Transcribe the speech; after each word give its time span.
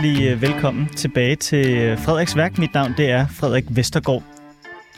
hjertelig 0.00 0.28
øh, 0.28 0.42
velkommen 0.42 0.88
tilbage 0.96 1.36
til 1.36 1.76
øh, 1.76 1.98
Frederiks 1.98 2.36
Værk. 2.36 2.58
Mit 2.58 2.74
navn 2.74 2.94
det 2.96 3.10
er 3.10 3.26
Frederik 3.26 3.64
Vestergaard. 3.70 4.22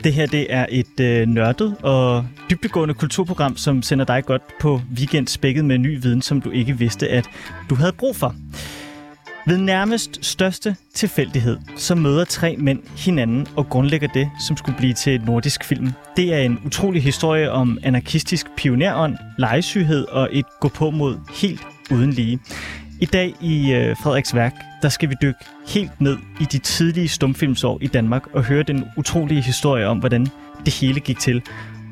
Det 0.04 0.12
her 0.12 0.26
det 0.26 0.46
er 0.50 0.66
et 0.68 1.00
øh, 1.00 1.26
nørdet 1.26 1.76
og 1.82 2.26
dybdegående 2.50 2.94
kulturprogram, 2.94 3.56
som 3.56 3.82
sender 3.82 4.04
dig 4.04 4.24
godt 4.24 4.42
på 4.60 4.80
weekend 4.96 5.28
spækket 5.28 5.64
med 5.64 5.78
ny 5.78 6.02
viden, 6.02 6.22
som 6.22 6.40
du 6.40 6.50
ikke 6.50 6.78
vidste, 6.78 7.08
at 7.08 7.28
du 7.70 7.74
havde 7.74 7.92
brug 7.92 8.16
for. 8.16 8.34
Ved 9.46 9.58
nærmest 9.58 10.24
største 10.24 10.76
tilfældighed, 10.94 11.58
så 11.76 11.94
møder 11.94 12.24
tre 12.24 12.56
mænd 12.58 12.82
hinanden 12.96 13.46
og 13.56 13.68
grundlægger 13.68 14.08
det, 14.08 14.30
som 14.46 14.56
skulle 14.56 14.78
blive 14.78 14.94
til 14.94 15.14
et 15.14 15.26
nordisk 15.26 15.64
film. 15.64 15.92
Det 16.16 16.34
er 16.34 16.38
en 16.38 16.58
utrolig 16.66 17.02
historie 17.02 17.50
om 17.50 17.78
anarkistisk 17.82 18.46
pionerånd, 18.56 19.16
legesyghed 19.38 20.04
og 20.04 20.28
et 20.32 20.46
gå 20.60 20.68
på 20.68 20.90
mod 20.90 21.18
helt 21.42 21.62
uden 21.90 22.10
lige. 22.10 22.38
I 23.00 23.06
dag 23.06 23.34
i 23.40 23.72
øh, 23.72 23.96
Frederiks 24.02 24.34
værk, 24.34 24.54
der 24.86 24.90
skal 24.90 25.10
vi 25.10 25.14
dykke 25.22 25.38
helt 25.68 26.00
ned 26.00 26.18
i 26.40 26.44
de 26.44 26.58
tidlige 26.58 27.08
stumfilmsår 27.08 27.78
i 27.82 27.86
Danmark 27.86 28.26
og 28.34 28.44
høre 28.44 28.62
den 28.62 28.84
utrolige 28.96 29.42
historie 29.42 29.86
om, 29.86 29.98
hvordan 29.98 30.26
det 30.64 30.74
hele 30.80 31.00
gik 31.00 31.18
til, 31.18 31.42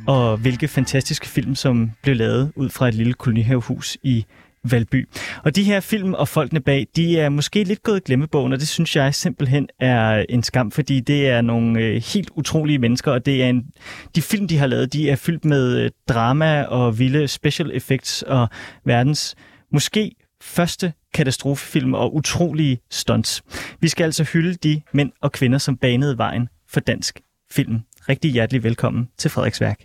og 0.07 0.37
hvilke 0.37 0.69
fantastiske 0.69 1.27
film, 1.27 1.55
som 1.55 1.91
blev 2.03 2.17
lavet 2.17 2.53
ud 2.57 2.71
fra 2.71 2.89
et 2.89 2.95
lille 2.95 3.15
kolonihavehus 3.15 3.99
i 4.03 4.25
Valby. 4.65 5.09
Og 5.45 5.57
de 5.57 5.63
her 5.65 5.81
film 5.81 6.15
og 6.15 6.29
folkene 6.29 6.61
bag, 6.61 6.87
de 6.97 7.19
er 7.19 7.29
måske 7.29 7.65
lidt 7.65 7.83
gået 7.83 7.97
i 7.97 8.03
glemmebogen, 8.07 8.53
og 8.53 8.61
det 8.61 8.69
synes 8.69 8.97
jeg 8.97 9.15
simpelthen 9.15 9.69
er 9.81 10.25
en 10.29 10.43
skam, 10.43 10.71
fordi 10.71 11.01
det 11.01 11.29
er 11.29 11.41
nogle 11.41 11.81
øh, 11.81 12.03
helt 12.15 12.31
utrolige 12.37 12.79
mennesker, 12.79 13.13
og 13.13 13.27
det 13.27 13.43
er 13.43 13.49
en, 13.49 13.67
de 14.15 14.23
film, 14.23 14.49
de 14.49 14.59
har 14.59 14.67
lavet, 14.67 14.93
de 14.93 15.11
er 15.11 15.17
fyldt 15.17 15.45
med 15.45 15.79
øh, 15.79 15.91
drama 16.09 16.63
og 16.63 16.99
vilde 16.99 17.29
special 17.29 17.71
effects 17.75 18.23
og 18.23 18.49
verdens 18.85 19.35
måske 19.73 20.15
første 20.43 20.93
katastrofefilm 21.15 21.95
og 21.95 22.15
utrolige 22.15 22.79
stunts. 22.91 23.43
Vi 23.81 23.89
skal 23.89 24.05
altså 24.05 24.25
hylde 24.25 24.55
de 24.55 24.83
mænd 24.93 25.13
og 25.21 25.33
kvinder, 25.33 25.59
som 25.59 25.77
banede 25.77 26.19
vejen 26.19 26.49
for 26.69 26.81
dansk 26.81 27.21
film. 27.51 27.81
Rigtig 28.09 28.31
hjertelig 28.31 28.63
velkommen 28.63 29.09
til 29.19 29.31
Frederiksværk. 29.31 29.85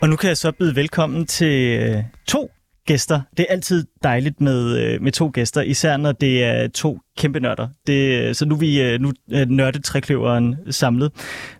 Og 0.00 0.08
nu 0.08 0.16
kan 0.16 0.28
jeg 0.28 0.36
så 0.36 0.52
byde 0.52 0.76
velkommen 0.76 1.26
til 1.26 1.80
øh, 1.80 2.02
to 2.26 2.50
gæster. 2.86 3.20
Det 3.36 3.46
er 3.48 3.52
altid 3.52 3.86
dejligt 4.02 4.40
med, 4.40 4.78
øh, 4.78 5.02
med 5.02 5.12
to 5.12 5.30
gæster, 5.34 5.62
især 5.62 5.96
når 5.96 6.12
det 6.12 6.44
er 6.44 6.68
to 6.68 7.00
kæmpe 7.18 7.40
nørder. 7.40 7.68
Det, 7.86 8.22
øh, 8.22 8.34
så 8.34 8.44
nu 8.44 8.54
er 8.54 8.58
vi 8.58 8.98
nu 9.46 9.64
er 9.64 9.70
trekløveren 9.84 10.56
samlet. 10.70 11.12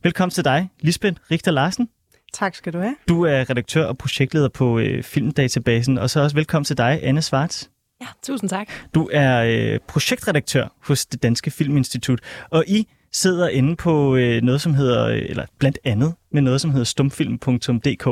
Velkommen 0.03 0.31
til 0.31 0.45
dig, 0.45 0.69
Lisbeth 0.81 1.21
Richter 1.31 1.51
Larsen. 1.51 1.89
Tak 2.33 2.55
skal 2.55 2.73
du 2.73 2.79
have. 2.79 2.97
Du 3.09 3.25
er 3.25 3.51
redaktør 3.51 3.85
og 3.85 3.99
projektleder 3.99 4.49
på 4.49 4.79
øh, 4.79 5.03
Filmdatabasen, 5.03 5.99
og 5.99 6.11
så 6.11 6.21
også 6.21 6.37
velkommen 6.37 6.65
til 6.65 6.77
dig, 6.79 7.01
Anne 7.03 7.23
Svarts. 7.23 7.71
Ja, 8.01 8.07
tusind 8.23 8.51
tak. 8.51 8.67
Du 8.95 9.11
er 9.13 9.43
øh, 9.43 9.79
projektredaktør 9.89 10.75
hos 10.83 11.07
det 11.07 11.23
Danske 11.23 11.51
Filminstitut, 11.51 12.21
og 12.51 12.65
I 12.67 12.89
sidder 13.13 13.49
inde 13.49 13.77
på 13.77 14.17
øh, 14.17 14.43
noget, 14.43 14.61
som 14.61 14.75
hedder, 14.75 15.07
eller 15.07 15.47
blandt 15.59 15.79
andet 15.85 16.15
med 16.33 16.43
noget, 16.43 16.61
som 16.61 16.71
hedder 16.71 16.85
stumfilm.dk. 16.85 18.07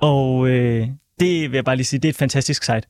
Og 0.00 0.48
øh, 0.48 0.88
det 1.20 1.50
vil 1.50 1.56
jeg 1.56 1.64
bare 1.64 1.76
lige 1.76 1.86
sige, 1.86 2.00
det 2.00 2.08
er 2.08 2.12
et 2.12 2.16
fantastisk 2.16 2.64
site. 2.64 2.82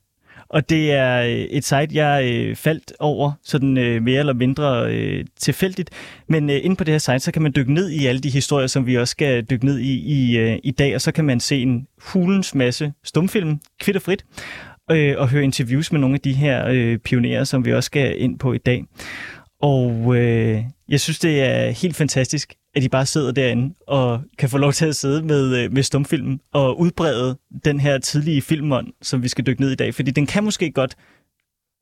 Og 0.49 0.69
det 0.69 0.91
er 0.91 1.21
øh, 1.21 1.29
et 1.29 1.63
site, 1.63 1.87
jeg 1.91 2.31
øh, 2.33 2.55
faldt 2.55 2.93
over 2.99 3.31
sådan 3.43 3.77
øh, 3.77 4.03
mere 4.03 4.19
eller 4.19 4.33
mindre 4.33 4.93
øh, 4.93 5.25
tilfældigt. 5.39 5.89
Men 6.27 6.49
øh, 6.49 6.59
inde 6.63 6.75
på 6.75 6.83
det 6.83 6.91
her 6.91 6.99
site, 6.99 7.19
så 7.19 7.31
kan 7.31 7.41
man 7.41 7.53
dykke 7.55 7.73
ned 7.73 7.89
i 7.89 8.05
alle 8.05 8.21
de 8.21 8.29
historier, 8.29 8.67
som 8.67 8.87
vi 8.87 8.97
også 8.97 9.11
skal 9.11 9.43
dykke 9.43 9.65
ned 9.65 9.79
i 9.79 9.93
i, 9.93 10.37
øh, 10.37 10.59
i 10.63 10.71
dag. 10.71 10.95
Og 10.95 11.01
så 11.01 11.11
kan 11.11 11.25
man 11.25 11.39
se 11.39 11.61
en 11.61 11.87
hulens 12.01 12.55
masse 12.55 12.93
stumfilm, 13.03 13.59
kvitterfrit, 13.79 14.25
øh, 14.91 15.15
og 15.17 15.29
høre 15.29 15.43
interviews 15.43 15.91
med 15.91 15.99
nogle 15.99 16.15
af 16.15 16.21
de 16.21 16.33
her 16.33 16.67
øh, 16.67 16.97
pionerer, 16.97 17.43
som 17.43 17.65
vi 17.65 17.73
også 17.73 17.87
skal 17.87 18.21
ind 18.21 18.39
på 18.39 18.53
i 18.53 18.57
dag. 18.57 18.83
Og 19.61 20.15
øh, 20.15 20.63
jeg 20.89 20.99
synes, 20.99 21.19
det 21.19 21.41
er 21.41 21.69
helt 21.69 21.95
fantastisk, 21.95 22.53
at 22.75 22.81
de 22.81 22.89
bare 22.89 23.05
sidder 23.05 23.31
derinde 23.31 23.75
og 23.87 24.21
kan 24.37 24.49
få 24.49 24.57
lov 24.57 24.73
til 24.73 24.85
at 24.85 24.95
sidde 24.95 25.23
med, 25.23 25.57
øh, 25.57 25.73
med 25.73 25.83
stumfilmen 25.83 26.39
og 26.53 26.79
udbrede 26.79 27.37
den 27.65 27.79
her 27.79 27.97
tidlige 27.97 28.41
filmånd, 28.41 28.87
som 29.01 29.23
vi 29.23 29.27
skal 29.27 29.45
dykke 29.45 29.61
ned 29.61 29.71
i 29.71 29.75
dag. 29.75 29.95
Fordi 29.95 30.11
den 30.11 30.25
kan 30.25 30.43
måske 30.43 30.71
godt 30.71 30.95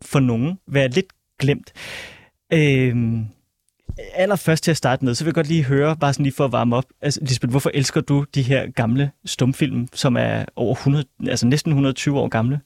for 0.02 0.20
nogen 0.20 0.60
være 0.68 0.88
lidt 0.88 1.06
glemt. 1.40 1.74
Øhm, 2.54 3.26
allerførst 4.14 4.64
til 4.64 4.72
at 4.72 4.78
starte 4.78 5.06
med, 5.06 5.16
så 5.16 5.24
vil 5.24 5.30
jeg 5.30 5.36
godt 5.36 5.48
lige 5.48 5.64
høre, 5.64 5.98
bare 5.98 6.14
sådan 6.14 6.24
lige 6.24 6.34
for 6.34 6.46
at 6.46 6.52
varme 6.52 6.76
op. 6.76 6.86
Altså, 7.02 7.20
Lisbeth, 7.24 7.52
hvorfor 7.52 7.72
elsker 7.74 8.02
du 8.02 8.26
de 8.36 8.42
her 8.42 8.72
gamle 8.72 9.12
stumfilm, 9.26 9.88
som 9.94 10.18
er 10.18 10.46
over 10.56 10.76
100, 10.76 11.06
altså 11.28 11.48
næsten 11.48 11.72
120 11.72 12.20
år 12.20 12.28
gamle? 12.28 12.60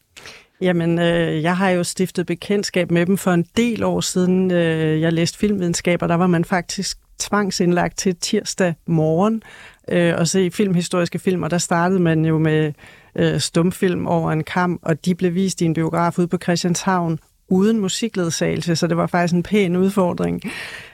Jamen, 0.61 0.99
øh, 0.99 1.43
jeg 1.43 1.57
har 1.57 1.69
jo 1.69 1.83
stiftet 1.83 2.25
bekendtskab 2.25 2.91
med 2.91 3.05
dem 3.05 3.17
for 3.17 3.31
en 3.31 3.45
del 3.57 3.83
år 3.83 4.01
siden. 4.01 4.51
Øh, 4.51 5.01
jeg 5.01 5.13
læste 5.13 5.37
filmvidenskab, 5.37 6.01
og 6.01 6.09
der 6.09 6.15
var 6.15 6.27
man 6.27 6.45
faktisk 6.45 6.97
tvangsindlagt 7.21 7.97
til 7.97 8.15
tirsdag 8.15 8.73
morgen. 8.85 9.43
Øh, 9.91 10.13
og 10.17 10.27
se 10.27 10.51
filmhistoriske 10.51 11.19
film, 11.19 11.43
og 11.43 11.51
der 11.51 11.57
startede 11.57 11.99
man 11.99 12.25
jo 12.25 12.39
med 12.39 12.73
øh, 13.15 13.39
stumfilm 13.39 14.07
over 14.07 14.31
en 14.31 14.43
kamp, 14.43 14.79
og 14.83 15.05
de 15.05 15.15
blev 15.15 15.33
vist 15.33 15.61
i 15.61 15.65
en 15.65 15.73
biograf 15.73 16.19
ude 16.19 16.27
på 16.27 16.37
Christianshavn 16.37 17.19
uden 17.51 17.79
musikledsagelse, 17.79 18.75
så 18.75 18.87
det 18.87 18.97
var 18.97 19.07
faktisk 19.07 19.33
en 19.33 19.43
pæn 19.43 19.75
udfordring. 19.75 20.41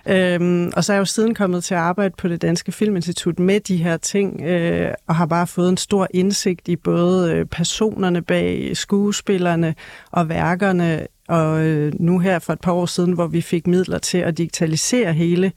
Øhm, 0.07 0.71
og 0.75 0.83
så 0.83 0.93
er 0.93 0.95
jeg 0.95 0.99
jo 0.99 1.05
siden 1.05 1.35
kommet 1.35 1.63
til 1.63 1.73
at 1.73 1.79
arbejde 1.79 2.13
på 2.17 2.27
det 2.27 2.41
Danske 2.41 2.71
Filminstitut 2.71 3.39
med 3.39 3.59
de 3.59 3.77
her 3.77 3.97
ting, 3.97 4.41
øh, 4.41 4.93
og 5.07 5.15
har 5.15 5.25
bare 5.25 5.47
fået 5.47 5.69
en 5.69 5.77
stor 5.77 6.07
indsigt 6.13 6.67
i 6.67 6.75
både 6.75 7.33
øh, 7.33 7.45
personerne 7.45 8.21
bag 8.21 8.77
skuespillerne 8.77 9.75
og 10.11 10.29
værkerne, 10.29 11.07
og 11.27 11.65
øh, 11.65 11.93
nu 11.99 12.19
her 12.19 12.39
for 12.39 12.53
et 12.53 12.61
par 12.61 12.71
år 12.71 12.85
siden, 12.85 13.11
hvor 13.11 13.27
vi 13.27 13.41
fik 13.41 13.67
midler 13.67 13.97
til 13.97 14.17
at 14.17 14.37
digitalisere 14.37 15.13
hele, 15.13 15.51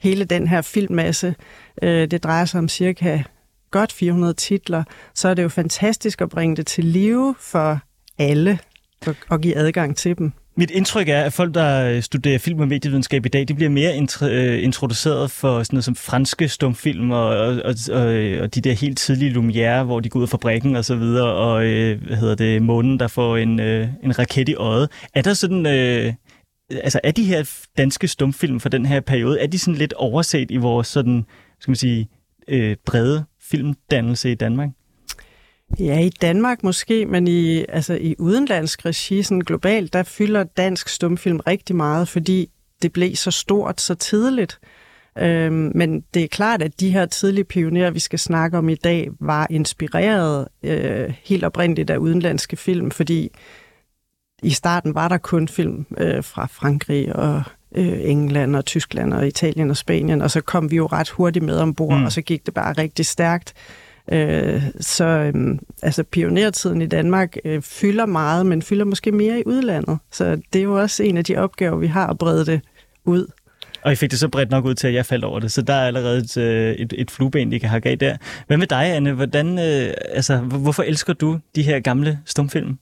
hele 0.00 0.24
den 0.24 0.48
her 0.48 0.62
filmmasse. 0.62 1.34
Øh, 1.82 2.10
det 2.10 2.22
drejer 2.22 2.44
sig 2.44 2.58
om 2.58 2.68
cirka 2.68 3.22
godt 3.70 3.92
400 3.92 4.34
titler, 4.34 4.84
så 5.14 5.28
er 5.28 5.34
det 5.34 5.42
jo 5.42 5.48
fantastisk 5.48 6.20
at 6.20 6.28
bringe 6.28 6.56
det 6.56 6.66
til 6.66 6.84
live 6.84 7.34
for 7.38 7.80
alle 8.18 8.58
og 9.28 9.40
give 9.40 9.56
adgang 9.56 9.96
til 9.96 10.18
dem. 10.18 10.32
Mit 10.56 10.70
indtryk 10.70 11.08
er, 11.08 11.22
at 11.22 11.32
folk, 11.32 11.54
der 11.54 12.00
studerer 12.00 12.38
film 12.38 12.60
og 12.60 12.68
medievidenskab 12.68 13.26
i 13.26 13.28
dag, 13.28 13.48
de 13.48 13.54
bliver 13.54 13.70
mere 13.70 14.06
øh, 14.22 14.64
introduceret 14.64 15.30
for 15.30 15.62
sådan 15.62 15.76
noget 15.76 15.84
som 15.84 15.94
franske 15.94 16.48
stumfilm 16.48 17.10
og, 17.10 17.28
og, 17.28 17.54
og, 17.64 17.74
og 18.40 18.54
de 18.54 18.60
der 18.60 18.72
helt 18.72 18.98
tidlige 18.98 19.32
Lumière, 19.32 19.82
hvor 19.82 20.00
de 20.00 20.08
går 20.08 20.18
ud 20.18 20.24
af 20.24 20.28
fabrikken 20.28 20.76
og 20.76 20.84
så 20.84 20.96
videre, 20.96 21.32
og 21.34 21.64
øh, 21.64 22.06
hvad 22.06 22.16
hedder 22.16 22.34
det, 22.34 22.62
månen, 22.62 23.00
der 23.00 23.08
får 23.08 23.36
en, 23.36 23.60
øh, 23.60 23.88
en 24.04 24.18
raket 24.18 24.48
i 24.48 24.54
øjet. 24.54 24.88
Er 25.14 25.22
der 25.22 25.34
sådan... 25.34 25.66
Øh, 25.66 26.12
altså, 26.70 27.00
er 27.04 27.10
de 27.10 27.24
her 27.24 27.50
danske 27.76 28.08
stumfilm 28.08 28.60
fra 28.60 28.68
den 28.68 28.86
her 28.86 29.00
periode, 29.00 29.40
er 29.40 29.46
de 29.46 29.58
sådan 29.58 29.78
lidt 29.78 29.92
overset 29.92 30.50
i 30.50 30.56
vores 30.56 30.86
sådan, 30.86 31.24
skal 31.60 31.70
man 31.70 31.76
sige, 31.76 32.08
øh, 32.48 32.76
brede 32.86 33.24
filmdannelse 33.40 34.30
i 34.30 34.34
Danmark? 34.34 34.68
Ja, 35.78 36.00
i 36.00 36.08
Danmark 36.08 36.62
måske, 36.62 37.06
men 37.06 37.28
i, 37.28 37.64
altså 37.68 37.94
i 37.94 38.14
udenlandsk 38.18 38.86
regi, 38.86 39.22
sådan 39.22 39.40
globalt, 39.40 39.92
der 39.92 40.02
fylder 40.02 40.44
dansk 40.44 40.88
stumfilm 40.88 41.40
rigtig 41.46 41.76
meget, 41.76 42.08
fordi 42.08 42.50
det 42.82 42.92
blev 42.92 43.16
så 43.16 43.30
stort 43.30 43.80
så 43.80 43.94
tidligt. 43.94 44.58
Øhm, 45.18 45.72
men 45.74 46.00
det 46.14 46.24
er 46.24 46.28
klart, 46.28 46.62
at 46.62 46.80
de 46.80 46.90
her 46.90 47.06
tidlige 47.06 47.44
pionerer, 47.44 47.90
vi 47.90 47.98
skal 47.98 48.18
snakke 48.18 48.58
om 48.58 48.68
i 48.68 48.74
dag, 48.74 49.08
var 49.20 49.46
inspireret 49.50 50.48
øh, 50.62 51.12
helt 51.24 51.44
oprindeligt 51.44 51.90
af 51.90 51.96
udenlandske 51.96 52.56
film, 52.56 52.90
fordi 52.90 53.30
i 54.42 54.50
starten 54.50 54.94
var 54.94 55.08
der 55.08 55.18
kun 55.18 55.48
film 55.48 55.86
øh, 55.98 56.24
fra 56.24 56.46
Frankrig 56.46 57.16
og 57.16 57.42
øh, 57.74 57.98
England 58.10 58.56
og 58.56 58.64
Tyskland 58.64 59.14
og 59.14 59.26
Italien 59.26 59.70
og 59.70 59.76
Spanien, 59.76 60.22
og 60.22 60.30
så 60.30 60.40
kom 60.40 60.70
vi 60.70 60.76
jo 60.76 60.86
ret 60.86 61.08
hurtigt 61.08 61.44
med 61.44 61.58
ombord, 61.58 61.98
mm. 61.98 62.04
og 62.04 62.12
så 62.12 62.22
gik 62.22 62.46
det 62.46 62.54
bare 62.54 62.72
rigtig 62.72 63.06
stærkt. 63.06 63.54
Øh, 64.12 64.62
så 64.80 65.04
øh, 65.04 65.58
altså 65.82 66.02
pionertiden 66.02 66.82
i 66.82 66.86
Danmark 66.86 67.36
øh, 67.44 67.62
fylder 67.62 68.06
meget, 68.06 68.46
men 68.46 68.62
fylder 68.62 68.84
måske 68.84 69.12
mere 69.12 69.40
i 69.40 69.42
udlandet. 69.46 69.98
Så 70.10 70.42
det 70.52 70.58
er 70.58 70.62
jo 70.62 70.80
også 70.80 71.02
en 71.02 71.16
af 71.16 71.24
de 71.24 71.36
opgaver, 71.36 71.76
vi 71.76 71.86
har 71.86 72.06
at 72.06 72.18
brede 72.18 72.46
det 72.46 72.60
ud. 73.04 73.26
Og 73.82 73.92
I 73.92 73.96
fik 73.96 74.10
det 74.10 74.18
så 74.18 74.28
bredt 74.28 74.50
nok 74.50 74.64
ud 74.64 74.74
til, 74.74 74.88
at 74.88 74.94
jeg 74.94 75.06
faldt 75.06 75.24
over 75.24 75.40
det, 75.40 75.52
så 75.52 75.62
der 75.62 75.74
er 75.74 75.86
allerede 75.86 76.18
et, 76.18 76.36
øh, 76.36 76.72
et, 76.72 76.94
et 76.98 77.10
flueben, 77.10 77.52
I 77.52 77.58
kan 77.58 77.68
have 77.68 77.86
af 77.86 77.98
der. 77.98 78.16
Hvad 78.46 78.56
med 78.56 78.66
dig, 78.66 78.94
Anne? 78.96 79.12
Hvordan, 79.12 79.58
øh, 79.58 79.94
altså, 80.08 80.38
hvorfor 80.38 80.82
elsker 80.82 81.12
du 81.12 81.38
de 81.54 81.62
her 81.62 81.80
gamle 81.80 82.18
stumfilm? 82.24 82.78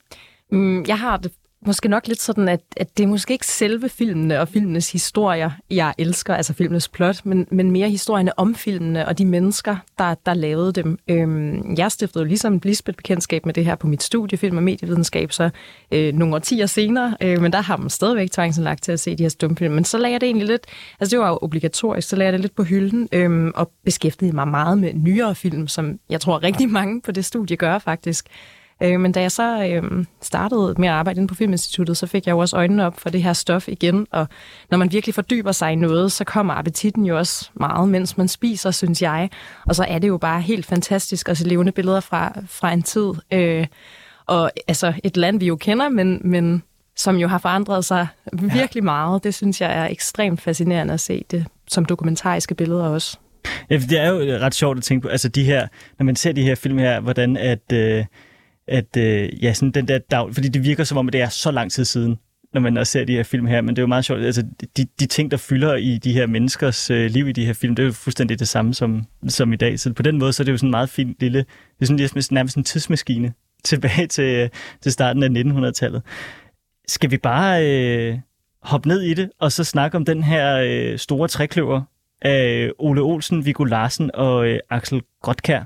Mm, 0.52 0.84
jeg 0.88 0.98
har 0.98 1.16
det 1.16 1.32
måske 1.66 1.88
nok 1.88 2.06
lidt 2.06 2.20
sådan, 2.20 2.48
at, 2.48 2.60
at 2.76 2.98
det 2.98 3.02
er 3.02 3.06
måske 3.06 3.32
ikke 3.32 3.46
selve 3.46 3.88
filmene 3.88 4.40
og 4.40 4.48
filmenes 4.48 4.92
historier, 4.92 5.50
jeg 5.70 5.94
elsker, 5.98 6.34
altså 6.34 6.52
filmenes 6.52 6.88
plot, 6.88 7.20
men, 7.24 7.46
men 7.50 7.70
mere 7.70 7.90
historierne 7.90 8.38
om 8.38 8.54
filmene 8.54 9.08
og 9.08 9.18
de 9.18 9.24
mennesker, 9.24 9.76
der, 9.98 10.14
der 10.26 10.34
lavede 10.34 10.72
dem. 10.72 10.98
Øhm, 11.08 11.74
jeg 11.78 11.92
stiftede 11.92 12.22
jo 12.22 12.28
ligesom 12.28 12.60
Lisbeth 12.64 12.96
bekendtskab 12.96 13.46
med 13.46 13.54
det 13.54 13.64
her 13.64 13.74
på 13.74 13.86
mit 13.86 14.02
studie, 14.02 14.38
film 14.38 14.56
og 14.56 14.62
medievidenskab, 14.62 15.32
så 15.32 15.50
øh, 15.92 16.14
nogle 16.14 16.34
årtier 16.34 16.66
senere, 16.66 17.16
øh, 17.22 17.40
men 17.40 17.52
der 17.52 17.60
har 17.60 17.76
man 17.76 17.90
stadigvæk 17.90 18.28
lagt 18.58 18.82
til 18.82 18.92
at 18.92 19.00
se 19.00 19.16
de 19.16 19.22
her 19.22 19.28
stumfilm. 19.28 19.74
Men 19.74 19.84
så 19.84 19.98
lagde 19.98 20.12
jeg 20.12 20.20
det 20.20 20.26
egentlig 20.26 20.46
lidt, 20.46 20.66
altså 21.00 21.16
det 21.16 21.20
var 21.20 21.28
jo 21.28 21.38
obligatorisk, 21.42 22.08
så 22.08 22.16
lagde 22.16 22.26
jeg 22.26 22.32
det 22.32 22.40
lidt 22.40 22.54
på 22.54 22.62
hylden 22.62 23.08
øh, 23.12 23.52
og 23.54 23.70
beskæftigede 23.84 24.34
mig 24.34 24.48
meget 24.48 24.78
med 24.78 24.94
nyere 24.94 25.34
film, 25.34 25.68
som 25.68 25.98
jeg 26.10 26.20
tror 26.20 26.42
rigtig 26.42 26.68
mange 26.68 27.00
på 27.00 27.12
det 27.12 27.24
studie 27.24 27.56
gør 27.56 27.78
faktisk. 27.78 28.28
Øh, 28.82 29.00
men 29.00 29.12
da 29.12 29.20
jeg 29.20 29.32
så 29.32 29.64
øh, 29.64 30.04
startede 30.22 30.74
med 30.78 30.88
at 30.88 30.94
arbejde 30.94 31.18
inde 31.18 31.28
på 31.28 31.34
Filminstituttet, 31.34 31.96
så 31.96 32.06
fik 32.06 32.26
jeg 32.26 32.32
jo 32.32 32.38
også 32.38 32.56
øjnene 32.56 32.86
op 32.86 33.00
for 33.00 33.10
det 33.10 33.22
her 33.22 33.32
stof 33.32 33.68
igen, 33.68 34.06
og 34.10 34.28
når 34.70 34.78
man 34.78 34.92
virkelig 34.92 35.14
fordyber 35.14 35.52
sig 35.52 35.72
i 35.72 35.74
noget, 35.74 36.12
så 36.12 36.24
kommer 36.24 36.54
appetitten 36.54 37.06
jo 37.06 37.18
også 37.18 37.50
meget, 37.54 37.88
mens 37.88 38.16
man 38.16 38.28
spiser, 38.28 38.70
synes 38.70 39.02
jeg. 39.02 39.30
Og 39.66 39.74
så 39.74 39.84
er 39.88 39.98
det 39.98 40.08
jo 40.08 40.18
bare 40.18 40.40
helt 40.40 40.66
fantastisk 40.66 41.28
at 41.28 41.38
se 41.38 41.48
levende 41.48 41.72
billeder 41.72 42.00
fra, 42.00 42.32
fra 42.46 42.72
en 42.72 42.82
tid, 42.82 43.12
øh, 43.32 43.66
og 44.26 44.50
altså 44.68 44.92
et 45.04 45.16
land, 45.16 45.38
vi 45.38 45.46
jo 45.46 45.56
kender, 45.56 45.88
men, 45.88 46.20
men 46.24 46.62
som 46.96 47.16
jo 47.16 47.28
har 47.28 47.38
forandret 47.38 47.84
sig 47.84 48.06
virkelig 48.32 48.80
ja. 48.80 48.84
meget. 48.84 49.24
Det 49.24 49.34
synes 49.34 49.60
jeg 49.60 49.78
er 49.78 49.86
ekstremt 49.86 50.40
fascinerende 50.40 50.94
at 50.94 51.00
se 51.00 51.24
det 51.30 51.46
som 51.68 51.84
dokumentariske 51.84 52.54
billeder 52.54 52.84
også. 52.84 53.18
Ja, 53.70 53.76
det 53.76 53.98
er 53.98 54.08
jo 54.08 54.16
ret 54.18 54.54
sjovt 54.54 54.78
at 54.78 54.84
tænke 54.84 55.02
på, 55.02 55.08
altså 55.08 55.28
de 55.28 55.44
her, 55.44 55.68
når 55.98 56.04
man 56.04 56.16
ser 56.16 56.32
de 56.32 56.42
her 56.42 56.54
film 56.54 56.78
her, 56.78 57.00
hvordan 57.00 57.36
at, 57.36 57.72
øh, 57.72 58.04
at 58.68 58.96
øh, 58.96 59.44
ja, 59.44 59.52
sådan 59.52 59.70
den 59.70 59.88
der 59.88 59.98
dag, 59.98 60.34
fordi 60.34 60.48
det 60.48 60.64
virker 60.64 60.84
som 60.84 60.98
om, 60.98 61.06
at 61.06 61.12
det 61.12 61.20
er 61.20 61.28
så 61.28 61.50
lang 61.50 61.72
tid 61.72 61.84
siden, 61.84 62.18
når 62.54 62.60
man 62.60 62.76
også 62.76 62.90
ser 62.90 63.04
de 63.04 63.12
her 63.12 63.22
film 63.22 63.46
her, 63.46 63.60
men 63.60 63.76
det 63.76 63.78
er 63.78 63.82
jo 63.82 63.86
meget 63.86 64.04
sjovt, 64.04 64.20
altså 64.20 64.42
de, 64.76 64.86
de 65.00 65.06
ting, 65.06 65.30
der 65.30 65.36
fylder 65.36 65.74
i 65.74 65.98
de 65.98 66.12
her 66.12 66.26
menneskers 66.26 66.90
øh, 66.90 67.10
liv 67.10 67.28
i 67.28 67.32
de 67.32 67.44
her 67.44 67.52
film, 67.52 67.74
det 67.74 67.82
er 67.82 67.86
jo 67.86 67.92
fuldstændig 67.92 68.38
det 68.38 68.48
samme 68.48 68.74
som, 68.74 69.04
som 69.28 69.52
i 69.52 69.56
dag, 69.56 69.80
så 69.80 69.92
på 69.92 70.02
den 70.02 70.18
måde, 70.18 70.32
så 70.32 70.42
er 70.42 70.44
det 70.44 70.52
jo 70.52 70.56
sådan 70.56 70.68
en 70.68 70.70
meget 70.70 70.88
fint 70.88 71.16
lille, 71.20 71.38
det 71.38 71.46
er 71.80 71.86
sådan 71.86 71.96
ligesom, 71.96 72.34
nærmest 72.34 72.56
en 72.56 72.64
tidsmaskine 72.64 73.32
tilbage 73.64 74.06
til, 74.06 74.24
øh, 74.24 74.48
til 74.82 74.92
starten 74.92 75.22
af 75.22 75.42
1900-tallet. 75.42 76.02
Skal 76.88 77.10
vi 77.10 77.16
bare 77.16 77.66
øh, 77.66 78.18
hoppe 78.62 78.88
ned 78.88 79.00
i 79.00 79.14
det, 79.14 79.30
og 79.40 79.52
så 79.52 79.64
snakke 79.64 79.96
om 79.96 80.04
den 80.04 80.22
her 80.22 80.56
øh, 80.56 80.98
store 80.98 81.28
trækløver 81.28 81.82
af 82.22 82.64
øh, 82.64 82.70
Ole 82.78 83.00
Olsen, 83.00 83.44
Viggo 83.44 83.64
Larsen 83.64 84.10
og 84.14 84.48
øh, 84.48 84.58
Axel 84.70 85.02
Grotkær 85.22 85.64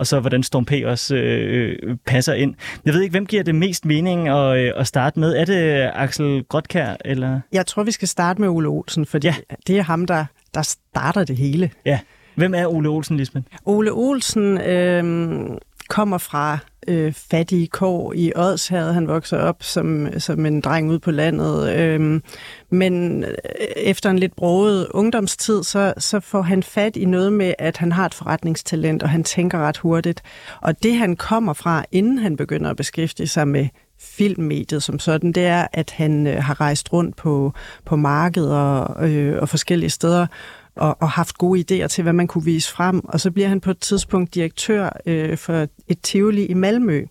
og 0.00 0.06
så 0.06 0.20
hvordan 0.20 0.42
Storm 0.42 0.64
P 0.64 0.72
også 0.84 1.16
øh, 1.16 1.96
passer 2.06 2.34
ind. 2.34 2.54
Jeg 2.84 2.94
ved 2.94 3.02
ikke, 3.02 3.12
hvem 3.12 3.26
giver 3.26 3.42
det 3.42 3.54
mest 3.54 3.84
mening 3.84 4.28
at, 4.28 4.56
øh, 4.58 4.72
at 4.76 4.86
starte 4.86 5.20
med? 5.20 5.36
Er 5.36 5.44
det 5.44 5.90
Axel 5.94 6.44
Grotkær, 6.48 6.96
eller? 7.04 7.40
Jeg 7.52 7.66
tror, 7.66 7.82
vi 7.82 7.90
skal 7.90 8.08
starte 8.08 8.40
med 8.40 8.48
Ole 8.48 8.68
Olsen, 8.68 9.06
for 9.06 9.18
ja. 9.24 9.34
det 9.66 9.78
er 9.78 9.82
ham, 9.82 10.06
der, 10.06 10.24
der 10.54 10.62
starter 10.62 11.24
det 11.24 11.36
hele. 11.36 11.70
Ja. 11.86 11.98
Hvem 12.34 12.54
er 12.54 12.66
Ole 12.66 12.88
Olsen, 12.88 13.16
Lisbeth? 13.16 13.46
Ole 13.64 13.92
Olsen 13.92 14.60
øh, 14.60 15.48
kommer 15.90 16.18
fra 16.18 16.58
øh, 16.88 17.12
fattige 17.12 17.66
kår 17.66 18.12
i 18.16 18.32
Odshavet. 18.36 18.94
Han 18.94 19.08
vokser 19.08 19.38
op 19.38 19.62
som, 19.62 20.08
som 20.18 20.46
en 20.46 20.60
dreng 20.60 20.90
ude 20.90 20.98
på 20.98 21.10
landet. 21.10 21.76
Øhm, 21.76 22.14
øh, 22.14 22.20
men 22.70 23.24
efter 23.76 24.10
en 24.10 24.18
lidt 24.18 24.36
broget 24.36 24.86
ungdomstid, 24.90 25.62
så, 25.62 25.94
så 25.98 26.20
får 26.20 26.42
han 26.42 26.62
fat 26.62 26.96
i 26.96 27.04
noget 27.04 27.32
med, 27.32 27.54
at 27.58 27.76
han 27.76 27.92
har 27.92 28.06
et 28.06 28.14
forretningstalent, 28.14 29.02
og 29.02 29.08
han 29.08 29.24
tænker 29.24 29.58
ret 29.58 29.76
hurtigt. 29.76 30.22
Og 30.60 30.82
det, 30.82 30.96
han 30.96 31.16
kommer 31.16 31.52
fra, 31.52 31.84
inden 31.92 32.18
han 32.18 32.36
begynder 32.36 32.70
at 32.70 32.76
beskæftige 32.76 33.26
sig 33.26 33.48
med 33.48 33.68
filmmediet 34.00 34.82
som 34.82 34.98
sådan, 34.98 35.32
det 35.32 35.46
er, 35.46 35.66
at 35.72 35.90
han 35.90 36.26
øh, 36.26 36.42
har 36.42 36.60
rejst 36.60 36.92
rundt 36.92 37.16
på, 37.16 37.52
på 37.84 37.96
markeder 37.96 39.00
øh, 39.00 39.38
og 39.42 39.48
forskellige 39.48 39.90
steder 39.90 40.26
og, 40.76 40.96
og 41.00 41.10
haft 41.10 41.38
gode 41.38 41.60
idéer 41.60 41.86
til, 41.86 42.02
hvad 42.02 42.12
man 42.12 42.26
kunne 42.26 42.44
vise 42.44 42.72
frem. 42.72 43.04
Og 43.04 43.20
så 43.20 43.30
bliver 43.30 43.48
han 43.48 43.60
på 43.60 43.70
et 43.70 43.78
tidspunkt 43.78 44.34
direktør 44.34 44.90
øh, 45.06 45.38
for 45.38 45.66
et 45.88 46.00
tivoli 46.02 46.46
i 46.46 46.54
Malmø. 46.54 47.04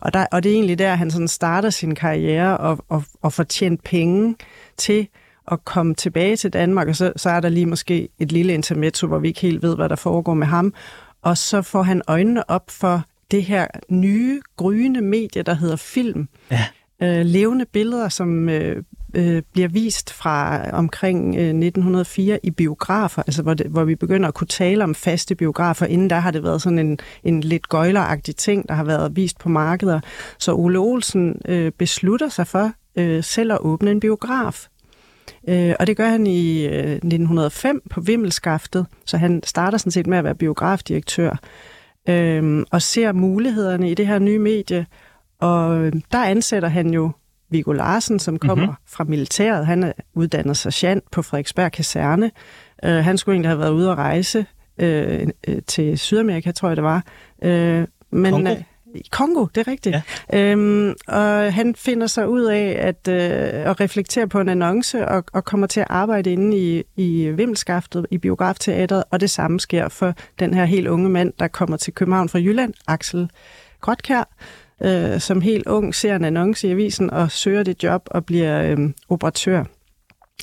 Og, 0.00 0.14
der, 0.14 0.26
og 0.32 0.42
det 0.42 0.50
er 0.50 0.54
egentlig 0.54 0.78
der, 0.78 0.94
han 0.94 1.10
sådan 1.10 1.28
starter 1.28 1.70
sin 1.70 1.94
karriere 1.94 2.56
og, 2.56 2.84
og, 2.88 3.04
og 3.22 3.32
får 3.32 3.42
tjent 3.42 3.84
penge 3.84 4.36
til 4.76 5.08
at 5.52 5.64
komme 5.64 5.94
tilbage 5.94 6.36
til 6.36 6.52
Danmark, 6.52 6.88
og 6.88 6.96
så, 6.96 7.12
så 7.16 7.30
er 7.30 7.40
der 7.40 7.48
lige 7.48 7.66
måske 7.66 8.08
et 8.18 8.32
lille 8.32 8.54
intermezzo, 8.54 9.06
hvor 9.06 9.18
vi 9.18 9.28
ikke 9.28 9.40
helt 9.40 9.62
ved, 9.62 9.76
hvad 9.76 9.88
der 9.88 9.96
foregår 9.96 10.34
med 10.34 10.46
ham. 10.46 10.74
Og 11.22 11.38
så 11.38 11.62
får 11.62 11.82
han 11.82 12.02
øjnene 12.06 12.50
op 12.50 12.70
for 12.70 13.02
det 13.30 13.44
her 13.44 13.66
nye, 13.88 14.40
gryende 14.56 15.00
medie, 15.00 15.42
der 15.42 15.54
hedder 15.54 15.76
film. 15.76 16.28
Ja. 16.50 16.64
Øh, 17.02 17.26
levende 17.26 17.64
billeder, 17.72 18.08
som 18.08 18.48
øh, 18.48 18.82
øh, 19.18 19.42
bliver 19.52 19.68
vist 19.68 20.12
fra 20.12 20.66
øh, 20.66 20.72
omkring 20.72 21.36
øh, 21.36 21.42
1904 21.42 22.40
i 22.42 22.50
biografer, 22.50 23.22
altså 23.22 23.42
hvor, 23.42 23.54
det, 23.54 23.66
hvor 23.66 23.84
vi 23.84 23.94
begynder 23.94 24.28
at 24.28 24.34
kunne 24.34 24.46
tale 24.46 24.84
om 24.84 24.94
faste 24.94 25.34
biografer. 25.34 25.86
Inden 25.86 26.10
der 26.10 26.18
har 26.18 26.30
det 26.30 26.42
været 26.42 26.62
sådan 26.62 26.78
en, 26.78 26.98
en 27.24 27.40
lidt 27.40 27.68
gøjleragtig 27.68 28.36
ting, 28.36 28.68
der 28.68 28.74
har 28.74 28.84
været 28.84 29.16
vist 29.16 29.38
på 29.38 29.48
markeder. 29.48 30.00
Så 30.38 30.54
Ole 30.54 30.78
Olsen 30.78 31.40
øh, 31.48 31.72
beslutter 31.72 32.28
sig 32.28 32.46
for 32.46 32.72
øh, 32.96 33.24
selv 33.24 33.52
at 33.52 33.58
åbne 33.60 33.90
en 33.90 34.00
biograf. 34.00 34.66
Øh, 35.48 35.74
og 35.80 35.86
det 35.86 35.96
gør 35.96 36.08
han 36.08 36.26
i 36.26 36.66
øh, 36.66 36.92
1905 36.92 37.82
på 37.90 38.00
Vimmelskaftet, 38.00 38.86
så 39.06 39.16
han 39.16 39.42
starter 39.44 39.78
sådan 39.78 39.92
set 39.92 40.06
med 40.06 40.18
at 40.18 40.24
være 40.24 40.34
biografdirektør 40.34 41.36
øh, 42.08 42.64
og 42.70 42.82
ser 42.82 43.12
mulighederne 43.12 43.90
i 43.90 43.94
det 43.94 44.06
her 44.06 44.18
nye 44.18 44.38
medie. 44.38 44.86
Og 45.40 45.78
øh, 45.78 45.92
der 46.12 46.24
ansætter 46.24 46.68
han 46.68 46.90
jo 46.90 47.10
Viggo 47.50 47.72
Larsen, 47.72 48.18
som 48.18 48.38
kommer 48.38 48.64
mm-hmm. 48.64 48.76
fra 48.86 49.04
militæret. 49.04 49.66
Han 49.66 49.82
er 49.82 49.92
uddannet 50.14 50.56
sergeant 50.56 51.10
på 51.10 51.22
Frederiksberg 51.22 51.72
Kaserne. 51.72 52.30
Uh, 52.86 52.90
han 52.90 53.18
skulle 53.18 53.34
egentlig 53.34 53.50
have 53.50 53.58
været 53.58 53.72
ude 53.72 53.90
at 53.90 53.98
rejse 53.98 54.46
uh, 54.82 54.88
uh, 55.48 55.54
til 55.66 55.98
Sydamerika, 55.98 56.52
tror 56.52 56.68
jeg 56.68 56.76
det 56.76 56.84
var. 56.84 57.02
Uh, 57.42 57.48
men, 58.10 58.32
Kongo? 58.32 58.50
Uh, 58.50 58.62
Kongo, 59.10 59.46
det 59.54 59.66
er 59.66 59.70
rigtigt. 59.70 59.96
Ja. 60.32 60.52
Øhm, 60.52 60.94
og 61.08 61.52
han 61.52 61.74
finder 61.74 62.06
sig 62.06 62.28
ud 62.28 62.42
af 62.42 62.76
at, 62.80 63.08
øh, 63.08 63.70
at 63.70 63.80
reflektere 63.80 64.28
på 64.28 64.40
en 64.40 64.48
annonce 64.48 65.08
og, 65.08 65.24
og 65.32 65.44
kommer 65.44 65.66
til 65.66 65.80
at 65.80 65.86
arbejde 65.90 66.32
inde 66.32 66.56
i, 66.56 66.82
i 66.96 67.28
Vimmelskaftet 67.28 68.06
i 68.10 68.18
Biografteatret, 68.18 69.04
og 69.10 69.20
det 69.20 69.30
samme 69.30 69.60
sker 69.60 69.88
for 69.88 70.14
den 70.38 70.54
her 70.54 70.64
helt 70.64 70.88
unge 70.88 71.08
mand, 71.08 71.32
der 71.38 71.48
kommer 71.48 71.76
til 71.76 71.94
København 71.94 72.28
fra 72.28 72.38
Jylland, 72.38 72.74
Axel 72.86 73.30
Grotkær, 73.80 74.34
øh, 74.82 75.20
som 75.20 75.40
helt 75.40 75.66
ung 75.66 75.94
ser 75.94 76.16
en 76.16 76.24
annonce 76.24 76.68
i 76.68 76.70
avisen 76.70 77.10
og 77.10 77.30
søger 77.30 77.62
det 77.62 77.82
job 77.82 78.08
og 78.10 78.26
bliver 78.26 78.62
øh, 78.62 78.90
operatør. 79.08 79.64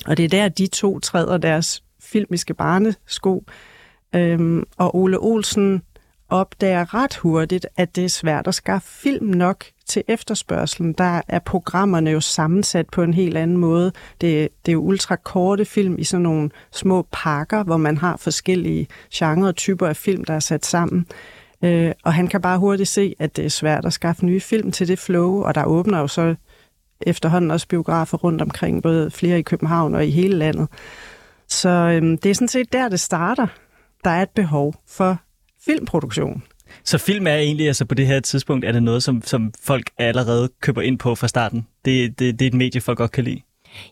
Og 0.06 0.16
det 0.16 0.24
er 0.24 0.28
der, 0.28 0.48
de 0.48 0.66
to 0.66 1.00
træder 1.00 1.38
deres 1.38 1.82
filmiske 2.00 2.54
barnesko. 2.54 3.44
Øhm, 4.14 4.64
og 4.76 4.96
Ole 4.96 5.18
Olsen 5.18 5.82
opdager 6.28 6.94
ret 6.94 7.16
hurtigt, 7.16 7.66
at 7.76 7.96
det 7.96 8.04
er 8.04 8.08
svært 8.08 8.46
at 8.46 8.54
skaffe 8.54 8.88
film 8.88 9.26
nok 9.26 9.64
til 9.86 10.02
efterspørgselen. 10.08 10.92
Der 10.92 11.20
er 11.28 11.38
programmerne 11.38 12.10
jo 12.10 12.20
sammensat 12.20 12.86
på 12.92 13.02
en 13.02 13.14
helt 13.14 13.36
anden 13.36 13.56
måde. 13.56 13.92
Det, 14.20 14.48
det 14.66 14.72
er 14.72 14.72
jo 14.72 14.80
ultrakorte 14.80 15.64
film 15.64 15.98
i 15.98 16.04
sådan 16.04 16.22
nogle 16.22 16.50
små 16.72 17.06
pakker, 17.12 17.64
hvor 17.64 17.76
man 17.76 17.96
har 17.96 18.16
forskellige 18.16 18.86
genrer 19.14 19.48
og 19.48 19.56
typer 19.56 19.86
af 19.86 19.96
film, 19.96 20.24
der 20.24 20.34
er 20.34 20.40
sat 20.40 20.66
sammen. 20.66 21.06
Øh, 21.64 21.92
og 22.04 22.14
han 22.14 22.28
kan 22.28 22.40
bare 22.40 22.58
hurtigt 22.58 22.88
se, 22.88 23.14
at 23.18 23.36
det 23.36 23.44
er 23.44 23.48
svært 23.48 23.84
at 23.84 23.92
skaffe 23.92 24.26
nye 24.26 24.40
film 24.40 24.72
til 24.72 24.88
det 24.88 24.98
flow, 24.98 25.42
og 25.42 25.54
der 25.54 25.64
åbner 25.64 25.98
jo 25.98 26.08
så 26.08 26.34
efterhånden 27.00 27.50
også 27.50 27.68
biografer 27.68 28.18
rundt 28.18 28.42
omkring, 28.42 28.82
både 28.82 29.10
flere 29.10 29.38
i 29.38 29.42
København 29.42 29.94
og 29.94 30.06
i 30.06 30.10
hele 30.10 30.36
landet. 30.36 30.68
Så 31.48 31.68
øh, 31.68 32.02
det 32.02 32.26
er 32.26 32.34
sådan 32.34 32.48
set 32.48 32.72
der, 32.72 32.88
det 32.88 33.00
starter. 33.00 33.46
Der 34.04 34.10
er 34.10 34.22
et 34.22 34.30
behov 34.30 34.74
for 34.88 35.18
filmproduktion. 35.64 36.42
Så 36.84 36.98
film 36.98 37.26
er 37.26 37.34
egentlig, 37.34 37.66
altså 37.66 37.84
på 37.84 37.94
det 37.94 38.06
her 38.06 38.20
tidspunkt, 38.20 38.64
er 38.64 38.72
det 38.72 38.82
noget, 38.82 39.02
som, 39.02 39.22
som 39.22 39.52
folk 39.62 39.90
allerede 39.98 40.48
køber 40.60 40.82
ind 40.82 40.98
på 40.98 41.14
fra 41.14 41.28
starten? 41.28 41.66
Det, 41.84 42.18
det, 42.18 42.38
det 42.38 42.46
er 42.46 42.50
et 42.50 42.54
medie, 42.54 42.80
folk 42.80 42.98
godt 42.98 43.12
kan 43.12 43.24
lide? 43.24 43.40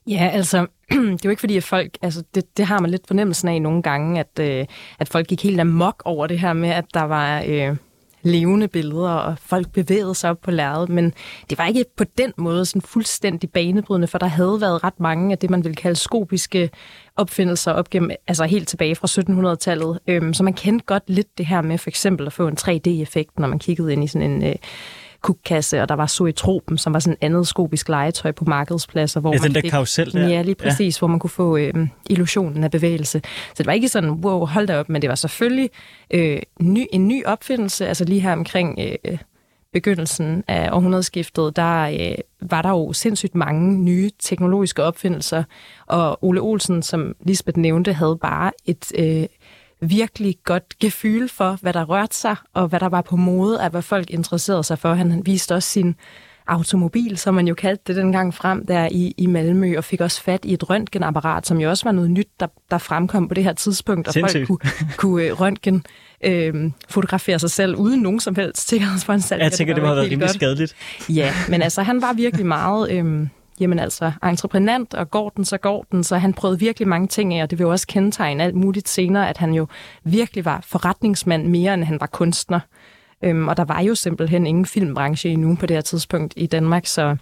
Ja, 0.06 0.30
altså, 0.32 0.66
det 0.90 0.96
er 0.98 1.18
jo 1.24 1.30
ikke 1.30 1.40
fordi, 1.40 1.56
at 1.56 1.64
folk, 1.64 1.98
altså 2.02 2.22
det, 2.34 2.56
det 2.56 2.66
har 2.66 2.80
man 2.80 2.90
lidt 2.90 3.06
fornemmelsen 3.06 3.48
af 3.48 3.62
nogle 3.62 3.82
gange, 3.82 4.20
at, 4.20 4.38
øh, 4.40 4.66
at 4.98 5.08
folk 5.08 5.26
gik 5.26 5.42
helt 5.42 5.60
amok 5.60 6.02
over 6.04 6.26
det 6.26 6.40
her 6.40 6.52
med, 6.52 6.68
at 6.68 6.84
der 6.94 7.02
var 7.02 7.44
øh, 7.46 7.76
levende 8.24 8.68
billeder, 8.68 9.10
og 9.10 9.38
folk 9.38 9.72
bevægede 9.72 10.14
sig 10.14 10.30
op 10.30 10.40
på 10.40 10.50
lærredet, 10.50 10.88
men 10.88 11.12
det 11.50 11.58
var 11.58 11.66
ikke 11.66 11.84
på 11.96 12.04
den 12.18 12.32
måde 12.36 12.66
sådan 12.66 12.82
fuldstændig 12.82 13.50
banebrydende, 13.50 14.08
for 14.08 14.18
der 14.18 14.26
havde 14.26 14.60
været 14.60 14.84
ret 14.84 15.00
mange 15.00 15.32
af 15.32 15.38
det, 15.38 15.50
man 15.50 15.64
ville 15.64 15.76
kalde 15.76 15.96
skopiske 15.96 16.70
opfindelser 17.16 17.72
op 17.72 17.90
gennem, 17.90 18.10
altså 18.26 18.44
helt 18.44 18.68
tilbage 18.68 18.94
fra 18.94 19.06
1700-tallet. 19.52 19.98
Øhm, 20.06 20.34
så 20.34 20.42
man 20.42 20.52
kendte 20.52 20.84
godt 20.86 21.02
lidt 21.06 21.38
det 21.38 21.46
her 21.46 21.62
med 21.62 21.78
for 21.78 21.90
eksempel 21.90 22.26
at 22.26 22.32
få 22.32 22.48
en 22.48 22.56
3D-effekt, 22.60 23.38
når 23.38 23.48
man 23.48 23.58
kiggede 23.58 23.92
ind 23.92 24.04
i 24.04 24.06
sådan 24.06 24.30
en... 24.30 24.44
Øh, 24.44 24.54
kukkasse, 25.24 25.82
og 25.82 25.88
der 25.88 25.94
var 25.94 26.06
Zoetropen, 26.06 26.78
som 26.78 26.92
var 26.92 26.98
sådan 26.98 27.16
andet 27.20 27.48
skopisk 27.48 27.88
legetøj 27.88 28.32
på 28.32 28.44
markedspladser. 28.44 29.20
Hvor 29.20 29.32
ja, 29.32 29.38
man 29.38 29.48
den 29.48 29.54
der 29.54 29.60
fik, 29.60 29.70
karusel 29.70 30.12
der. 30.12 30.28
Ja, 30.28 30.42
lige 30.42 30.54
præcis, 30.54 30.96
ja. 30.96 30.98
hvor 30.98 31.08
man 31.08 31.18
kunne 31.18 31.30
få 31.30 31.56
øh, 31.56 31.74
illusionen 32.10 32.64
af 32.64 32.70
bevægelse. 32.70 33.20
Så 33.24 33.54
det 33.58 33.66
var 33.66 33.72
ikke 33.72 33.88
sådan, 33.88 34.10
wow, 34.10 34.46
hold 34.46 34.66
da 34.66 34.78
op, 34.78 34.88
men 34.88 35.02
det 35.02 35.10
var 35.10 35.14
selvfølgelig 35.14 35.70
øh, 36.10 36.38
ny, 36.60 36.86
en 36.92 37.08
ny 37.08 37.24
opfindelse, 37.24 37.86
altså 37.86 38.04
lige 38.04 38.20
her 38.20 38.32
omkring... 38.32 38.78
Øh, 39.04 39.18
begyndelsen 39.72 40.44
af 40.48 40.70
århundredeskiftet, 40.72 41.56
der 41.56 41.82
øh, 41.82 42.14
var 42.50 42.62
der 42.62 42.68
jo 42.68 42.92
sindssygt 42.92 43.34
mange 43.34 43.78
nye 43.78 44.10
teknologiske 44.18 44.82
opfindelser, 44.82 45.44
og 45.86 46.24
Ole 46.24 46.40
Olsen, 46.40 46.82
som 46.82 47.14
Lisbeth 47.26 47.58
nævnte, 47.58 47.92
havde 47.92 48.18
bare 48.22 48.52
et 48.64 48.92
øh, 48.98 49.26
virkelig 49.90 50.36
godt 50.44 50.78
gefyl 50.78 51.28
for, 51.28 51.58
hvad 51.62 51.72
der 51.72 51.84
rørte 51.84 52.16
sig, 52.16 52.36
og 52.54 52.68
hvad 52.68 52.80
der 52.80 52.88
var 52.88 53.02
på 53.02 53.16
mode, 53.16 53.62
af 53.62 53.70
hvad 53.70 53.82
folk 53.82 54.10
interesserede 54.10 54.64
sig 54.64 54.78
for. 54.78 54.94
Han 54.94 55.22
viste 55.26 55.54
også 55.54 55.68
sin 55.68 55.96
automobil, 56.46 57.18
som 57.18 57.34
man 57.34 57.48
jo 57.48 57.54
kaldte 57.54 57.82
det 57.86 57.96
dengang 57.96 58.34
frem 58.34 58.66
der 58.66 58.88
i, 58.90 59.14
i 59.16 59.26
Malmø, 59.26 59.76
og 59.76 59.84
fik 59.84 60.00
også 60.00 60.22
fat 60.22 60.44
i 60.44 60.52
et 60.52 60.70
røntgenapparat, 60.70 61.46
som 61.46 61.60
jo 61.60 61.70
også 61.70 61.84
var 61.84 61.92
noget 61.92 62.10
nyt, 62.10 62.28
der, 62.40 62.46
der 62.70 62.78
fremkom 62.78 63.28
på 63.28 63.34
det 63.34 63.44
her 63.44 63.52
tidspunkt, 63.52 64.08
og 64.08 64.12
Sindssygt. 64.12 64.46
folk 64.46 64.60
kunne, 64.60 64.70
kunne 64.96 65.24
øh, 65.24 65.40
røntgen 65.40 65.84
øh, 66.24 66.70
fotografere 66.88 67.38
sig 67.38 67.50
selv 67.50 67.76
uden 67.76 68.00
nogen 68.00 68.20
som 68.20 68.34
helst 68.34 68.66
sikkerhedsforanstaltninger. 68.70 69.50
Jeg 69.50 69.52
tænker, 69.52 69.74
det 69.74 69.82
må 69.82 69.86
have 69.86 69.96
været 69.96 70.10
rimelig 70.10 70.28
godt. 70.28 70.34
skadeligt. 70.34 70.74
Ja, 71.08 71.34
men 71.48 71.62
altså, 71.62 71.82
han 71.82 72.02
var 72.02 72.12
virkelig 72.12 72.46
meget... 72.46 72.90
Øh, 72.90 73.26
jamen 73.60 73.78
altså, 73.78 74.12
entreprenant, 74.24 74.94
og 74.94 75.10
går 75.10 75.28
den, 75.28 75.44
så 75.44 75.58
går 75.58 75.86
den, 75.92 76.04
så 76.04 76.16
han 76.16 76.32
prøvede 76.32 76.58
virkelig 76.58 76.88
mange 76.88 77.08
ting 77.08 77.34
af, 77.34 77.42
og 77.42 77.50
det 77.50 77.58
vil 77.58 77.64
jo 77.64 77.70
også 77.70 77.86
kendetegne 77.86 78.44
alt 78.44 78.54
muligt 78.54 78.88
senere, 78.88 79.28
at 79.28 79.38
han 79.38 79.54
jo 79.54 79.66
virkelig 80.04 80.44
var 80.44 80.60
forretningsmand 80.66 81.46
mere, 81.46 81.74
end 81.74 81.84
han 81.84 82.00
var 82.00 82.06
kunstner. 82.06 82.60
Øhm, 83.24 83.48
og 83.48 83.56
der 83.56 83.64
var 83.64 83.80
jo 83.80 83.94
simpelthen 83.94 84.46
ingen 84.46 84.66
filmbranche 84.66 85.30
endnu 85.30 85.56
på 85.56 85.66
det 85.66 85.76
her 85.76 85.80
tidspunkt 85.80 86.34
i 86.36 86.46
Danmark, 86.46 86.86
så 86.86 87.16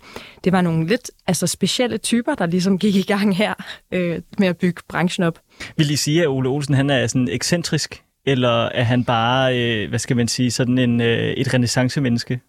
det 0.45 0.53
var 0.53 0.61
nogle 0.61 0.87
lidt 0.87 1.11
altså, 1.27 1.47
specielle 1.47 1.99
typer, 1.99 2.35
der 2.35 2.47
ligesom 2.47 2.79
gik 2.79 2.97
i 2.97 3.03
gang 3.03 3.37
her 3.37 3.55
øh, 3.93 4.21
med 4.39 4.49
at 4.49 4.57
bygge 4.57 4.83
branchen 4.89 5.25
op. 5.25 5.39
Vil 5.77 5.91
I 5.91 5.97
sige, 5.97 6.23
at 6.23 6.29
Ole 6.29 6.49
Olsen 6.49 6.75
han 6.75 6.91
er 6.91 7.07
sådan 7.07 7.29
ekscentrisk, 7.29 8.03
eller 8.27 8.65
er 8.65 8.83
han 8.83 9.05
bare, 9.05 9.59
øh, 9.59 9.89
hvad 9.89 9.99
skal 9.99 10.17
man 10.17 10.29
sige, 10.29 10.51
sådan 10.51 10.79
en, 10.79 11.01
øh, 11.01 11.33
et 11.33 11.55
renaissancemenneske? 11.55 12.41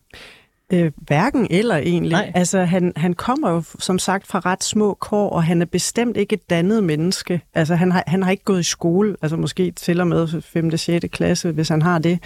Øh, 0.74 0.92
hverken 0.98 1.48
eller 1.50 1.78
egentlig. 1.78 2.12
Nej. 2.12 2.32
Altså, 2.36 2.64
han, 2.64 2.94
han 2.96 3.14
kommer 3.14 3.50
jo 3.50 3.64
som 3.80 4.00
sagt 4.00 4.28
fra 4.28 4.40
ret 4.40 4.64
små 4.64 4.94
kår, 4.94 5.30
og 5.30 5.44
han 5.44 5.62
er 5.62 5.66
bestemt 5.66 6.18
ikke 6.18 6.34
et 6.34 6.50
dannet 6.50 6.84
menneske. 6.84 7.42
Altså, 7.54 7.76
han 7.76 7.92
har, 7.92 8.04
han 8.08 8.24
har 8.24 8.32
ikke 8.32 8.44
gået 8.44 8.60
i 8.60 8.64
skole, 8.64 9.16
altså 9.22 9.38
måske 9.38 9.72
til 9.72 10.02
og 10.02 10.08
med 10.08 10.42
5. 10.42 10.70
og 10.74 10.80
6. 10.80 11.06
klasse, 11.12 11.52
hvis 11.52 11.70
han 11.70 11.82
har 11.82 12.00
det. 12.00 12.20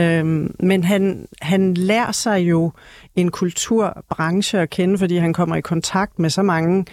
Øhm, 0.00 0.54
men 0.60 0.84
han, 0.84 1.28
han 1.42 1.74
lærer 1.74 2.12
sig 2.12 2.38
jo 2.40 2.72
en 3.16 3.30
kulturbranche 3.30 4.58
at 4.58 4.70
kende, 4.70 4.98
fordi 4.98 5.16
han 5.16 5.32
kommer 5.32 5.56
i 5.56 5.60
kontakt 5.60 6.18
med 6.18 6.30
så 6.30 6.42
mange 6.42 6.84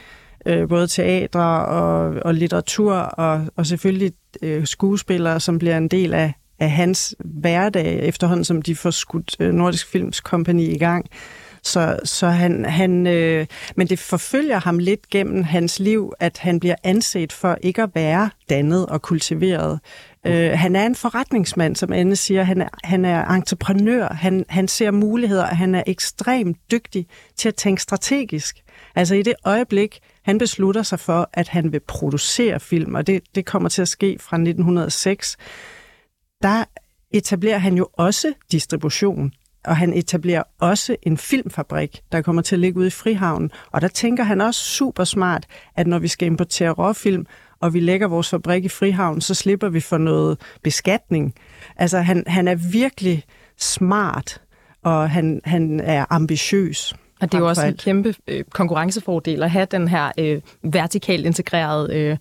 øh, 0.46 0.70
både 0.70 0.88
teatre 0.88 1.66
og, 1.66 2.16
og 2.26 2.34
litteratur, 2.34 2.94
og, 2.94 3.48
og 3.56 3.66
selvfølgelig 3.66 4.12
øh, 4.42 4.66
skuespillere, 4.66 5.40
som 5.40 5.60
bliver 5.60 5.78
en 5.78 5.88
del 5.88 6.14
af, 6.14 6.34
af 6.62 6.72
hans 6.72 7.16
hverdag, 7.20 8.00
efterhånden 8.00 8.46
som 8.46 8.62
de 8.62 8.76
får 8.76 8.92
skudt 8.92 9.36
øh, 9.40 9.54
Nordisk 9.54 9.88
Films 9.88 10.20
Kompagni 10.20 10.66
i 10.66 10.78
gang. 10.78 11.06
Så, 11.64 12.00
så 12.04 12.28
han, 12.28 12.66
han 12.66 13.08
øh, 13.08 13.46
men 13.76 13.88
det 13.88 14.00
forfølger 14.00 14.60
ham 14.60 14.80
lidt 14.80 15.10
gennem 15.10 15.44
hans 15.44 15.80
liv, 15.80 16.14
at 16.20 16.38
han 16.38 16.60
bliver 16.60 16.76
anset 16.84 17.34
for 17.34 17.58
ikke 17.62 17.84
at 17.84 17.90
være 17.96 18.30
dannet 18.50 18.86
og 18.86 19.02
kultiveret. 19.02 19.80
Øh, 20.26 20.52
han 20.52 20.76
er 20.76 20.86
en 20.86 20.96
forretningsmand, 20.96 21.76
som 21.76 21.94
Anne 21.94 22.16
siger. 22.16 22.44
Han 22.44 22.62
er, 22.62 22.70
han 22.84 23.06
er 23.06 23.26
entreprenør. 23.26 24.08
Han, 24.08 24.46
han 24.50 24.68
ser 24.68 24.92
muligheder, 24.92 25.46
han 25.46 25.76
er 25.76 25.84
ekstremt 25.88 26.58
dygtig 26.72 27.08
til 27.38 27.48
at 27.48 27.56
tænke 27.56 27.82
strategisk. 27.82 28.64
Altså 28.96 29.16
i 29.16 29.22
det 29.22 29.34
øjeblik, 29.46 30.00
han 30.24 30.38
beslutter 30.38 30.84
sig 30.84 31.00
for, 31.00 31.30
at 31.34 31.48
han 31.48 31.72
vil 31.72 31.80
producere 31.80 32.60
film, 32.60 32.96
og 32.96 33.08
det, 33.08 33.22
det 33.36 33.46
kommer 33.46 33.70
til 33.70 33.82
at 33.82 33.88
ske 33.88 34.18
fra 34.20 34.38
1906, 34.38 35.38
der 36.44 36.64
etablerer 37.12 37.58
han 37.58 37.78
jo 37.78 37.88
også 37.94 38.34
distribution, 38.52 39.34
og 39.66 39.78
han 39.78 39.94
etablerer 39.94 40.44
også 40.60 40.96
en 41.04 41.18
filmfabrik, 41.18 42.02
der 42.12 42.22
kommer 42.22 42.42
til 42.42 42.56
at 42.56 42.60
ligge 42.60 42.80
ude 42.80 42.88
i 42.88 42.90
Frihavnen. 42.90 43.52
Og 43.72 43.82
der 43.82 43.88
tænker 43.88 44.24
han 44.24 44.42
også 44.42 44.64
super 44.64 45.04
smart, 45.04 45.46
at 45.76 45.88
når 45.88 46.00
vi 46.00 46.08
skal 46.08 46.26
importere 46.26 46.72
råfilm, 46.72 47.26
og 47.60 47.74
vi 47.74 47.80
lægger 47.80 48.08
vores 48.08 48.30
fabrik 48.30 48.66
i 48.66 48.70
Frihavn, 48.70 49.22
så 49.22 49.34
slipper 49.34 49.70
vi 49.70 49.80
for 49.80 49.98
noget 49.98 50.38
beskatning. 50.64 51.34
Altså, 51.76 52.00
han, 52.00 52.24
han 52.28 52.48
er 52.48 52.56
virkelig 52.56 53.24
smart, 53.58 54.42
og 54.84 55.10
han, 55.10 55.42
han 55.44 55.80
er 55.80 56.06
ambitiøs. 56.10 56.94
Og 57.22 57.32
det 57.32 57.38
er 57.38 57.40
jo 57.40 57.48
også 57.48 57.66
en 57.66 57.78
kæmpe 57.78 58.16
øh, 58.28 58.44
konkurrencefordel 58.44 59.44
at 59.44 59.52
have 59.52 59.68
den 59.72 59.88
her 59.88 60.12
øh, 60.18 60.42
vertikalt 60.64 61.26
integrerede 61.26 61.96
øh, 61.96 62.18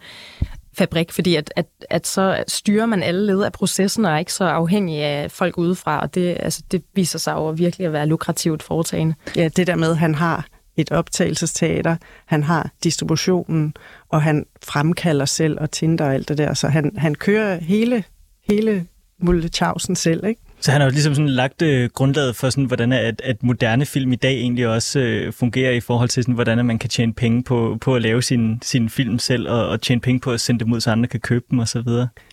fabrik, 0.72 1.12
fordi 1.12 1.34
at, 1.34 1.52
at, 1.56 1.66
at 1.90 2.06
så 2.06 2.44
styrer 2.48 2.86
man 2.86 3.02
alle 3.02 3.26
led 3.26 3.42
af 3.42 3.52
processen 3.52 4.04
og 4.04 4.12
er 4.12 4.18
ikke 4.18 4.32
så 4.32 4.44
afhængig 4.44 5.02
af 5.02 5.30
folk 5.30 5.58
udefra, 5.58 6.00
og 6.00 6.14
det, 6.14 6.36
altså, 6.40 6.62
det 6.70 6.82
viser 6.94 7.18
sig 7.18 7.32
jo 7.32 7.50
virkelig 7.50 7.86
at 7.86 7.92
være 7.92 8.06
lukrativt 8.06 8.62
foretagende. 8.62 9.14
Ja, 9.36 9.48
det 9.56 9.66
der 9.66 9.76
med, 9.76 9.90
at 9.90 9.98
han 9.98 10.14
har 10.14 10.46
et 10.76 10.92
optagelsesteater, 10.92 11.96
han 12.26 12.42
har 12.42 12.70
distributionen, 12.84 13.74
og 14.08 14.22
han 14.22 14.46
fremkalder 14.64 15.24
selv 15.24 15.60
og 15.60 15.70
Tinder 15.70 16.04
og 16.04 16.14
alt 16.14 16.28
det 16.28 16.38
der, 16.38 16.54
så 16.54 16.68
han, 16.68 16.92
han 16.96 17.14
kører 17.14 17.60
hele, 17.60 18.04
hele 18.48 18.86
Mulletjavsen 19.18 19.96
selv, 19.96 20.24
ikke? 20.24 20.40
Så 20.60 20.70
han 20.72 20.80
har 20.80 20.88
jo 20.88 20.92
ligesom 20.92 21.14
sådan 21.14 21.28
lagt 21.28 21.62
øh, 21.62 21.90
grundlaget 21.94 22.36
for, 22.36 22.50
sådan, 22.50 22.64
hvordan 22.64 22.92
at, 22.92 23.20
at 23.24 23.42
moderne 23.42 23.86
film 23.86 24.12
i 24.12 24.16
dag 24.16 24.32
egentlig 24.34 24.68
også 24.68 24.98
øh, 24.98 25.32
fungerer 25.32 25.72
i 25.72 25.80
forhold 25.80 26.08
til, 26.08 26.22
sådan, 26.22 26.34
hvordan 26.34 26.66
man 26.66 26.78
kan 26.78 26.90
tjene 26.90 27.14
penge 27.14 27.42
på, 27.42 27.78
på 27.80 27.94
at 27.94 28.02
lave 28.02 28.22
sin, 28.22 28.58
sin 28.62 28.90
film 28.90 29.18
selv, 29.18 29.48
og, 29.48 29.68
og 29.68 29.82
tjene 29.82 30.00
penge 30.00 30.20
på 30.20 30.32
at 30.32 30.40
sende 30.40 30.64
dem 30.64 30.72
ud, 30.72 30.80
så 30.80 30.90
andre 30.90 31.08
kan 31.08 31.20
købe 31.20 31.44
dem 31.50 31.58
osv. 31.58 31.88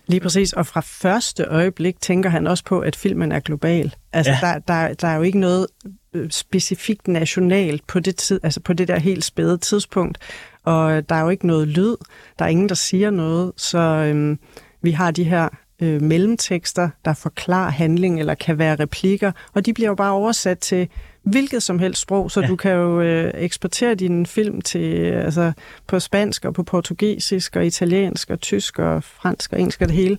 Lige 0.06 0.20
præcis, 0.20 0.52
og 0.52 0.66
fra 0.66 0.80
første 0.80 1.44
øjeblik 1.44 2.00
tænker 2.00 2.30
han 2.30 2.46
også 2.46 2.64
på, 2.64 2.80
at 2.80 2.96
filmen 2.96 3.32
er 3.32 3.40
global. 3.40 3.94
Altså, 4.12 4.32
Ja. 4.32 4.46
ja. 4.48 4.52
der, 4.54 4.58
der, 4.58 4.94
der 4.94 5.08
er 5.08 5.16
jo 5.16 5.22
ikke 5.22 5.38
noget 5.38 5.66
øh, 6.14 6.30
specifikt 6.30 7.08
nationalt 7.08 7.86
på 7.86 8.00
det, 8.00 8.16
tid, 8.16 8.40
altså 8.42 8.60
på 8.60 8.72
det 8.72 8.88
der 8.88 8.98
helt 8.98 9.24
spæde 9.24 9.58
tidspunkt, 9.58 10.18
og 10.64 11.08
der 11.08 11.14
er 11.14 11.20
jo 11.22 11.28
ikke 11.28 11.46
noget 11.46 11.68
lyd, 11.68 11.96
der 12.38 12.44
er 12.44 12.48
ingen, 12.48 12.68
der 12.68 12.74
siger 12.74 13.10
noget, 13.10 13.52
så 13.56 13.78
øhm, 13.78 14.38
vi 14.82 14.90
har 14.90 15.10
de 15.10 15.24
her 15.24 15.48
øh, 15.82 16.02
mellemtekster, 16.02 16.88
der 17.04 17.14
forklarer 17.14 17.70
handling 17.70 18.20
eller 18.20 18.34
kan 18.34 18.58
være 18.58 18.76
replikker, 18.76 19.32
og 19.54 19.66
de 19.66 19.74
bliver 19.74 19.88
jo 19.88 19.94
bare 19.94 20.12
oversat 20.12 20.58
til 20.58 20.88
hvilket 21.22 21.62
som 21.62 21.78
helst 21.78 22.00
sprog, 22.02 22.30
så 22.30 22.40
Ja. 22.40 22.46
du 22.46 22.56
kan 22.56 22.72
jo 22.72 23.00
øh, 23.00 23.30
eksportere 23.34 23.94
din 23.94 24.26
film 24.26 24.60
til 24.60 24.94
øh, 24.98 25.24
altså 25.24 25.52
på 25.86 26.00
spansk 26.00 26.44
og 26.44 26.54
på 26.54 26.62
portugisisk 26.62 27.56
og 27.56 27.66
italiensk 27.66 28.30
og 28.30 28.40
tysk 28.40 28.78
og 28.78 29.04
fransk 29.04 29.52
og 29.52 29.58
engelsk 29.58 29.80
og 29.82 29.88
det 29.88 29.96
hele, 29.96 30.18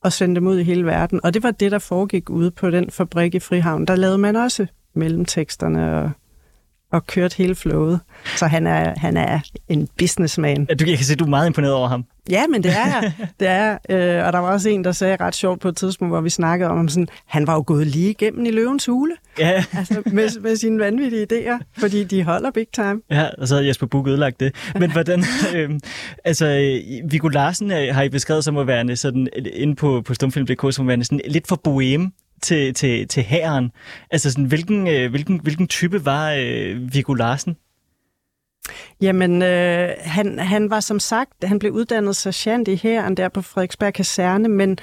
og 0.00 0.12
sende 0.12 0.34
dem 0.34 0.46
ud 0.46 0.58
i 0.58 0.62
hele 0.62 0.86
verden. 0.86 1.20
Og 1.24 1.34
det 1.34 1.42
var 1.42 1.50
det, 1.50 1.72
der 1.72 1.78
foregik 1.78 2.30
ude 2.30 2.50
på 2.50 2.70
den 2.70 2.90
fabrik 2.90 3.34
i 3.34 3.38
Frihavn. 3.40 3.86
Der 3.86 3.96
lavede 3.96 4.18
man 4.18 4.36
også 4.36 4.66
mellemteksterne 4.94 5.98
og, 6.00 6.10
og 6.96 7.06
kørte 7.06 7.36
hele 7.36 7.54
flowet. 7.54 8.00
Så 8.36 8.46
han 8.46 8.66
er, 8.66 8.94
han 8.98 9.16
er 9.16 9.40
en 9.68 9.88
businessman. 9.98 10.66
At 10.70 10.80
du, 10.80 10.84
jeg 10.88 10.96
kan 10.96 11.06
se, 11.06 11.12
at 11.12 11.18
du 11.18 11.24
er 11.24 11.28
meget 11.28 11.46
imponeret 11.46 11.74
over 11.74 11.88
ham. 11.88 12.04
Ja, 12.30 12.46
men 12.46 12.62
det 12.62 12.70
er 12.72 12.86
jeg. 12.86 13.12
Det 13.40 13.48
er, 13.48 13.78
øh, 13.90 14.26
og 14.26 14.32
der 14.32 14.38
var 14.38 14.52
også 14.52 14.68
en, 14.68 14.84
der 14.84 14.92
sagde 14.92 15.16
ret 15.20 15.34
sjovt 15.34 15.60
på 15.60 15.68
et 15.68 15.76
tidspunkt, 15.76 16.12
hvor 16.12 16.20
vi 16.20 16.30
snakkede 16.30 16.70
om, 16.70 16.88
sådan, 16.88 17.08
han 17.26 17.46
var 17.46 17.54
jo 17.54 17.64
gået 17.66 17.86
lige 17.86 18.10
igennem 18.10 18.46
i 18.46 18.50
løvens 18.50 18.86
hule, 18.86 19.14
Ja, 19.38 19.64
altså 19.72 20.02
med, 20.12 20.40
med 20.40 20.56
sine 20.56 20.78
vanvittige 20.78 21.26
idéer, 21.32 21.58
fordi 21.78 22.04
de 22.04 22.22
holder 22.24 22.50
big 22.50 22.66
time. 22.72 23.00
ja 23.10 23.28
og 23.38 23.48
så 23.48 23.54
havde 23.54 23.68
Jesper 23.68 23.86
Buch 23.86 24.08
ødelagt 24.08 24.40
det. 24.40 24.54
Men 24.78 24.92
hvordan, 24.92 25.24
øh, 25.54 25.70
altså, 26.24 26.46
Viggo 27.10 27.28
Larsen 27.28 27.72
øh, 27.72 27.94
har 27.94 28.02
I 28.02 28.08
beskrevet 28.08 28.44
som 28.44 28.56
at 28.56 28.66
være 28.66 28.96
sådan, 28.96 29.28
inde 29.52 29.74
på, 29.74 30.02
på 30.04 30.14
stumfilm.dk, 30.14 30.74
som 30.74 30.88
at 30.88 30.98
være 30.98 31.04
sådan 31.04 31.20
lidt 31.28 31.46
for 31.48 31.56
bohem 31.64 32.12
til, 32.42 32.74
til, 32.74 33.08
til 33.08 33.22
hæren. 33.22 33.70
Altså, 34.10 34.30
sådan, 34.30 34.44
hvilken, 34.44 34.88
øh, 34.88 35.10
hvilken, 35.10 35.40
hvilken 35.42 35.68
type 35.68 36.04
var 36.04 36.32
øh, 36.38 36.94
Viggo 36.94 37.14
Larsen? 37.14 37.56
Jamen, 39.00 39.42
øh, 39.42 39.88
han, 40.00 40.38
han 40.38 40.70
var 40.70 40.80
som 40.80 41.00
sagt, 41.00 41.44
han 41.44 41.58
blev 41.58 41.72
uddannet 41.72 42.16
sergeant 42.16 42.68
i 42.68 42.80
hæren 42.82 43.16
der 43.16 43.28
på 43.28 43.42
Frederiksberg 43.42 43.94
Kaserne, 43.94 44.48
men, 44.48 44.78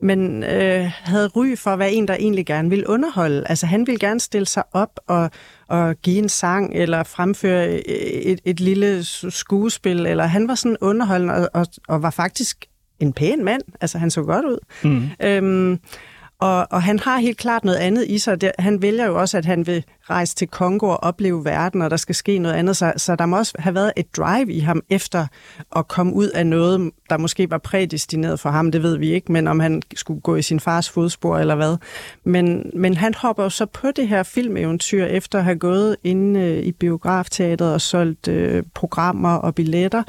men 0.00 0.44
øh, 0.44 0.90
havde 0.90 1.28
ry 1.28 1.56
for 1.56 1.70
at 1.70 1.78
være 1.78 1.92
en, 1.92 2.08
der 2.08 2.14
egentlig 2.14 2.46
gerne 2.46 2.70
ville 2.70 2.88
underholde. 2.88 3.44
Altså, 3.48 3.66
han 3.66 3.86
ville 3.86 3.98
gerne 3.98 4.20
stille 4.20 4.46
sig 4.46 4.62
op 4.72 5.00
og, 5.06 5.30
og 5.68 5.96
give 6.02 6.18
en 6.18 6.28
sang, 6.28 6.74
eller 6.74 7.02
fremføre 7.02 7.88
et, 7.88 8.40
et 8.44 8.60
lille 8.60 9.04
skuespil, 9.30 10.06
eller 10.06 10.24
han 10.24 10.48
var 10.48 10.54
sådan 10.54 10.76
underholdende, 10.80 11.34
og, 11.34 11.48
og, 11.54 11.66
og 11.88 12.02
var 12.02 12.10
faktisk 12.10 12.66
en 13.00 13.12
pæn 13.12 13.44
mand. 13.44 13.62
Altså, 13.80 13.98
han 13.98 14.10
så 14.10 14.22
godt 14.22 14.44
ud. 14.44 14.58
Mm. 14.84 15.08
Øhm, 15.20 15.80
og, 16.38 16.66
og 16.70 16.82
han 16.82 16.98
har 16.98 17.18
helt 17.18 17.38
klart 17.38 17.64
noget 17.64 17.78
andet 17.78 18.04
i 18.08 18.18
sig. 18.18 18.40
Det, 18.40 18.52
han 18.58 18.82
vælger 18.82 19.06
jo 19.06 19.20
også, 19.20 19.38
at 19.38 19.44
han 19.44 19.66
vil 19.66 19.84
rejse 20.10 20.34
til 20.34 20.48
Kongo 20.48 20.88
og 20.88 21.02
opleve 21.02 21.44
verden, 21.44 21.82
og 21.82 21.90
der 21.90 21.96
skal 21.96 22.14
ske 22.14 22.38
noget 22.38 22.54
andet. 22.54 22.76
Så, 22.76 22.92
så 22.96 23.16
der 23.16 23.26
må 23.26 23.38
også 23.38 23.52
have 23.58 23.74
været 23.74 23.92
et 23.96 24.16
drive 24.16 24.52
i 24.52 24.58
ham 24.58 24.82
efter 24.90 25.26
at 25.76 25.88
komme 25.88 26.14
ud 26.14 26.28
af 26.28 26.46
noget, 26.46 26.90
der 27.10 27.18
måske 27.18 27.50
var 27.50 27.58
prædestineret 27.58 28.40
for 28.40 28.50
ham, 28.50 28.72
det 28.72 28.82
ved 28.82 28.98
vi 28.98 29.12
ikke, 29.12 29.32
men 29.32 29.46
om 29.46 29.60
han 29.60 29.82
skulle 29.94 30.20
gå 30.20 30.36
i 30.36 30.42
sin 30.42 30.60
fars 30.60 30.90
fodspor 30.90 31.38
eller 31.38 31.54
hvad. 31.54 31.76
Men, 32.24 32.70
men 32.74 32.96
han 32.96 33.14
hopper 33.14 33.42
jo 33.42 33.50
så 33.50 33.66
på 33.66 33.90
det 33.90 34.08
her 34.08 34.22
filmeventyr 34.22 35.04
efter 35.04 35.38
at 35.38 35.44
have 35.44 35.58
gået 35.58 35.96
inde 36.04 36.40
øh, 36.40 36.58
i 36.58 36.72
biografteateret 36.72 37.74
og 37.74 37.80
solgt 37.80 38.28
øh, 38.28 38.62
programmer 38.74 39.34
og 39.34 39.54
billetter 39.54 40.02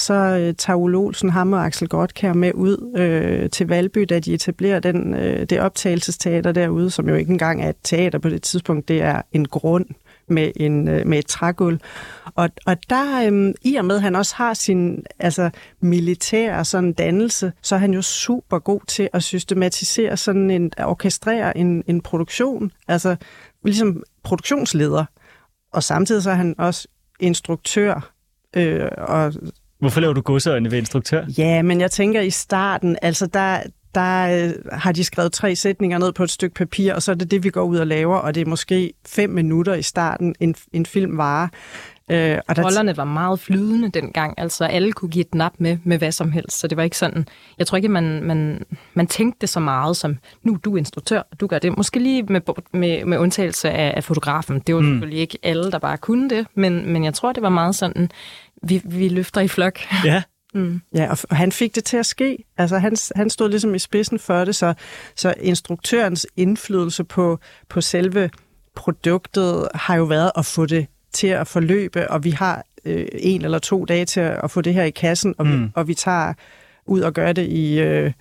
så 0.00 0.14
øh, 0.14 0.54
tager 0.54 0.76
Ole 0.76 0.98
Olsen 0.98 1.30
ham 1.30 1.52
og 1.52 1.66
Axel 1.66 1.88
Godkær 1.88 2.32
med 2.32 2.52
ud 2.54 2.96
øh, 2.96 3.50
til 3.50 3.68
Valby, 3.68 4.06
da 4.08 4.18
de 4.18 4.34
etablerer 4.34 4.80
den, 4.80 5.14
øh, 5.14 5.46
det 5.46 5.60
optagelsesteater 5.60 6.52
derude, 6.52 6.90
som 6.90 7.08
jo 7.08 7.14
ikke 7.14 7.32
engang 7.32 7.62
er 7.62 7.68
et 7.68 7.76
teater 7.82 8.18
på 8.18 8.28
det 8.28 8.42
tidspunkt, 8.42 8.88
det 8.88 9.02
er 9.02 9.22
en 9.32 9.48
grund 9.48 9.86
med, 10.28 10.52
en, 10.56 10.88
øh, 10.88 11.06
med 11.06 11.18
et 11.18 11.26
trægulv. 11.26 11.78
Og, 12.34 12.50
og 12.66 12.76
der, 12.90 13.30
øh, 13.32 13.54
i 13.62 13.76
og 13.76 13.84
med, 13.84 13.96
at 13.96 14.02
han 14.02 14.16
også 14.16 14.34
har 14.36 14.54
sin 14.54 15.04
altså, 15.18 15.50
militære 15.80 16.64
sådan 16.64 16.92
dannelse, 16.92 17.52
så 17.62 17.74
er 17.74 17.78
han 17.78 17.94
jo 17.94 18.02
super 18.02 18.58
god 18.58 18.80
til 18.88 19.08
at 19.12 19.22
systematisere 19.22 20.16
sådan 20.16 20.50
en, 20.50 20.72
at 20.76 20.86
orkestrere 20.86 21.58
en, 21.58 21.82
en 21.86 22.00
produktion, 22.00 22.72
altså 22.88 23.16
ligesom 23.64 24.02
produktionsleder. 24.22 25.04
Og 25.72 25.82
samtidig 25.82 26.22
så 26.22 26.30
er 26.30 26.34
han 26.34 26.54
også 26.58 26.88
instruktør. 27.20 28.12
Øh, 28.56 28.88
og 28.98 29.32
Hvorfor 29.80 30.00
laver 30.00 30.14
du 30.14 30.20
godseøjne 30.20 30.70
ved 30.70 30.78
instruktør? 30.78 31.24
Ja, 31.38 31.62
men 31.62 31.80
jeg 31.80 31.90
tænker 31.90 32.20
i 32.20 32.30
starten, 32.30 32.96
altså 33.02 33.26
der, 33.26 33.62
der 33.94 34.46
øh, 34.46 34.52
har 34.72 34.92
de 34.92 35.04
skrevet 35.04 35.32
tre 35.32 35.56
sætninger 35.56 35.98
ned 35.98 36.12
på 36.12 36.22
et 36.22 36.30
stykke 36.30 36.54
papir, 36.54 36.94
og 36.94 37.02
så 37.02 37.10
er 37.10 37.14
det 37.14 37.30
det, 37.30 37.44
vi 37.44 37.50
går 37.50 37.62
ud 37.62 37.76
og 37.76 37.86
laver, 37.86 38.16
og 38.16 38.34
det 38.34 38.40
er 38.40 38.46
måske 38.46 38.92
fem 39.06 39.30
minutter 39.30 39.74
i 39.74 39.82
starten, 39.82 40.34
en, 40.40 40.54
en 40.72 40.86
film 40.86 41.18
varer. 41.18 41.48
Øh, 42.10 42.38
og 42.48 42.56
der 42.56 42.64
Rollerne 42.64 42.96
var 42.96 43.04
meget 43.04 43.40
flydende 43.40 43.88
dengang, 43.88 44.34
altså 44.38 44.64
alle 44.64 44.92
kunne 44.92 45.08
give 45.10 45.24
et 45.24 45.34
nap 45.34 45.52
med, 45.58 45.78
med 45.84 45.98
hvad 45.98 46.12
som 46.12 46.32
helst, 46.32 46.60
så 46.60 46.66
det 46.66 46.76
var 46.76 46.82
ikke 46.82 46.98
sådan, 46.98 47.26
jeg 47.58 47.66
tror 47.66 47.76
ikke, 47.76 47.88
man, 47.88 48.22
man, 48.22 48.64
man 48.94 49.06
tænkte 49.06 49.46
så 49.46 49.60
meget 49.60 49.96
som, 49.96 50.18
nu 50.42 50.58
du 50.64 50.74
er 50.74 50.78
instruktør, 50.78 51.22
du 51.40 51.46
gør 51.46 51.58
det. 51.58 51.76
Måske 51.76 51.98
lige 51.98 52.22
med, 52.22 52.40
med, 52.72 53.04
med 53.04 53.18
undtagelse 53.18 53.70
af, 53.70 53.92
af 53.96 54.04
fotografen, 54.04 54.58
det 54.58 54.74
var 54.74 54.80
mm. 54.80 54.86
selvfølgelig 54.86 55.20
ikke 55.20 55.38
alle, 55.42 55.72
der 55.72 55.78
bare 55.78 55.98
kunne 55.98 56.30
det, 56.30 56.46
men, 56.54 56.92
men 56.92 57.04
jeg 57.04 57.14
tror, 57.14 57.32
det 57.32 57.42
var 57.42 57.48
meget 57.48 57.74
sådan, 57.74 58.10
vi, 58.62 58.82
vi 58.84 59.08
løfter 59.08 59.40
i 59.40 59.48
flok. 59.48 59.78
Ja. 60.04 60.22
Mm. 60.54 60.80
Ja, 60.94 61.10
og 61.10 61.36
han 61.36 61.52
fik 61.52 61.74
det 61.74 61.84
til 61.84 61.96
at 61.96 62.06
ske. 62.06 62.44
Altså, 62.56 62.78
han, 62.78 62.96
han 63.16 63.30
stod 63.30 63.48
ligesom 63.48 63.74
i 63.74 63.78
spidsen 63.78 64.18
for 64.18 64.44
det, 64.44 64.56
så, 64.56 64.74
så 65.16 65.34
instruktørens 65.40 66.26
indflydelse 66.36 67.04
på, 67.04 67.38
på 67.68 67.80
selve 67.80 68.30
produktet 68.76 69.68
har 69.74 69.96
jo 69.96 70.04
været 70.04 70.30
at 70.36 70.46
få 70.46 70.66
det 70.66 70.86
til 71.12 71.26
at 71.26 71.46
forløbe, 71.46 72.10
og 72.10 72.24
vi 72.24 72.30
har 72.30 72.64
øh, 72.84 73.06
en 73.14 73.44
eller 73.44 73.58
to 73.58 73.84
dage 73.84 74.04
til 74.04 74.20
at 74.20 74.50
få 74.50 74.60
det 74.60 74.74
her 74.74 74.84
i 74.84 74.90
kassen, 74.90 75.34
og, 75.38 75.46
mm. 75.46 75.64
vi, 75.64 75.68
og 75.74 75.88
vi 75.88 75.94
tager 75.94 76.32
ud 76.86 77.00
og 77.00 77.12
gør 77.12 77.32
det 77.32 77.48
i 77.48 77.80
øh, 77.80 78.12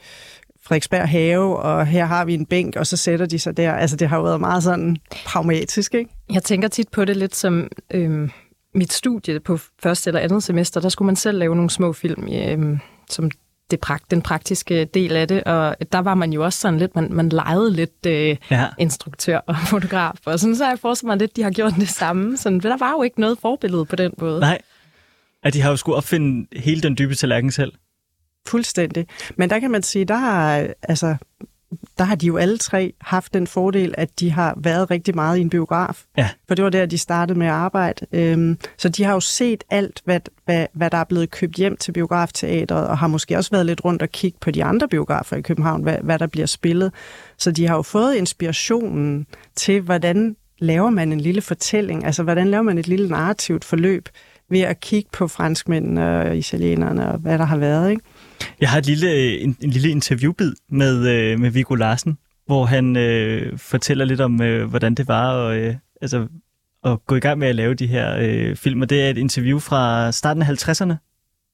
Frederiksberg 0.64 1.10
Have, 1.10 1.58
og 1.58 1.86
her 1.86 2.06
har 2.06 2.26
vi 2.26 2.34
en 2.34 2.46
bænk, 2.46 2.76
og 2.76 2.88
så 2.88 2.98
sætter 2.98 3.26
de 3.26 3.40
sig 3.40 3.58
der. 3.58 3.74
Altså, 3.74 3.96
det 3.96 4.10
har 4.10 4.18
jo 4.18 4.24
været 4.24 4.40
meget 4.40 4.64
sådan 4.64 4.98
pragmatisk, 5.26 5.94
ikke? 5.94 6.12
Jeg 6.34 6.44
tænker 6.44 6.68
tit 6.68 6.90
på 6.90 7.06
det 7.06 7.18
lidt 7.18 7.36
som... 7.36 7.68
Øh 7.92 8.30
mit 8.76 8.94
studie 8.94 9.40
på 9.40 9.58
første 9.84 10.10
eller 10.10 10.22
andet 10.22 10.44
semester, 10.44 10.82
der 10.82 10.90
skulle 10.90 11.06
man 11.06 11.16
selv 11.16 11.38
lave 11.38 11.56
nogle 11.56 11.70
små 11.70 11.94
film, 11.94 12.28
øh, 12.34 12.80
som 13.10 13.32
det 13.72 13.80
prakt, 13.80 14.12
den 14.12 14.22
praktiske 14.22 14.86
del 14.86 15.16
af 15.16 15.28
det, 15.28 15.44
og 15.44 15.76
der 15.92 16.00
var 16.00 16.16
man 16.16 16.34
jo 16.34 16.44
også 16.44 16.60
sådan 16.60 16.80
lidt, 16.80 16.96
man, 16.96 17.14
man 17.14 17.30
legede 17.30 17.74
lidt 17.74 18.06
øh, 18.08 18.38
ja. 18.52 18.68
instruktør 18.78 19.38
og 19.38 19.56
fotograf, 19.72 20.16
og 20.26 20.40
sådan 20.40 20.56
så 20.56 20.64
har 20.64 20.72
jeg 20.72 20.80
forestillet 20.80 21.10
mig 21.10 21.18
lidt, 21.18 21.36
de 21.36 21.44
har 21.44 21.52
gjort 21.52 21.74
det 21.76 21.90
samme, 21.90 22.38
sådan, 22.38 22.60
der 22.60 22.78
var 22.78 22.92
jo 22.92 23.04
ikke 23.04 23.20
noget 23.20 23.38
forbillede 23.42 23.86
på 23.86 23.96
den 23.96 24.14
måde. 24.18 24.40
Nej, 24.40 24.62
at 25.44 25.54
de 25.54 25.62
har 25.62 25.70
jo 25.70 25.76
skulle 25.76 25.96
opfinde 25.96 26.60
hele 26.60 26.82
den 26.82 26.98
dybe 26.98 27.16
tallerken 27.16 27.52
selv. 27.52 27.74
Fuldstændig. 28.48 29.08
Men 29.36 29.50
der 29.50 29.60
kan 29.60 29.72
man 29.72 29.84
sige, 29.84 30.06
der 30.06 30.16
har, 30.16 30.68
altså, 30.82 31.16
der 31.98 32.04
har 32.04 32.16
de 32.16 32.26
jo 32.26 32.38
alle 32.38 32.58
tre 32.58 32.94
haft 33.02 33.34
den 33.34 33.48
fordel, 33.48 33.96
at 33.98 34.20
de 34.20 34.32
har 34.32 34.54
været 34.58 34.92
rigtig 34.92 35.16
meget 35.16 35.38
i 35.38 35.42
en 35.42 35.50
biograf. 35.50 36.04
Ja. 36.18 36.30
For 36.48 36.56
det 36.56 36.64
var 36.64 36.70
der, 36.70 36.86
de 36.86 36.98
startede 36.98 37.40
med 37.40 37.48
at 37.48 37.54
arbejde. 37.54 38.06
Øhm, 38.12 38.58
så 38.78 38.90
de 38.90 39.04
har 39.04 39.14
jo 39.14 39.20
set 39.20 39.64
alt, 39.70 40.02
hvad, 40.06 40.20
hvad, 40.46 40.66
hvad 40.74 40.90
der 40.90 40.98
er 40.98 41.04
blevet 41.04 41.32
købt 41.32 41.56
hjem 41.56 41.78
til 41.78 41.92
biografteatret, 41.92 42.88
og 42.88 42.98
har 42.98 43.08
måske 43.08 43.38
også 43.38 43.52
været 43.52 43.66
lidt 43.66 43.86
rundt 43.86 44.02
og 44.02 44.10
kigge 44.10 44.38
på 44.42 44.52
de 44.52 44.64
andre 44.64 44.88
biografer 44.88 45.38
i 45.38 45.42
København, 45.42 45.84
hvad, 45.84 45.98
hvad 46.04 46.20
der 46.20 46.28
bliver 46.28 46.48
spillet. 46.48 46.92
Så 47.38 47.52
de 47.52 47.68
har 47.68 47.76
jo 47.76 47.82
fået 47.82 48.16
inspirationen 48.16 49.26
til, 49.56 49.82
hvordan 49.82 50.36
laver 50.60 50.90
man 50.90 51.12
en 51.12 51.22
lille 51.22 51.42
fortælling, 51.42 52.06
altså 52.06 52.24
hvordan 52.24 52.48
laver 52.48 52.64
man 52.64 52.78
et 52.78 52.88
lille 52.88 53.10
narrativt 53.10 53.66
forløb 53.66 54.10
ved 54.50 54.60
at 54.60 54.80
kigge 54.80 55.10
på 55.14 55.28
franskmændene 55.28 56.20
og 56.20 56.38
italienerne 56.38 57.12
og 57.12 57.18
hvad 57.18 57.38
der 57.38 57.46
har 57.46 57.58
været, 57.58 57.92
ikke? 57.92 58.04
Jeg 58.62 58.70
har 58.70 58.78
et 58.78 58.86
lille, 58.86 59.40
en, 59.40 59.58
en 59.62 59.70
lille 59.70 59.90
interviewbid 59.90 60.54
med, 60.70 61.08
øh, 61.08 61.40
med 61.40 61.50
Viggo 61.50 61.76
Larsen, 61.76 62.18
hvor 62.46 62.66
han 62.66 62.98
øh, 62.98 63.58
fortæller 63.58 64.06
lidt 64.06 64.22
om, 64.22 64.42
øh, 64.42 64.70
hvordan 64.70 64.96
det 64.96 65.08
var 65.08 65.48
at, 65.48 65.58
øh, 65.58 65.76
altså, 66.02 66.28
at 66.86 67.06
gå 67.08 67.16
i 67.16 67.20
gang 67.20 67.40
med 67.40 67.48
at 67.48 67.56
lave 67.56 67.74
de 67.74 67.88
her 67.88 68.18
øh, 68.20 68.56
film. 68.56 68.82
Og 68.82 68.90
det 68.90 69.02
er 69.02 69.10
et 69.10 69.18
interview 69.18 69.60
fra 69.60 70.12
starten 70.12 70.44
af 70.44 70.70
50'erne, 70.70 70.94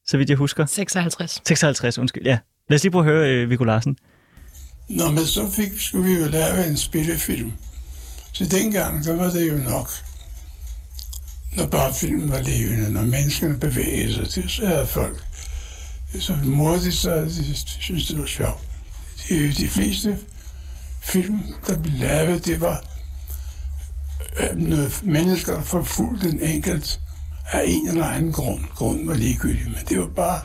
så 0.08 0.18
vidt 0.18 0.30
jeg 0.30 0.38
husker. 0.38 0.66
56. 0.66 1.42
56, 1.46 1.98
undskyld, 1.98 2.26
ja. 2.26 2.38
Lad 2.70 2.76
os 2.76 2.84
lige 2.84 2.92
prøve 2.92 3.06
at 3.06 3.12
høre 3.12 3.30
øh, 3.30 3.50
Viggo 3.50 3.64
Larsen. 3.64 3.98
Nå, 4.90 5.12
men 5.12 5.26
så 5.26 5.52
fik, 5.52 5.80
skulle 5.80 6.10
vi 6.10 6.20
jo 6.20 6.28
lave 6.30 6.68
en 6.68 6.78
spillefilm. 6.78 7.52
Så 8.34 8.46
dengang, 8.46 9.04
så 9.04 9.16
var 9.16 9.30
det 9.30 9.52
jo 9.52 9.58
nok, 9.58 9.90
når 11.58 11.66
bare 11.68 11.94
filmen 11.94 12.32
var 12.32 12.42
levende, 12.42 12.94
når 12.94 13.02
menneskene 13.02 13.60
bevægede 13.60 14.32
sig, 14.32 14.50
så 14.50 14.66
havde 14.66 14.88
folk 14.88 15.25
så 16.20 16.36
mordigt, 16.44 16.96
så 16.96 17.16
de 17.22 17.56
synes, 17.56 18.08
det 18.08 18.20
var 18.20 18.26
sjovt. 18.26 18.62
De, 19.30 19.54
de 19.54 19.68
fleste 19.68 20.18
film, 21.02 21.40
der 21.68 21.78
blev 21.82 21.94
lavet, 21.94 22.46
det 22.46 22.62
var 22.62 22.84
øh, 24.40 24.58
noget 24.58 25.04
mennesker, 25.04 25.54
der 25.54 25.62
forfulgte 25.62 26.32
den 26.32 26.42
enkelt 26.42 27.00
af 27.52 27.64
en 27.68 27.88
eller 27.88 28.06
anden 28.06 28.32
grund. 28.32 28.64
Grunden 28.76 29.08
var 29.08 29.14
ligegyldig, 29.14 29.66
men 29.66 29.80
det 29.90 30.00
var 30.00 30.08
bare 30.08 30.42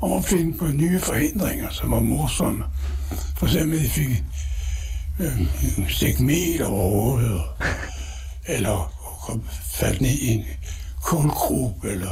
om 0.00 0.12
at 0.12 0.24
finde 0.24 0.58
på 0.58 0.66
nye 0.66 1.00
forhindringer, 1.00 1.70
som 1.70 1.90
var 1.90 2.00
morsomme. 2.00 2.64
For 3.36 3.46
eksempel, 3.46 3.84
de 3.84 3.88
fik 3.88 4.24
øh, 5.20 5.40
en 5.78 5.86
stik 5.88 6.20
mel 6.20 6.62
over 6.62 6.90
hovedet, 6.90 7.42
eller 8.46 8.92
kom 9.26 9.44
faldt 9.72 10.00
ned 10.00 10.10
i 10.10 10.28
en 10.28 10.44
kulgruppe, 11.02 11.90
eller 11.90 12.10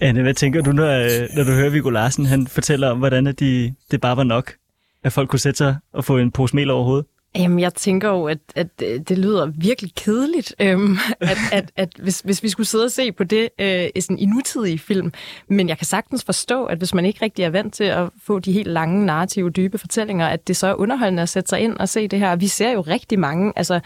Anne, 0.00 0.22
hvad 0.22 0.34
tænker 0.34 0.62
du, 0.62 0.72
når, 0.72 1.36
når 1.36 1.44
du 1.44 1.50
hører 1.50 1.70
Viggo 1.70 1.90
Larsen, 1.90 2.26
han 2.26 2.46
fortæller 2.46 2.90
om, 2.90 2.98
hvordan 2.98 3.26
de, 3.26 3.74
det 3.90 4.00
bare 4.00 4.16
var 4.16 4.24
nok, 4.24 4.54
at 5.04 5.12
folk 5.12 5.28
kunne 5.28 5.38
sætte 5.38 5.58
sig 5.58 5.76
og 5.92 6.04
få 6.04 6.18
en 6.18 6.30
pose 6.30 6.56
mel 6.56 6.70
over 6.70 6.84
hovedet? 6.84 7.06
Jamen, 7.36 7.60
jeg 7.60 7.74
tænker 7.74 8.08
jo, 8.08 8.24
at, 8.24 8.38
at 8.56 8.80
det 8.80 9.18
lyder 9.18 9.52
virkelig 9.58 9.94
kedeligt, 9.94 10.54
øhm, 10.60 10.96
at, 11.20 11.38
at, 11.52 11.72
at 11.76 11.88
hvis, 11.98 12.20
hvis 12.20 12.42
vi 12.42 12.48
skulle 12.48 12.66
sidde 12.66 12.84
og 12.84 12.90
se 12.90 13.12
på 13.12 13.24
det 13.24 13.48
øh, 13.60 13.88
sådan 14.00 14.18
i 14.18 14.26
nutidige 14.26 14.78
film. 14.78 15.12
Men 15.48 15.68
jeg 15.68 15.78
kan 15.78 15.86
sagtens 15.86 16.24
forstå, 16.24 16.64
at 16.64 16.78
hvis 16.78 16.94
man 16.94 17.04
ikke 17.04 17.24
rigtig 17.24 17.44
er 17.44 17.50
vant 17.50 17.74
til 17.74 17.84
at 17.84 18.10
få 18.22 18.38
de 18.38 18.52
helt 18.52 18.68
lange, 18.68 19.06
narrative, 19.06 19.50
dybe 19.50 19.78
fortællinger, 19.78 20.26
at 20.26 20.48
det 20.48 20.56
så 20.56 20.66
er 20.66 20.74
underholdende 20.74 21.22
at 21.22 21.28
sætte 21.28 21.48
sig 21.48 21.60
ind 21.60 21.76
og 21.76 21.88
se 21.88 22.08
det 22.08 22.18
her. 22.18 22.36
Vi 22.36 22.46
ser 22.46 22.70
jo 22.70 22.80
rigtig 22.80 23.18
mange, 23.18 23.52
altså 23.56 23.80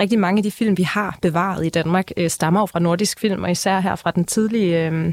rigtig 0.00 0.18
mange 0.18 0.38
af 0.38 0.42
de 0.42 0.50
film, 0.50 0.78
vi 0.78 0.82
har 0.82 1.18
bevaret 1.22 1.66
i 1.66 1.68
Danmark, 1.68 2.10
øh, 2.16 2.30
stammer 2.30 2.60
jo 2.60 2.66
fra 2.66 2.78
nordisk 2.78 3.20
film, 3.20 3.42
og 3.42 3.50
især 3.50 3.80
her 3.80 3.96
fra 3.96 4.10
den 4.10 4.24
tidlige... 4.24 4.88
Øh, 4.88 5.12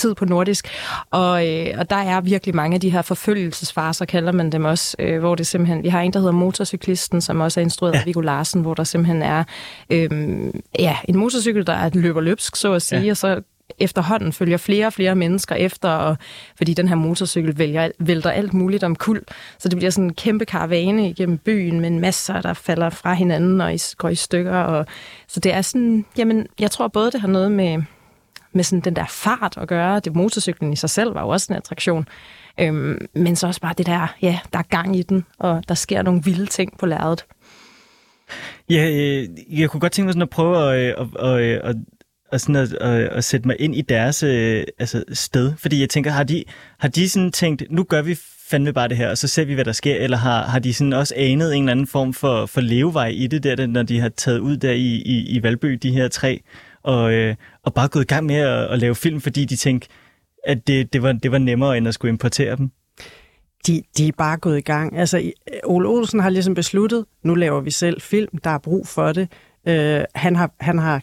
tid 0.00 0.14
på 0.14 0.24
nordisk. 0.24 0.68
Og, 1.10 1.48
øh, 1.48 1.66
og 1.78 1.90
der 1.90 1.96
er 1.96 2.20
virkelig 2.20 2.54
mange 2.54 2.74
af 2.74 2.80
de 2.80 2.90
her 2.90 3.02
forfølgelsesfarser, 3.02 4.04
kalder 4.04 4.32
man 4.32 4.52
dem 4.52 4.64
også, 4.64 4.96
øh, 4.98 5.18
hvor 5.18 5.34
det 5.34 5.46
simpelthen, 5.46 5.82
vi 5.82 5.88
har 5.88 6.00
en, 6.00 6.12
der 6.12 6.18
hedder 6.18 6.32
Motorcyklisten, 6.32 7.20
som 7.20 7.40
også 7.40 7.60
er 7.60 7.62
instrueret 7.62 7.94
ja. 7.94 7.98
af 7.98 8.06
Viggo 8.06 8.20
Larsen, 8.20 8.62
hvor 8.62 8.74
der 8.74 8.84
simpelthen 8.84 9.22
er 9.22 9.44
øh, 9.90 10.10
ja, 10.78 10.96
en 11.08 11.16
motorcykel, 11.16 11.66
der 11.66 11.72
er 11.72 11.90
løber 11.94 12.20
løbsk, 12.20 12.56
så 12.56 12.72
at 12.72 12.82
sige, 12.82 13.02
ja. 13.02 13.10
og 13.10 13.16
så 13.16 13.42
efterhånden 13.78 14.32
følger 14.32 14.56
flere 14.56 14.86
og 14.86 14.92
flere 14.92 15.14
mennesker 15.14 15.54
efter, 15.54 15.88
og, 15.88 16.16
fordi 16.56 16.74
den 16.74 16.88
her 16.88 16.94
motorcykel 16.94 17.58
vælger, 17.58 17.90
vælter 17.98 18.30
alt 18.30 18.54
muligt 18.54 18.84
om 18.84 18.96
kul. 18.96 19.22
Så 19.58 19.68
det 19.68 19.78
bliver 19.78 19.90
sådan 19.90 20.04
en 20.04 20.14
kæmpe 20.14 20.44
karavane 20.44 21.10
igennem 21.10 21.38
byen 21.38 21.80
med 21.80 21.88
en 21.88 22.00
masse, 22.00 22.32
der 22.32 22.52
falder 22.52 22.90
fra 22.90 23.14
hinanden 23.14 23.60
og 23.60 23.72
går 23.96 24.08
i 24.08 24.14
stykker. 24.14 24.58
Og, 24.58 24.86
så 25.28 25.40
det 25.40 25.54
er 25.54 25.62
sådan, 25.62 26.04
jamen, 26.18 26.46
jeg 26.60 26.70
tror 26.70 26.88
både, 26.88 27.10
det 27.10 27.20
har 27.20 27.28
noget 27.28 27.52
med 27.52 27.82
med 28.52 28.64
sådan 28.64 28.80
den 28.80 28.96
der 28.96 29.06
fart 29.08 29.54
at 29.56 29.68
gøre. 29.68 30.00
Det 30.00 30.16
motorcyklen 30.16 30.72
i 30.72 30.76
sig 30.76 30.90
selv 30.90 31.14
var 31.14 31.22
jo 31.22 31.28
også 31.28 31.46
en 31.52 31.56
attraktion. 31.56 32.08
Øhm, 32.60 33.06
men 33.14 33.36
så 33.36 33.46
også 33.46 33.60
bare 33.60 33.74
det 33.78 33.86
der, 33.86 34.14
ja, 34.22 34.38
der 34.52 34.58
er 34.58 34.62
gang 34.62 34.96
i 34.96 35.02
den, 35.02 35.24
og 35.38 35.62
der 35.68 35.74
sker 35.74 36.02
nogle 36.02 36.22
vilde 36.24 36.46
ting 36.46 36.78
på 36.78 36.86
lærredet. 36.86 37.24
Ja, 38.70 38.90
øh, 38.90 39.28
jeg 39.60 39.70
kunne 39.70 39.80
godt 39.80 39.92
tænke 39.92 40.06
mig 40.06 40.12
sådan 40.12 40.22
at 40.22 40.30
prøve 40.30 40.72
at, 40.72 40.78
øh, 40.78 41.06
at, 41.20 41.26
at, 41.26 41.40
øh, 41.40 41.60
at, 41.64 41.76
og 42.32 42.40
sådan 42.40 42.56
at, 42.56 42.72
at, 42.72 43.08
at 43.08 43.24
sætte 43.24 43.46
mig 43.46 43.56
ind 43.60 43.76
i 43.76 43.80
deres 43.80 44.22
øh, 44.22 44.64
altså 44.78 45.04
sted. 45.12 45.52
Fordi 45.58 45.80
jeg 45.80 45.88
tænker, 45.88 46.10
har 46.10 46.24
de, 46.24 46.44
har 46.78 46.88
de 46.88 47.08
sådan 47.08 47.32
tænkt, 47.32 47.62
nu 47.70 47.84
gør 47.84 48.02
vi 48.02 48.18
fandme 48.50 48.72
bare 48.72 48.88
det 48.88 48.96
her, 48.96 49.10
og 49.10 49.18
så 49.18 49.28
ser 49.28 49.44
vi, 49.44 49.54
hvad 49.54 49.64
der 49.64 49.72
sker? 49.72 49.94
Eller 49.94 50.16
har, 50.16 50.42
har 50.42 50.58
de 50.58 50.74
sådan 50.74 50.92
også 50.92 51.14
anet 51.16 51.54
en 51.54 51.62
eller 51.62 51.72
anden 51.72 51.86
form 51.86 52.12
for, 52.12 52.46
for 52.46 52.60
levevej 52.60 53.06
i 53.06 53.26
det 53.26 53.42
der, 53.42 53.66
når 53.66 53.82
de 53.82 54.00
har 54.00 54.08
taget 54.08 54.38
ud 54.38 54.56
der 54.56 54.72
i, 54.72 54.94
i, 54.94 55.28
i 55.28 55.42
Valby, 55.42 55.72
de 55.72 55.90
her 55.90 56.08
tre? 56.08 56.42
Og, 56.82 57.12
øh, 57.12 57.34
og 57.62 57.74
bare 57.74 57.88
gået 57.88 58.02
i 58.02 58.06
gang 58.06 58.26
med 58.26 58.36
at, 58.36 58.70
at 58.70 58.78
lave 58.78 58.94
film, 58.94 59.20
fordi 59.20 59.44
de 59.44 59.56
tænkte, 59.56 59.88
at 60.44 60.66
det, 60.66 60.92
det, 60.92 61.02
var, 61.02 61.12
det 61.12 61.32
var 61.32 61.38
nemmere, 61.38 61.76
end 61.76 61.88
at 61.88 61.94
skulle 61.94 62.10
importere 62.10 62.56
dem? 62.56 62.70
De, 63.66 63.82
de 63.96 64.08
er 64.08 64.12
bare 64.18 64.36
gået 64.36 64.58
i 64.58 64.60
gang. 64.60 64.98
Altså, 64.98 65.32
Ole 65.64 65.88
Olsen 65.88 66.20
har 66.20 66.30
ligesom 66.30 66.54
besluttet, 66.54 67.04
nu 67.22 67.34
laver 67.34 67.60
vi 67.60 67.70
selv 67.70 68.00
film, 68.00 68.38
der 68.44 68.50
er 68.50 68.58
brug 68.58 68.86
for 68.86 69.12
det. 69.12 69.28
Øh, 69.68 70.04
han, 70.14 70.36
har, 70.36 70.54
han 70.60 70.78
har 70.78 71.02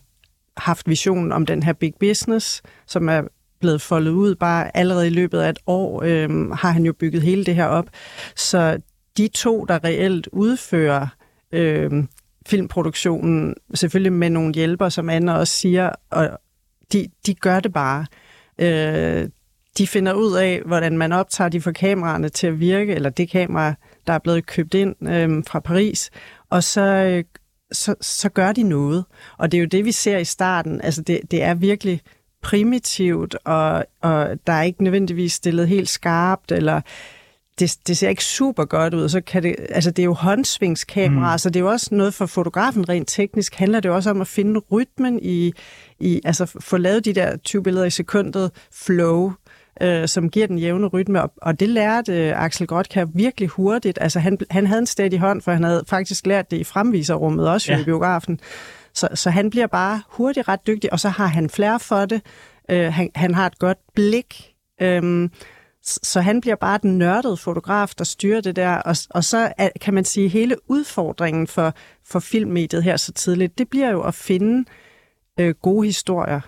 haft 0.57 0.89
visionen 0.89 1.31
om 1.31 1.45
den 1.45 1.63
her 1.63 1.73
big 1.73 1.93
business, 1.99 2.61
som 2.87 3.09
er 3.09 3.21
blevet 3.59 3.81
foldet 3.81 4.11
ud. 4.11 4.35
Bare 4.35 4.77
allerede 4.77 5.07
i 5.07 5.09
løbet 5.09 5.39
af 5.39 5.49
et 5.49 5.59
år 5.67 6.03
øh, 6.03 6.51
har 6.51 6.71
han 6.71 6.85
jo 6.85 6.93
bygget 6.93 7.21
hele 7.21 7.45
det 7.45 7.55
her 7.55 7.65
op. 7.65 7.89
Så 8.35 8.77
de 9.17 9.27
to, 9.27 9.65
der 9.65 9.83
reelt 9.83 10.27
udfører 10.31 11.07
øh, 11.51 12.03
filmproduktionen, 12.47 13.55
selvfølgelig 13.73 14.13
med 14.13 14.29
nogle 14.29 14.53
hjælper, 14.53 14.89
som 14.89 15.09
Anna 15.09 15.33
også 15.33 15.53
siger, 15.53 15.91
og 16.09 16.29
de, 16.93 17.07
de 17.25 17.35
gør 17.35 17.59
det 17.59 17.73
bare. 17.73 18.05
Øh, 18.59 19.29
de 19.77 19.87
finder 19.87 20.13
ud 20.13 20.35
af, 20.35 20.61
hvordan 20.65 20.97
man 20.97 21.11
optager, 21.11 21.49
de 21.49 21.61
for 21.61 21.71
kameraerne 21.71 22.29
til 22.29 22.47
at 22.47 22.59
virke, 22.59 22.95
eller 22.95 23.09
det 23.09 23.29
kamera, 23.29 23.73
der 24.07 24.13
er 24.13 24.19
blevet 24.19 24.45
købt 24.45 24.73
ind 24.73 24.95
øh, 25.09 25.43
fra 25.47 25.59
Paris, 25.59 26.09
og 26.49 26.63
så, 26.63 26.81
øh, 26.81 27.23
så, 27.71 27.95
så 28.01 28.29
gør 28.29 28.51
de 28.51 28.63
noget. 28.63 29.05
Og 29.37 29.51
det 29.51 29.57
er 29.57 29.61
jo 29.61 29.67
det, 29.67 29.85
vi 29.85 29.91
ser 29.91 30.17
i 30.17 30.25
starten. 30.25 30.81
Altså, 30.81 31.01
det, 31.01 31.19
det 31.31 31.43
er 31.43 31.53
virkelig 31.53 32.01
primitivt, 32.43 33.35
og, 33.45 33.85
og 34.01 34.29
der 34.47 34.53
er 34.53 34.63
ikke 34.63 34.83
nødvendigvis 34.83 35.33
stillet 35.33 35.67
helt 35.67 35.89
skarpt, 35.89 36.51
eller 36.51 36.81
det, 37.59 37.77
det 37.87 37.97
ser 37.97 38.09
ikke 38.09 38.23
super 38.23 38.65
godt 38.65 38.93
ud. 38.93 39.09
Så 39.09 39.21
kan 39.21 39.43
det, 39.43 39.55
altså 39.69 39.91
det 39.91 40.01
er 40.01 40.05
jo 40.05 40.13
håndsvingskamera, 40.13 41.33
mm. 41.33 41.37
så 41.37 41.49
det 41.49 41.55
er 41.55 41.63
jo 41.63 41.69
også 41.69 41.87
noget 41.91 42.13
for 42.13 42.25
fotografen 42.25 42.89
rent 42.89 43.07
teknisk. 43.07 43.55
Handler 43.55 43.79
det 43.79 43.91
også 43.91 44.09
om 44.09 44.21
at 44.21 44.27
finde 44.27 44.59
rytmen 44.71 45.19
i, 45.21 45.53
i 45.99 46.21
altså 46.25 46.45
få 46.59 46.77
lavet 46.77 47.05
de 47.05 47.13
der 47.13 47.37
20 47.37 47.63
billeder 47.63 47.85
i 47.85 47.89
sekundet 47.89 48.51
flow, 48.73 49.31
øh, 49.81 50.07
som 50.07 50.29
giver 50.29 50.47
den 50.47 50.57
jævne 50.57 50.87
rytme. 50.87 51.21
Og, 51.21 51.33
og 51.41 51.59
det 51.59 51.69
lærte 51.69 52.27
øh, 52.27 52.43
Axel 52.43 52.67
Grotker 52.67 53.05
virkelig 53.05 53.49
hurtigt. 53.49 53.97
Altså 54.01 54.19
han, 54.19 54.37
han 54.49 54.67
havde 54.67 54.79
en 54.79 54.85
steady 54.85 55.17
hånd, 55.17 55.41
for 55.41 55.51
han 55.51 55.63
havde 55.63 55.83
faktisk 55.87 56.25
lært 56.25 56.51
det 56.51 56.57
i 56.57 56.63
fremviserrummet, 56.63 57.49
også 57.49 57.71
ja. 57.71 57.79
i 57.79 57.83
biografen. 57.83 58.39
Så, 58.93 59.07
så 59.13 59.29
han 59.29 59.49
bliver 59.49 59.67
bare 59.67 60.01
hurtigt 60.09 60.47
ret 60.47 60.67
dygtig, 60.67 60.93
og 60.93 60.99
så 60.99 61.09
har 61.09 61.27
han 61.27 61.49
flere 61.49 61.79
for 61.79 62.05
det. 62.05 62.21
Øh, 62.71 62.93
han, 62.93 63.09
han 63.15 63.35
har 63.35 63.45
et 63.45 63.59
godt 63.59 63.77
blik. 63.95 64.53
Øh, 64.81 65.29
så 65.87 66.21
han 66.21 66.41
bliver 66.41 66.55
bare 66.55 66.79
den 66.81 66.97
nørdede 66.97 67.37
fotograf, 67.37 67.91
der 67.97 68.03
styrer 68.03 68.41
det 68.41 68.55
der, 68.55 68.75
og, 68.75 68.95
og 69.09 69.23
så 69.23 69.53
er, 69.57 69.69
kan 69.81 69.93
man 69.93 70.05
sige, 70.05 70.27
hele 70.27 70.55
udfordringen 70.67 71.47
for, 71.47 71.73
for 72.05 72.19
filmmediet 72.19 72.83
her 72.83 72.97
så 72.97 73.11
tidligt, 73.11 73.57
det 73.57 73.69
bliver 73.69 73.89
jo 73.89 74.01
at 74.01 74.13
finde 74.13 74.69
øh, 75.39 75.55
gode 75.61 75.85
historier. 75.85 76.39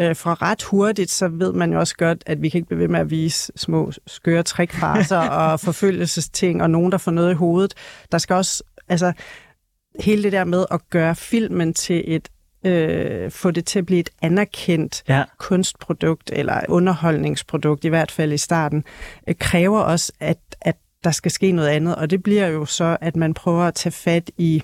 Øh, 0.00 0.16
fra 0.16 0.34
ret 0.34 0.62
hurtigt, 0.62 1.10
så 1.10 1.28
ved 1.28 1.52
man 1.52 1.72
jo 1.72 1.78
også 1.78 1.96
godt, 1.96 2.22
at 2.26 2.42
vi 2.42 2.48
kan 2.48 2.58
ikke 2.58 2.68
blive 2.68 2.80
ved 2.80 2.88
med 2.88 3.00
at 3.00 3.10
vise 3.10 3.52
små 3.56 3.92
skøre 4.06 4.42
trikfarser 4.42 5.18
og 5.40 5.60
forfølgelsesting, 5.60 6.62
og 6.62 6.70
nogen, 6.70 6.92
der 6.92 6.98
får 6.98 7.10
noget 7.10 7.30
i 7.30 7.34
hovedet. 7.34 7.74
Der 8.12 8.18
skal 8.18 8.36
også, 8.36 8.62
altså, 8.88 9.12
hele 10.00 10.22
det 10.22 10.32
der 10.32 10.44
med 10.44 10.64
at 10.70 10.90
gøre 10.90 11.14
filmen 11.14 11.74
til 11.74 12.04
et 12.06 12.28
øh, 12.68 13.30
få 13.30 13.50
det 13.50 13.64
til 13.64 13.78
at 13.78 13.86
blive 13.86 14.00
et 14.00 14.10
anerkendt 14.22 15.02
ja. 15.08 15.24
kunstprodukt 15.38 16.30
eller 16.34 16.60
underholdningsprodukt, 16.68 17.84
i 17.84 17.88
hvert 17.88 18.10
fald 18.10 18.32
i 18.32 18.38
starten, 18.38 18.84
øh, 19.28 19.34
kræver 19.38 19.80
også, 19.80 20.12
at, 20.20 20.38
at 20.60 20.76
der 21.04 21.10
skal 21.10 21.30
ske 21.30 21.52
noget 21.52 21.68
andet. 21.68 21.96
Og 21.96 22.10
det 22.10 22.22
bliver 22.22 22.46
jo 22.46 22.64
så, 22.64 22.96
at 23.00 23.16
man 23.16 23.34
prøver 23.34 23.62
at 23.62 23.74
tage 23.74 23.92
fat 23.92 24.30
i 24.38 24.62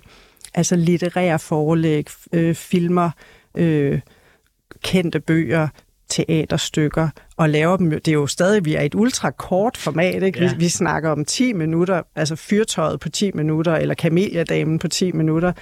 altså 0.55 0.77
litterære 0.77 1.39
forelæg, 1.39 2.07
øh, 2.33 2.55
filmer, 2.55 3.11
øh, 3.55 4.01
kendte 4.83 5.21
bøger, 5.21 5.69
teaterstykker 6.09 7.09
og 7.37 7.49
laver 7.49 7.77
dem. 7.77 7.91
Det 7.91 8.09
er 8.09 8.13
jo 8.13 8.27
stadig, 8.27 8.65
vi 8.65 8.75
er 8.75 8.81
et 8.81 8.95
ultrakort 8.95 9.77
format. 9.77 10.23
Ikke? 10.23 10.45
Ja. 10.45 10.53
Vi, 10.53 10.59
vi 10.59 10.69
snakker 10.69 11.11
om 11.11 11.25
10 11.25 11.53
minutter, 11.53 12.03
altså 12.17 12.37
fyrtøjet 12.37 13.01
på 13.01 13.09
10 13.09 13.31
minutter, 13.35 13.77
eller 13.77 13.95
kameliadamen 13.95 14.79
på 14.79 14.89
10 14.89 15.13
minutter. 15.13 15.53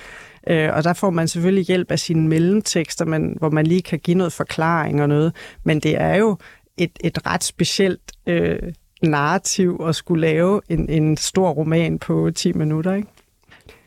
Øh, 0.46 0.70
og 0.72 0.84
der 0.84 0.92
får 0.92 1.10
man 1.10 1.28
selvfølgelig 1.28 1.66
hjælp 1.66 1.90
af 1.90 1.98
sine 1.98 2.28
mellemtekster, 2.28 3.04
man, 3.04 3.36
hvor 3.38 3.50
man 3.50 3.66
lige 3.66 3.82
kan 3.82 3.98
give 3.98 4.16
noget 4.16 4.32
forklaring 4.32 5.02
og 5.02 5.08
noget. 5.08 5.32
Men 5.64 5.80
det 5.80 6.00
er 6.00 6.14
jo 6.14 6.38
et, 6.76 6.90
et 7.04 7.26
ret 7.26 7.44
specielt 7.44 8.12
øh, 8.26 8.58
narrativ 9.02 9.84
at 9.88 9.96
skulle 9.96 10.20
lave 10.20 10.60
en, 10.68 10.88
en 10.88 11.16
stor 11.16 11.50
roman 11.50 11.98
på 11.98 12.30
10 12.34 12.52
minutter. 12.52 12.94
Ikke? 12.94 13.08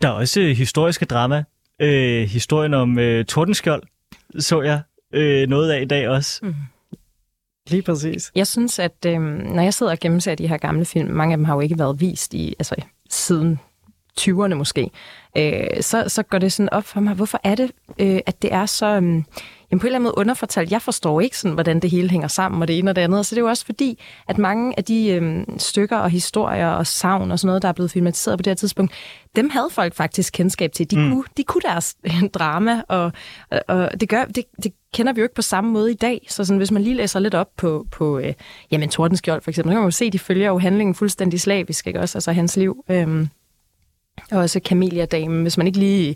Der 0.02 0.08
er 0.08 0.14
også 0.14 0.42
historiske 0.42 1.06
drama. 1.06 1.44
Øh, 1.82 2.28
historien 2.28 2.74
om 2.74 3.00
øh, 3.00 3.26
Tordenskjold 3.26 3.84
så 4.40 4.62
jeg 4.62 4.82
øh, 5.14 5.48
noget 5.48 5.72
af 5.72 5.82
i 5.82 5.86
dag 5.86 6.10
også. 6.10 6.40
Mm. 6.44 6.56
Lige 7.70 7.82
præcis. 7.82 8.32
Jeg 8.36 8.48
synes, 8.48 8.80
at 8.80 9.06
øh, 9.08 9.22
når 9.22 9.62
jeg 9.62 9.74
sidder 9.74 9.92
og 9.92 10.00
gennemser 10.00 10.36
de 10.36 10.48
her 10.48 10.58
gamle 10.58 10.86
film, 10.86 11.10
mange 11.10 11.34
af 11.34 11.38
dem 11.38 11.46
har 11.46 11.54
jo 11.54 11.60
ikke 11.60 11.80
været 11.80 12.00
vist 12.00 12.34
i, 12.34 12.56
altså, 12.60 12.76
siden 13.10 13.60
20'erne 14.22 14.54
måske, 14.54 14.92
øh, 15.38 15.82
så, 15.82 16.04
så 16.08 16.24
går 16.24 16.38
det 16.38 16.54
sådan 16.54 16.70
op 16.70 16.84
for 16.84 17.00
mig, 17.00 17.14
hvorfor 17.14 17.40
er 17.44 17.56
det, 17.56 17.72
øh, 18.00 18.20
at 18.26 18.42
det 18.42 18.54
er 18.54 18.66
så... 18.66 18.86
Øh, 18.86 19.24
jamen 19.72 19.80
på 19.80 19.86
en 19.86 19.88
eller 19.88 19.96
anden 19.96 20.04
måde 20.04 20.18
underfortalt. 20.18 20.72
Jeg 20.72 20.82
forstår 20.82 21.22
ikke 21.22 21.38
sådan, 21.38 21.54
hvordan 21.54 21.80
det 21.80 21.90
hele 21.90 22.10
hænger 22.10 22.28
sammen, 22.28 22.62
og 22.62 22.68
det 22.68 22.80
ene 22.80 22.92
og 22.92 22.96
det 22.96 23.02
andet. 23.02 23.26
Så 23.26 23.36
det 23.36 23.40
er 23.40 23.44
jo 23.44 23.50
også 23.50 23.66
fordi, 23.66 24.00
at 24.28 24.38
mange 24.38 24.74
af 24.78 24.84
de 24.84 25.10
øhm, 25.10 25.60
stykker 25.60 25.98
og 25.98 26.10
historier 26.10 26.70
og 26.70 26.88
savn 26.88 27.32
og 27.32 27.40
sådan 27.40 27.48
noget, 27.48 27.62
der 27.62 27.68
er 27.68 27.74
blevet 27.74 27.92
filmatiseret 27.92 28.40
på 28.40 28.44
det 28.44 28.52
her 28.52 28.56
tidspunkt, 28.56 28.94
dem 29.36 29.50
havde 29.50 29.68
folk 29.72 29.94
faktisk 29.94 30.34
kendskab 30.34 30.72
til. 30.72 30.92
De, 30.92 31.00
mm. 31.00 31.10
kunne, 31.10 31.24
de 31.38 31.44
kunne 31.44 31.62
deres 31.62 31.96
drama, 32.34 32.82
og, 32.88 33.12
og, 33.52 33.62
og 33.68 34.02
det, 34.02 34.10
gør, 34.10 34.26
det, 34.26 34.44
det 34.64 34.74
kender 34.94 35.14
vi 35.14 35.20
jo 35.22 35.26
ikke 35.26 35.36
på 35.36 35.42
samme 35.42 35.72
måde 35.72 35.92
i 35.92 35.96
dag. 35.96 36.26
Så 36.30 36.46
sådan, 36.46 36.58
hvis 36.58 36.72
man 36.72 36.82
lige 36.82 36.96
læser 36.96 37.20
lidt 37.20 37.36
op 37.36 37.50
på, 37.58 37.86
på 37.92 38.20
øh, 38.20 38.34
jamen, 38.72 38.90
Tordenskjold 38.90 39.42
for 39.42 39.52
eksempel, 39.52 39.72
så 39.72 39.74
kan 39.74 39.82
man 39.82 39.88
jo 39.88 39.92
se, 39.92 40.06
at 40.06 40.14
de 40.14 40.20
følger 40.20 40.48
jo 40.48 40.58
handlingen 40.58 40.96
fuldstændig 40.96 41.42
slavisk, 41.42 41.88
ikke 41.88 42.00
også? 42.00 42.18
Altså 42.18 42.32
hans 42.32 42.58
liv. 42.58 42.84
Øhm, 42.90 43.30
og 44.32 44.40
også 44.40 44.60
Camelia-damen, 44.66 45.42
hvis 45.42 45.58
man 45.58 45.68
ikke 45.68 45.80
lige 45.80 46.16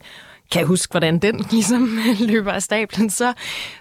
kan 0.51 0.65
huske, 0.67 0.91
hvordan 0.91 1.19
den 1.19 1.45
ligesom 1.51 1.99
øh, 2.09 2.27
løber 2.27 2.51
af 2.51 2.63
stablen, 2.63 3.09
så, 3.09 3.33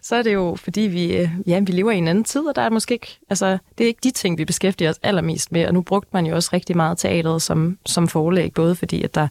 så 0.02 0.16
er 0.16 0.22
det 0.22 0.34
jo, 0.34 0.56
fordi 0.60 0.80
vi, 0.80 1.16
øh, 1.16 1.30
ja, 1.46 1.60
vi 1.60 1.72
lever 1.72 1.90
i 1.90 1.98
en 1.98 2.08
anden 2.08 2.24
tid, 2.24 2.40
og 2.40 2.56
der 2.56 2.62
er 2.62 2.70
måske 2.70 2.94
ikke, 2.94 3.18
altså, 3.30 3.58
det 3.78 3.84
er 3.84 3.88
ikke 3.88 4.00
de 4.02 4.10
ting, 4.10 4.38
vi 4.38 4.44
beskæftiger 4.44 4.90
os 4.90 4.98
allermest 5.02 5.52
med, 5.52 5.66
og 5.66 5.74
nu 5.74 5.82
brugte 5.82 6.10
man 6.12 6.26
jo 6.26 6.34
også 6.34 6.50
rigtig 6.52 6.76
meget 6.76 6.98
teateret 6.98 7.42
som, 7.42 7.78
som 7.86 8.08
forlæg, 8.08 8.54
både 8.54 8.74
fordi, 8.74 9.02
at 9.02 9.14
der 9.14 9.28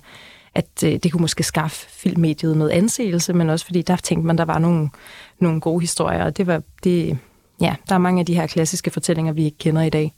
at 0.58 0.84
øh, 0.86 0.93
det 1.04 1.12
kunne 1.12 1.21
måske 1.21 1.43
skaffe 1.43 1.89
filmmediet 1.89 2.58
noget 2.58 2.71
anseelse, 2.71 3.34
men 3.34 3.50
også 3.50 3.65
fordi 3.65 3.82
der 3.82 3.95
tænkte 3.95 4.28
man, 4.28 4.38
der 4.38 4.45
var 4.45 4.60
nogle, 4.60 4.89
nogle 5.39 5.62
gode 5.62 5.82
historier, 5.82 6.23
og 6.23 6.38
det 6.38 6.47
var, 6.47 6.62
det, 6.84 7.17
ja, 7.62 7.76
der 7.89 7.95
er 7.95 8.00
mange 8.00 8.19
af 8.19 8.26
de 8.26 8.36
her 8.36 8.47
klassiske 8.47 8.91
fortællinger, 8.91 9.34
vi 9.34 9.45
ikke 9.45 9.58
kender 9.58 9.82
i 9.82 9.89
dag. 9.89 10.13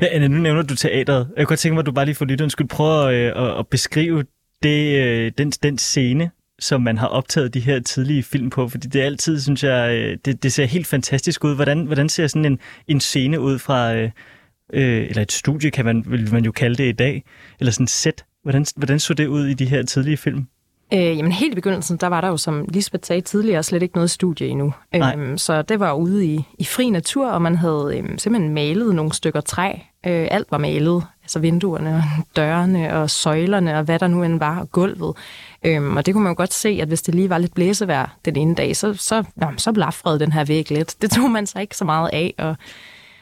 Ja, 0.00 0.06
Anna, 0.10 0.28
nu 0.28 0.38
nævner 0.38 0.62
du 0.62 0.74
teateret. 0.74 1.28
Jeg 1.36 1.46
kunne 1.46 1.46
godt 1.46 1.60
tænke 1.60 1.74
mig, 1.74 1.80
at 1.80 1.86
du 1.86 1.92
bare 1.92 2.04
lige 2.04 2.14
for 2.14 2.24
lytteren 2.24 2.50
skulle 2.50 2.68
prøve 2.68 3.14
øh, 3.14 3.32
at, 3.36 3.50
øh, 3.50 3.58
at 3.58 3.66
beskrive 3.66 4.24
det, 4.62 4.98
øh, 4.98 5.32
den, 5.38 5.50
den 5.50 5.78
scene, 5.78 6.30
som 6.58 6.82
man 6.82 6.98
har 6.98 7.06
optaget 7.06 7.54
de 7.54 7.60
her 7.60 7.80
tidlige 7.80 8.22
film 8.22 8.50
på, 8.50 8.68
fordi 8.68 8.88
det 8.88 9.00
er 9.00 9.06
altid, 9.06 9.40
synes 9.40 9.64
jeg, 9.64 9.94
øh, 9.94 10.18
det, 10.24 10.42
det 10.42 10.52
ser 10.52 10.64
helt 10.64 10.86
fantastisk 10.86 11.44
ud. 11.44 11.54
Hvordan, 11.54 11.86
hvordan 11.86 12.08
ser 12.08 12.26
sådan 12.26 12.44
en, 12.44 12.58
en 12.88 13.00
scene 13.00 13.40
ud 13.40 13.58
fra, 13.58 13.94
øh, 13.94 14.10
øh 14.72 15.06
eller 15.08 15.22
et 15.22 15.32
studie 15.32 15.70
kan 15.70 15.84
man, 15.84 16.04
vil 16.06 16.32
man 16.32 16.44
jo 16.44 16.52
kalde 16.52 16.76
det 16.76 16.88
i 16.88 16.92
dag, 16.92 17.24
eller 17.60 17.72
sådan 17.72 17.84
et 17.84 17.90
sæt. 17.90 18.24
Hvordan, 18.42 18.66
hvordan 18.76 19.00
så 19.00 19.14
det 19.14 19.26
ud 19.26 19.46
i 19.46 19.54
de 19.54 19.66
her 19.66 19.82
tidlige 19.82 20.16
film? 20.16 20.46
Øh, 20.94 21.18
jamen 21.18 21.32
helt 21.32 21.52
i 21.52 21.54
begyndelsen, 21.54 21.96
der 21.96 22.06
var 22.06 22.20
der 22.20 22.28
jo, 22.28 22.36
som 22.36 22.64
Lisbeth 22.68 23.06
sagde 23.06 23.20
tidligere, 23.20 23.62
slet 23.62 23.82
ikke 23.82 23.94
noget 23.94 24.10
studie 24.10 24.48
endnu. 24.48 24.74
Øhm, 24.94 25.38
så 25.38 25.62
det 25.62 25.80
var 25.80 25.92
ude 25.92 26.26
i, 26.26 26.44
i 26.58 26.64
fri 26.64 26.90
natur, 26.90 27.30
og 27.30 27.42
man 27.42 27.56
havde 27.56 27.92
øhm, 27.96 28.18
simpelthen 28.18 28.54
malet 28.54 28.94
nogle 28.94 29.12
stykker 29.12 29.40
træ. 29.40 29.72
Øh, 30.06 30.28
alt 30.30 30.46
var 30.50 30.58
malet, 30.58 31.04
altså 31.22 31.38
vinduerne, 31.38 31.96
og 31.96 32.02
dørene 32.36 32.94
og 32.94 33.10
søjlerne 33.10 33.78
og 33.78 33.84
hvad 33.84 33.98
der 33.98 34.08
nu 34.08 34.22
end 34.22 34.38
var, 34.38 34.60
og 34.60 34.72
gulvet. 34.72 35.16
Øhm, 35.64 35.96
og 35.96 36.06
det 36.06 36.14
kunne 36.14 36.24
man 36.24 36.30
jo 36.30 36.36
godt 36.36 36.52
se, 36.52 36.78
at 36.82 36.88
hvis 36.88 37.02
det 37.02 37.14
lige 37.14 37.30
var 37.30 37.38
lidt 37.38 37.54
blæsevejr 37.54 38.16
den 38.24 38.36
ene 38.36 38.54
dag, 38.54 38.76
så, 38.76 38.94
så, 38.94 39.24
jamen, 39.40 39.58
så 39.58 39.72
blafrede 39.72 40.18
den 40.18 40.32
her 40.32 40.44
væg 40.44 40.70
lidt. 40.70 41.02
Det 41.02 41.10
tog 41.10 41.30
man 41.30 41.46
sig 41.46 41.62
ikke 41.62 41.76
så 41.76 41.84
meget 41.84 42.10
af, 42.12 42.34
og 42.38 42.56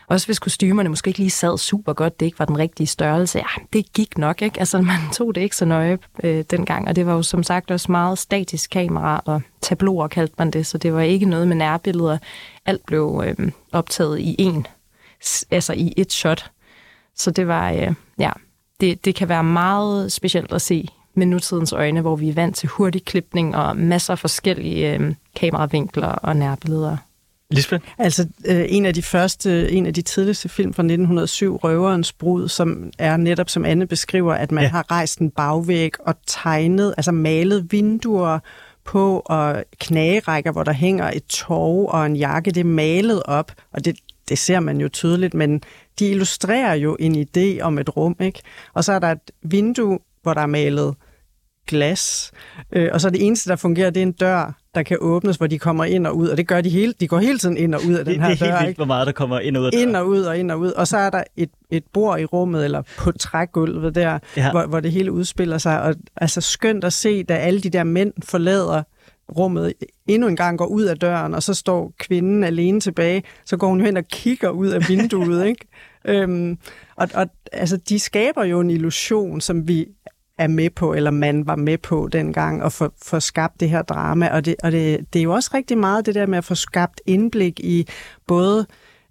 også 0.08 0.26
hvis 0.26 0.38
kostymerne 0.38 0.88
måske 0.88 1.08
ikke 1.08 1.20
lige 1.20 1.30
sad 1.30 1.58
super 1.58 1.92
godt, 1.92 2.20
det 2.20 2.26
ikke 2.26 2.38
var 2.38 2.44
den 2.44 2.58
rigtige 2.58 2.86
størrelse, 2.86 3.38
ja, 3.38 3.62
det 3.72 3.92
gik 3.92 4.18
nok, 4.18 4.42
ikke? 4.42 4.60
Altså, 4.60 4.80
man 4.80 4.98
tog 5.16 5.34
det 5.34 5.40
ikke 5.40 5.56
så 5.56 5.64
nøje 5.64 5.98
øh, 6.24 6.44
dengang, 6.50 6.88
og 6.88 6.96
det 6.96 7.06
var 7.06 7.12
jo 7.12 7.22
som 7.22 7.42
sagt 7.42 7.70
også 7.70 7.92
meget 7.92 8.18
statisk 8.18 8.70
kamera, 8.70 9.22
og 9.24 9.42
tabloer 9.62 10.08
kaldte 10.08 10.34
man 10.38 10.50
det, 10.50 10.66
så 10.66 10.78
det 10.78 10.94
var 10.94 11.00
ikke 11.00 11.26
noget 11.26 11.48
med 11.48 11.56
nærbilleder. 11.56 12.18
Alt 12.66 12.86
blev 12.86 13.22
øh, 13.26 13.52
optaget 13.72 14.18
i 14.18 14.36
en, 14.38 14.66
altså 15.50 15.72
i 15.72 15.92
et 15.96 16.12
shot. 16.12 16.50
Så 17.14 17.30
det 17.30 17.48
var, 17.48 17.70
øh, 17.70 17.94
ja, 18.18 18.30
det, 18.80 19.04
det 19.04 19.14
kan 19.14 19.28
være 19.28 19.44
meget 19.44 20.12
specielt 20.12 20.52
at 20.52 20.62
se 20.62 20.88
med 21.14 21.26
nutidens 21.26 21.72
øjne, 21.72 22.00
hvor 22.00 22.16
vi 22.16 22.28
er 22.28 22.34
vant 22.34 22.56
til 22.56 22.68
hurtig 22.68 23.04
klipning 23.04 23.56
og 23.56 23.76
masser 23.76 24.12
af 24.12 24.18
forskellige 24.18 24.94
øh, 24.94 25.14
kameravinkler 25.36 26.08
og 26.08 26.36
nærbilleder. 26.36 26.96
Lisbeth? 27.50 27.84
Altså, 27.98 28.26
øh, 28.44 28.64
en 28.68 28.86
af 28.86 28.94
de 28.94 29.02
første, 29.02 29.72
en 29.72 29.86
af 29.86 29.94
de 29.94 30.02
tidligste 30.02 30.48
film 30.48 30.74
fra 30.74 30.82
1907, 30.82 31.56
Røverens 31.56 32.12
Brud, 32.12 32.48
som 32.48 32.90
er 32.98 33.16
netop, 33.16 33.50
som 33.50 33.64
Anne 33.64 33.86
beskriver, 33.86 34.34
at 34.34 34.52
man 34.52 34.64
ja. 34.64 34.70
har 34.70 34.90
rejst 34.90 35.18
en 35.18 35.30
bagvæg 35.30 35.90
og 36.00 36.14
tegnet, 36.26 36.94
altså 36.96 37.12
malet 37.12 37.72
vinduer 37.72 38.38
på 38.84 39.22
og 39.24 39.64
knagerækker, 39.78 40.52
hvor 40.52 40.62
der 40.62 40.72
hænger 40.72 41.10
et 41.10 41.24
tog 41.24 41.88
og 41.88 42.06
en 42.06 42.16
jakke, 42.16 42.50
det 42.50 42.60
er 42.60 42.64
malet 42.64 43.22
op, 43.22 43.52
og 43.72 43.84
det, 43.84 43.96
det 44.28 44.38
ser 44.38 44.60
man 44.60 44.80
jo 44.80 44.88
tydeligt, 44.88 45.34
men 45.34 45.62
de 45.98 46.10
illustrerer 46.10 46.74
jo 46.74 46.96
en 47.00 47.26
idé 47.26 47.60
om 47.60 47.78
et 47.78 47.96
rum, 47.96 48.16
ikke? 48.20 48.42
Og 48.74 48.84
så 48.84 48.92
er 48.92 48.98
der 48.98 49.12
et 49.12 49.30
vindue, 49.42 49.98
hvor 50.22 50.34
der 50.34 50.40
er 50.40 50.46
malet 50.46 50.94
glas, 51.66 52.32
øh, 52.72 52.88
og 52.92 53.00
så 53.00 53.10
det 53.10 53.26
eneste, 53.26 53.50
der 53.50 53.56
fungerer, 53.56 53.90
det 53.90 54.00
er 54.00 54.06
en 54.06 54.12
dør, 54.12 54.52
der 54.74 54.82
kan 54.82 54.96
åbnes, 55.00 55.36
hvor 55.36 55.46
de 55.46 55.58
kommer 55.58 55.84
ind 55.84 56.06
og 56.06 56.16
ud, 56.16 56.28
og 56.28 56.36
det 56.36 56.48
gør 56.48 56.60
de 56.60 56.68
hele, 56.68 56.94
de 57.00 57.08
går 57.08 57.18
hele 57.18 57.38
tiden 57.38 57.56
ind 57.56 57.74
og 57.74 57.80
ud 57.88 57.94
af 57.94 58.04
det, 58.04 58.14
den 58.14 58.22
her 58.22 58.28
det 58.30 58.42
er 58.42 58.46
dør. 58.46 58.50
helt 58.52 58.58
vildt, 58.60 58.68
ikke? 58.68 58.78
hvor 58.78 58.84
meget 58.86 59.06
der 59.06 59.12
kommer 59.12 59.40
ind 59.40 59.56
og 59.56 59.62
ud 59.62 59.66
af 59.66 59.70
Ind 59.74 59.96
og 59.96 60.06
ud 60.08 60.20
og 60.20 60.38
ind 60.38 60.50
og 60.50 60.58
ud, 60.60 60.72
og 60.72 60.86
så 60.88 60.96
er 60.96 61.10
der 61.10 61.22
et, 61.36 61.50
et 61.70 61.84
bord 61.92 62.20
i 62.20 62.24
rummet, 62.24 62.64
eller 62.64 62.82
på 62.98 63.12
trægulvet 63.12 63.94
der, 63.94 64.18
Ja. 64.36 64.50
hvor, 64.50 64.66
hvor 64.66 64.80
det 64.80 64.92
hele 64.92 65.12
udspiller 65.12 65.58
sig, 65.58 65.82
og 65.82 65.94
altså 66.16 66.40
skønt 66.40 66.84
at 66.84 66.92
se, 66.92 67.22
da 67.22 67.34
alle 67.34 67.60
de 67.60 67.70
der 67.70 67.84
mænd 67.84 68.12
forlader 68.24 68.82
rummet 69.36 69.72
endnu 70.08 70.28
en 70.28 70.36
gang 70.36 70.58
går 70.58 70.66
ud 70.66 70.82
af 70.84 70.96
døren, 70.98 71.34
og 71.34 71.42
så 71.42 71.54
står 71.54 71.92
kvinden 71.98 72.44
alene 72.44 72.80
tilbage, 72.80 73.22
så 73.44 73.56
går 73.56 73.68
hun 73.68 73.80
hen 73.80 73.96
og 73.96 74.04
kigger 74.12 74.48
ud 74.50 74.68
af 74.68 74.88
vinduet, 74.88 75.46
ikke? 75.48 75.66
Øhm, 76.04 76.58
og, 76.96 77.08
og 77.14 77.26
altså, 77.52 77.76
de 77.76 77.98
skaber 77.98 78.44
jo 78.44 78.60
en 78.60 78.70
illusion, 78.70 79.40
som 79.40 79.68
vi 79.68 79.86
er 80.38 80.48
med 80.48 80.70
på, 80.70 80.94
eller 80.94 81.10
man 81.10 81.46
var 81.46 81.56
med 81.56 81.78
på 81.78 82.08
dengang, 82.12 82.62
og 82.62 82.72
få, 82.72 82.92
få 83.04 83.20
skabt 83.20 83.60
det 83.60 83.70
her 83.70 83.82
drama. 83.82 84.28
Og, 84.28 84.44
det, 84.44 84.54
og 84.62 84.72
det, 84.72 85.12
det 85.12 85.18
er 85.18 85.22
jo 85.22 85.32
også 85.32 85.50
rigtig 85.54 85.78
meget 85.78 86.06
det 86.06 86.14
der 86.14 86.26
med 86.26 86.38
at 86.38 86.44
få 86.44 86.54
skabt 86.54 87.00
indblik 87.06 87.60
i 87.60 87.88
både 88.26 88.66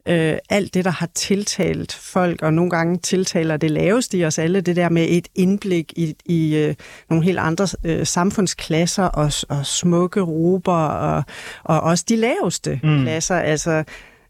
øh, 0.07 0.37
alt 0.49 0.73
det, 0.73 0.85
der 0.85 0.91
har 0.91 1.09
tiltalt 1.13 1.93
folk, 1.93 2.41
og 2.41 2.53
nogle 2.53 2.69
gange 2.69 2.97
tiltaler 2.97 3.57
det 3.57 3.71
laveste 3.71 4.17
i 4.17 4.25
os 4.25 4.39
alle, 4.39 4.61
det 4.61 4.75
der 4.75 4.89
med 4.89 5.07
et 5.09 5.27
indblik 5.35 5.93
i, 5.95 6.15
i 6.25 6.55
øh, 6.55 6.75
nogle 7.09 7.25
helt 7.25 7.39
andre 7.39 7.67
øh, 7.83 8.05
samfundsklasser, 8.05 9.03
og, 9.03 9.31
og 9.49 9.65
smukke 9.65 10.21
rober, 10.21 10.85
og, 10.87 11.23
og 11.63 11.81
også 11.81 12.05
de 12.09 12.15
laveste 12.15 12.79
mm. 12.83 13.01
klasser. 13.01 13.35
Altså, 13.35 13.83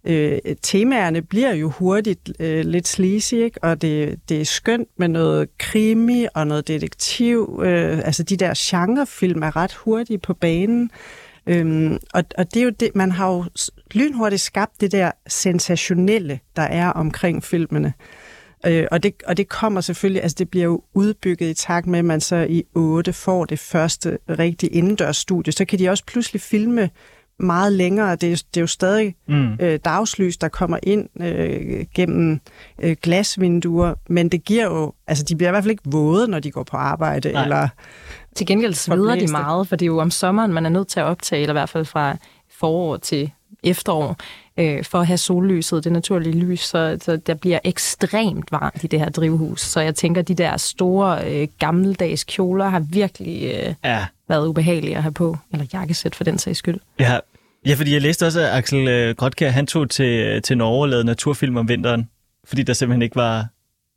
øh, 0.06 0.40
temaerne 0.62 1.22
bliver 1.22 1.54
jo 1.54 1.70
hurtigt 1.70 2.32
øh, 2.40 2.66
lidt 2.66 2.88
sleazy, 2.88 3.34
ikke? 3.34 3.64
og 3.64 3.82
det, 3.82 4.20
det 4.30 4.42
er 4.42 4.46
skønt 4.46 4.90
med 4.98 5.08
noget 5.08 5.58
krimi 5.58 6.28
og 6.34 6.48
noget 6.48 6.68
detektiv. 6.68 7.62
Øh, 7.64 7.98
altså 7.98 8.24
de 8.24 8.38
der 8.38 8.54
genrefilm 8.58 9.44
er 9.44 9.56
ret 9.56 9.74
hurtige 9.74 10.18
på 10.18 10.34
banen. 10.34 10.92
Øhm, 11.48 11.98
og, 12.14 12.24
og 12.38 12.54
det 12.54 12.60
er 12.60 12.64
jo 12.64 12.70
det, 12.70 12.96
man 12.96 13.12
har 13.12 13.32
jo 13.32 13.46
lynhurtigt 13.92 14.42
skabt 14.42 14.82
det 14.82 14.92
der 14.92 15.12
sensationelle, 15.28 16.40
der 16.56 16.62
er 16.62 16.90
omkring 16.90 17.44
filmene. 17.44 17.94
Øh, 18.66 18.88
og, 18.92 19.04
det, 19.04 19.24
og 19.28 19.38
det 19.38 19.50
kommer 19.50 19.82
selvfølgelig, 19.82 20.24
altså 20.24 20.36
det 20.40 20.50
bliver 20.50 20.66
jo 20.66 20.84
udbygget 20.94 21.50
i 21.50 21.54
takt 21.54 21.88
med, 21.88 22.00
at 22.00 22.06
man 22.06 22.22
så 22.22 22.46
i 22.50 22.64
8 22.76 23.14
får 23.14 23.46
det 23.46 23.60
første 23.60 24.18
rigtige 24.30 24.70
indendørsstudie. 24.70 25.54
Så 25.54 25.66
kan 25.66 25.80
de 25.80 25.90
også 25.90 26.04
pludselig 26.06 26.42
filme 26.42 26.90
meget 27.40 27.74
længere. 27.74 28.16
Det 28.16 28.32
er, 28.32 28.36
det 28.54 28.58
er 28.58 28.62
jo 28.62 28.68
stadig 28.68 29.16
Mm. 29.28 29.54
øh, 29.60 29.80
dagslys, 29.86 30.38
der 30.38 30.48
kommer 30.48 30.78
ind 30.84 31.10
øh, 31.22 31.86
gennem 31.96 32.40
øh, 32.82 32.96
glasvinduer, 33.02 33.94
men 34.10 34.30
det 34.30 34.44
giver 34.44 34.64
jo, 34.66 34.94
altså 35.08 35.24
de 35.24 35.36
bliver 35.36 35.50
i 35.50 35.52
hvert 35.52 35.64
fald 35.64 35.72
ikke 35.72 35.84
våde, 35.86 36.28
når 36.28 36.40
de 36.40 36.52
går 36.52 36.64
på 36.64 36.78
arbejde, 36.78 37.32
Nej. 37.32 37.44
eller 37.44 37.68
Til 38.36 38.48
gengæld 38.48 38.74
sveder 38.74 39.16
de 39.16 39.28
meget, 39.32 39.68
for 39.68 39.76
det 39.76 39.86
er 39.86 39.88
jo 39.88 40.00
om 40.00 40.12
sommeren, 40.12 40.54
man 40.54 40.66
er 40.66 40.70
nødt 40.70 40.88
til 40.88 41.00
at 41.00 41.06
optage, 41.06 41.42
eller 41.42 41.54
i 41.54 41.60
hvert 41.60 41.70
fald 41.70 41.86
fra 41.86 42.18
forår 42.60 42.98
til 42.98 43.32
efterår, 43.64 44.16
øh, 44.58 44.84
for 44.84 45.00
at 45.00 45.08
have 45.08 45.18
sollyset, 45.18 45.84
det 45.84 45.92
naturlige 45.92 46.36
lys, 46.40 46.60
så, 46.62 46.98
så 47.02 47.18
der 47.18 47.34
bliver 47.34 47.60
ekstremt 47.64 48.52
varmt 48.52 48.84
i 48.84 48.88
det 48.88 49.00
her 49.00 49.10
drivhus. 49.10 49.62
Så 49.62 49.80
jeg 49.80 49.96
tænker, 49.96 50.22
de 50.22 50.36
der 50.36 50.58
store 50.58 51.32
øh, 51.42 51.48
gammeldags 51.60 52.24
kjoler 52.24 52.66
har 52.70 52.80
virkelig 52.80 53.44
øh, 53.44 53.74
Ja. 53.84 54.06
Været 54.30 54.48
ubehagelige 54.48 54.96
at 54.98 55.02
have 55.02 55.14
på, 55.14 55.38
eller 55.52 55.66
jakkesæt 55.74 56.16
for 56.16 56.24
den 56.24 56.38
sags 56.38 56.60
skyld. 56.60 56.80
Ja. 57.00 57.20
ja, 57.66 57.74
fordi 57.74 57.94
jeg 57.94 58.02
læste 58.02 58.26
også, 58.26 58.40
at 58.40 58.58
Axel 58.58 58.88
øh, 58.88 59.16
Grotkær, 59.16 59.50
han 59.50 59.68
tog 59.68 59.90
til, 59.90 60.42
til 60.42 60.58
Norge 60.58 60.82
og 60.82 60.90
lavede 60.90 61.06
naturfilm 61.06 61.58
om 61.58 61.68
vinteren, 61.68 62.10
fordi 62.46 62.64
der 62.64 62.74
simpelthen 62.74 63.02
ikke 63.02 63.16
var, 63.16 63.48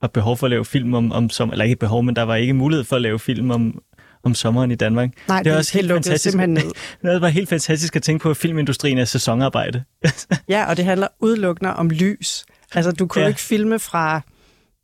var 0.00 0.08
behov 0.08 0.36
for 0.36 0.46
at 0.46 0.50
lave 0.50 0.64
film 0.64 0.94
om, 0.94 1.12
om 1.12 1.30
sommer, 1.30 1.52
eller 1.52 1.64
ikke 1.64 1.76
behov, 1.76 2.02
men 2.02 2.16
der 2.16 2.22
var 2.22 2.34
ikke 2.36 2.54
mulighed 2.54 2.84
for 2.84 2.96
at 2.96 3.02
lave 3.02 3.18
film 3.18 3.50
om, 3.50 3.82
om 4.24 4.34
sommeren 4.34 4.70
i 4.70 4.74
Danmark. 4.74 5.10
nej, 5.28 5.42
Det 5.42 5.52
er 5.52 5.56
også 5.56 5.72
helt 5.72 5.92
fantastisk. 5.92 6.32
simpelthen 6.32 6.66
ned. 7.02 7.12
Det 7.12 7.20
var 7.20 7.28
helt 7.28 7.48
fantastisk 7.48 7.96
at 7.96 8.02
tænke 8.02 8.22
på, 8.22 8.30
at 8.30 8.36
filmindustrien 8.36 8.98
er 8.98 9.04
sæsonarbejde. 9.04 9.84
Ja, 10.48 10.68
og 10.68 10.76
det 10.76 10.84
handler 10.84 11.08
udelukkende 11.20 11.74
om 11.76 11.90
lys. 11.90 12.44
Altså, 12.74 12.92
du 12.92 13.06
kunne 13.06 13.22
ja. 13.22 13.28
ikke 13.28 13.40
filme 13.40 13.78
fra 13.78 14.20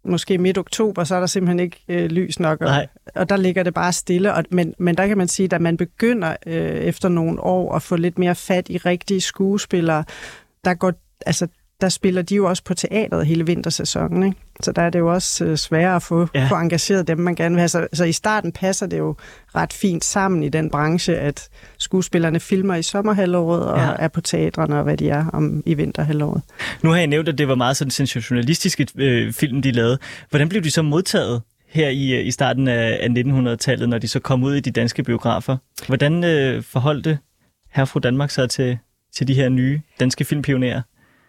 måske 0.04 0.38
midt 0.38 0.58
oktober, 0.58 1.04
så 1.04 1.14
er 1.14 1.20
der 1.20 1.26
simpelthen 1.26 1.60
ikke 1.60 1.80
øh, 1.88 2.06
lys 2.06 2.40
nok, 2.40 2.60
og, 2.60 2.66
Nej. 2.66 2.86
og 3.14 3.28
der 3.28 3.36
ligger 3.36 3.62
det 3.62 3.74
bare 3.74 3.92
stille. 3.92 4.34
Og, 4.34 4.44
men, 4.50 4.74
men 4.78 4.96
der 4.96 5.06
kan 5.06 5.18
man 5.18 5.28
sige, 5.28 5.48
at 5.54 5.60
man 5.60 5.76
begynder 5.76 6.36
øh, 6.46 6.54
efter 6.54 7.08
nogle 7.08 7.40
år 7.40 7.74
at 7.74 7.82
få 7.82 7.96
lidt 7.96 8.18
mere 8.18 8.34
fat 8.34 8.68
i 8.68 8.78
rigtige 8.78 9.20
skuespillere, 9.20 10.04
der 10.64 10.74
går, 10.74 10.92
altså, 11.26 11.46
der 11.80 11.88
spiller 11.88 12.22
de 12.22 12.34
jo 12.34 12.48
også 12.48 12.64
på 12.64 12.74
teateret 12.74 13.26
hele 13.26 13.46
vintersæsonen, 13.46 14.22
ikke? 14.22 14.36
Så 14.60 14.72
der 14.72 14.82
er 14.82 14.90
det 14.90 14.98
jo 14.98 15.12
også 15.12 15.44
øh, 15.44 15.56
sværere 15.56 15.96
at 15.96 16.02
få, 16.02 16.28
Ja. 16.34 16.46
få 16.50 16.54
engageret 16.54 17.08
dem, 17.08 17.18
man 17.18 17.34
gerne 17.34 17.54
vil 17.54 17.60
have. 17.60 17.68
Så, 17.68 17.86
så 17.92 18.04
i 18.04 18.12
starten 18.12 18.52
passer 18.52 18.86
det 18.86 18.98
jo 18.98 19.16
ret 19.54 19.72
fint 19.72 20.04
sammen 20.04 20.42
i 20.42 20.48
den 20.48 20.70
branche, 20.70 21.16
at 21.18 21.48
skuespillerne 21.78 22.40
filmer 22.40 22.74
i 22.74 22.82
sommerhalvåret 22.82 23.62
og 23.66 23.78
Ja. 23.78 23.90
er 23.98 24.08
på 24.08 24.20
teatrene 24.20 24.76
og 24.76 24.82
hvad 24.84 24.96
de 24.96 25.08
er 25.10 25.26
om 25.32 25.62
i 25.66 25.74
vinterhalvåret. 25.74 26.42
Nu 26.82 26.90
har 26.90 26.96
jeg 26.96 27.06
nævnt, 27.06 27.28
at 27.28 27.38
det 27.38 27.48
var 27.48 27.54
meget 27.54 27.76
sådan 27.76 27.90
sensationalistiske 27.90 28.86
øh, 28.96 29.32
film, 29.32 29.62
de 29.62 29.70
lavede. 29.72 29.98
Hvordan 30.30 30.48
blev 30.48 30.62
de 30.62 30.70
så 30.70 30.82
modtaget 30.82 31.42
her 31.68 31.88
i, 31.88 32.12
øh, 32.12 32.26
i 32.26 32.30
starten 32.30 32.68
af, 32.68 32.98
af 33.02 33.08
1900-tallet, 33.08 33.88
når 33.88 33.98
de 33.98 34.08
så 34.08 34.20
kom 34.20 34.42
ud 34.44 34.54
i 34.54 34.60
de 34.60 34.70
danske 34.70 35.02
biografer? 35.02 35.56
Hvordan 35.86 36.24
øh, 36.24 36.62
forholdte 36.62 37.18
herre 37.72 37.86
fru 37.86 37.98
Danmark 38.00 38.30
sig 38.30 38.50
til, 38.50 38.78
til 39.14 39.28
de 39.28 39.34
her 39.34 39.48
nye 39.48 39.80
danske 40.00 40.24
filmpionerer? 40.24 40.82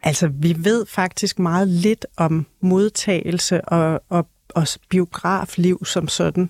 Altså, 0.05 0.27
vi 0.27 0.55
ved 0.57 0.85
faktisk 0.85 1.39
meget 1.39 1.67
lidt 1.67 2.05
om 2.17 2.45
modtagelse 2.61 3.61
og, 3.61 4.03
og, 4.09 4.27
og 4.55 4.67
biografliv 4.89 5.85
som 5.85 6.07
sådan. 6.07 6.49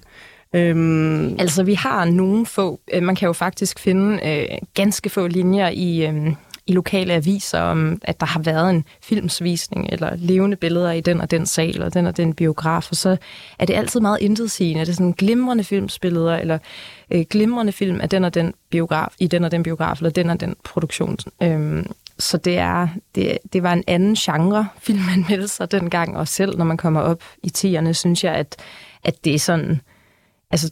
Øhm, 0.54 1.36
Altså, 1.39 1.63
vi 1.63 1.74
har 1.74 2.06
nogle 2.06 2.46
få, 2.46 2.80
øh, 2.94 3.04
man 3.04 3.15
kan 3.15 3.26
jo 3.26 3.34
faktisk 3.34 3.80
finde 3.80 4.20
øh, 4.30 4.58
ganske 4.74 5.10
få 5.10 5.28
linjer 5.28 5.70
i, 5.70 6.08
øh, 6.08 6.34
i 6.68 6.74
lokale 6.74 7.13
aviser 7.13 7.62
om, 7.62 8.00
at 8.02 8.20
der 8.20 8.26
har 8.26 8.39
været 8.39 8.70
en 8.70 8.86
filmsvisning 9.04 9.88
eller 9.89 10.15
levende 10.15 10.58
billeder 10.58 10.91
i 10.91 11.02
den 11.02 11.22
og 11.22 11.32
den 11.32 11.46
sal 11.46 11.84
og 11.84 11.94
den 11.94 12.06
og 12.06 12.18
den 12.18 12.34
biograf, 12.34 12.88
og 12.89 12.96
så 12.96 13.18
er 13.60 13.65
det 13.65 13.74
altid 13.74 14.00
meget 14.00 14.18
intetsigende. 14.22 14.86
Det 14.86 14.96
sådan 14.96 15.12
glimrende 15.12 15.63
filmsbilleder 15.63 16.38
eller 16.38 16.58
øh, 17.12 17.26
glimrende 17.30 17.72
film 17.72 18.02
af 18.02 18.10
den 18.10 18.24
og 18.24 18.34
den 18.34 18.54
biograf, 18.70 19.13
i 19.20 19.28
den 19.28 19.44
og 19.44 19.52
den 19.52 19.63
biograf 19.63 19.98
eller 19.98 20.10
den 20.10 20.30
og 20.30 20.39
den 20.39 20.56
produktion. 20.63 21.18
Øhm, 21.44 21.86
så 22.19 22.38
det, 22.38 22.58
er, 22.58 22.88
det, 23.15 23.38
det 23.54 23.63
var 23.63 23.73
en 23.73 23.84
anden 23.88 24.15
genre, 24.15 24.67
filmanmeldelser 24.86 25.65
dengang, 25.65 26.17
og 26.17 26.28
selv 26.28 26.58
når 26.58 26.65
man 26.65 26.78
kommer 26.78 27.01
op 27.01 27.23
i 27.43 27.49
tierne, 27.49 27.93
synes 27.93 28.23
jeg, 28.23 28.34
at, 28.34 28.56
at 29.04 29.25
det 29.25 29.36
er 29.36 29.39
sådan 29.39 29.82
altså, 30.51 30.71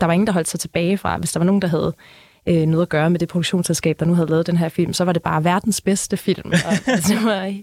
der 0.00 0.06
var 0.06 0.12
ingen, 0.12 0.26
der 0.26 0.32
holdt 0.32 0.48
sig 0.48 0.60
tilbage 0.60 0.98
fra. 0.98 1.16
Hvis 1.18 1.32
der 1.32 1.40
var 1.40 1.44
nogen, 1.44 1.62
der 1.62 1.68
havde 1.68 1.94
øh, 2.46 2.66
noget 2.66 2.82
at 2.82 2.88
gøre 2.88 3.10
med 3.10 3.18
det 3.18 3.28
produktionsselskab, 3.28 4.00
der 4.00 4.06
nu 4.06 4.14
havde 4.14 4.30
lavet 4.30 4.46
den 4.46 4.56
her 4.56 4.68
film, 4.68 4.92
så 4.92 5.04
var 5.04 5.12
det 5.12 5.22
bare 5.22 5.44
verdens 5.44 5.80
bedste 5.80 6.16
film. 6.16 6.50
Og, 6.52 6.72
altså, 6.88 7.08
det, 7.14 7.24
var, 7.24 7.54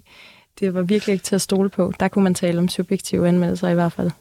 det 0.59 0.73
var 0.73 0.81
virkelig 0.81 1.13
ikke 1.13 1.23
til 1.23 1.35
at 1.35 1.41
stole 1.41 1.69
på. 1.69 1.93
Der 1.99 2.07
kunne 2.07 2.23
man 2.23 2.33
tale 2.33 2.59
om 2.59 2.67
subjektive 2.67 3.27
anmeldelser 3.27 3.69
i 3.69 3.73
hvert 3.73 3.91
fald. 3.91 4.11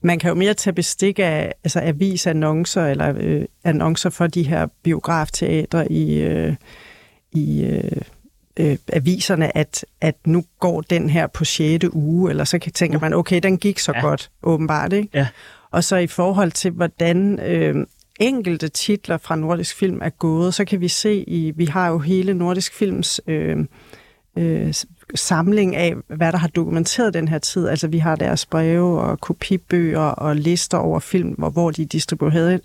man 0.00 0.18
kan 0.18 0.28
jo 0.28 0.34
mere 0.34 0.54
tage 0.54 0.74
bestik 0.74 1.18
af 1.18 1.52
altså 1.64 1.80
avisannoncer 1.80 2.86
eller 2.86 3.14
øh, 3.16 3.44
annoncer 3.64 4.10
for 4.10 4.26
de 4.26 4.42
her 4.42 4.66
biografteatre 4.82 5.92
i, 5.92 6.20
øh, 6.20 6.54
i 7.32 7.64
øh, 7.64 8.02
øh, 8.60 8.76
aviserne, 8.92 9.56
at, 9.56 9.84
at 10.00 10.14
nu 10.26 10.44
går 10.60 10.80
den 10.80 11.10
her 11.10 11.26
på 11.26 11.44
6. 11.44 11.84
uge, 11.92 12.30
eller 12.30 12.44
så 12.44 12.58
kan- 12.58 12.72
tænker 12.72 13.00
man, 13.00 13.12
okay, 13.14 13.40
den 13.42 13.58
gik 13.58 13.78
så 13.78 13.92
Ja. 13.94 14.00
godt, 14.00 14.30
åbenbart. 14.42 14.92
Ikke? 14.92 15.08
Ja. 15.14 15.26
Og 15.70 15.84
så 15.84 15.96
i 15.96 16.06
forhold 16.06 16.52
til, 16.52 16.70
hvordan 16.70 17.38
øh, 17.40 17.86
enkelte 18.20 18.68
titler 18.68 19.16
fra 19.18 19.36
Nordisk 19.36 19.76
Film 19.76 20.00
er 20.02 20.08
gået, 20.10 20.54
så 20.54 20.64
kan 20.64 20.80
vi 20.80 20.88
se, 20.88 21.14
i 21.28 21.52
vi 21.56 21.64
har 21.64 21.88
jo 21.88 21.98
hele 21.98 22.34
Nordisk 22.34 22.74
Films 22.74 23.20
øh, 23.26 23.56
øh, 24.38 24.74
samling 25.14 25.76
af, 25.76 25.94
hvad 26.08 26.32
der 26.32 26.38
har 26.38 26.48
dokumenteret 26.48 27.14
den 27.14 27.28
her 27.28 27.38
tid. 27.38 27.68
Altså 27.68 27.88
vi 27.88 27.98
har 27.98 28.16
deres 28.16 28.46
breve 28.46 29.00
og 29.00 29.20
kopibøger 29.20 30.00
og 30.00 30.36
lister 30.36 30.78
over 30.78 31.00
film, 31.00 31.28
hvor, 31.28 31.50
hvor 31.50 31.70
de 31.70 31.82
er 31.82 31.86
distribueret, 31.86 32.60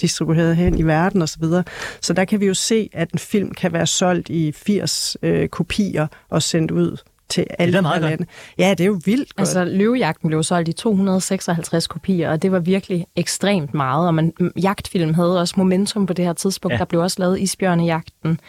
distribueret 0.00 0.56
hen 0.56 0.78
i 0.78 0.82
verden 0.82 1.22
osv. 1.22 1.42
Så, 1.42 1.62
så 2.00 2.12
der 2.12 2.24
kan 2.24 2.40
vi 2.40 2.46
jo 2.46 2.54
se, 2.54 2.90
at 2.92 3.12
en 3.12 3.18
film 3.18 3.50
kan 3.50 3.72
være 3.72 3.86
solgt 3.86 4.28
i 4.28 4.52
80 4.52 5.16
øh, 5.22 5.48
kopier 5.48 6.06
og 6.30 6.42
sendt 6.42 6.70
ud 6.70 6.96
til 7.28 7.46
alle 7.58 7.74
da 7.74 7.80
meget 7.80 8.02
de 8.02 8.08
her 8.08 8.10
godt. 8.10 8.20
lande. 8.20 8.32
Ja, 8.58 8.70
det 8.70 8.80
er 8.80 8.86
jo 8.86 9.00
vildt 9.04 9.36
godt. 9.36 9.48
Altså, 9.48 9.64
Løvejagten 9.64 10.28
blev 10.28 10.42
solgt 10.42 10.68
i 10.68 10.72
256 10.72 11.86
kopier, 11.86 12.30
og 12.30 12.42
det 12.42 12.52
var 12.52 12.58
virkelig 12.58 13.06
ekstremt 13.16 13.74
meget. 13.74 14.06
Og 14.06 14.14
man, 14.14 14.32
jagtfilm 14.62 15.14
havde 15.14 15.40
også 15.40 15.54
momentum 15.56 16.06
på 16.06 16.12
det 16.12 16.24
her 16.24 16.32
tidspunkt. 16.32 16.72
Ja. 16.72 16.78
Der 16.78 16.84
blev 16.84 17.00
også 17.00 17.16
lavet 17.20 17.40
Isbjørnejagten, 17.40 18.40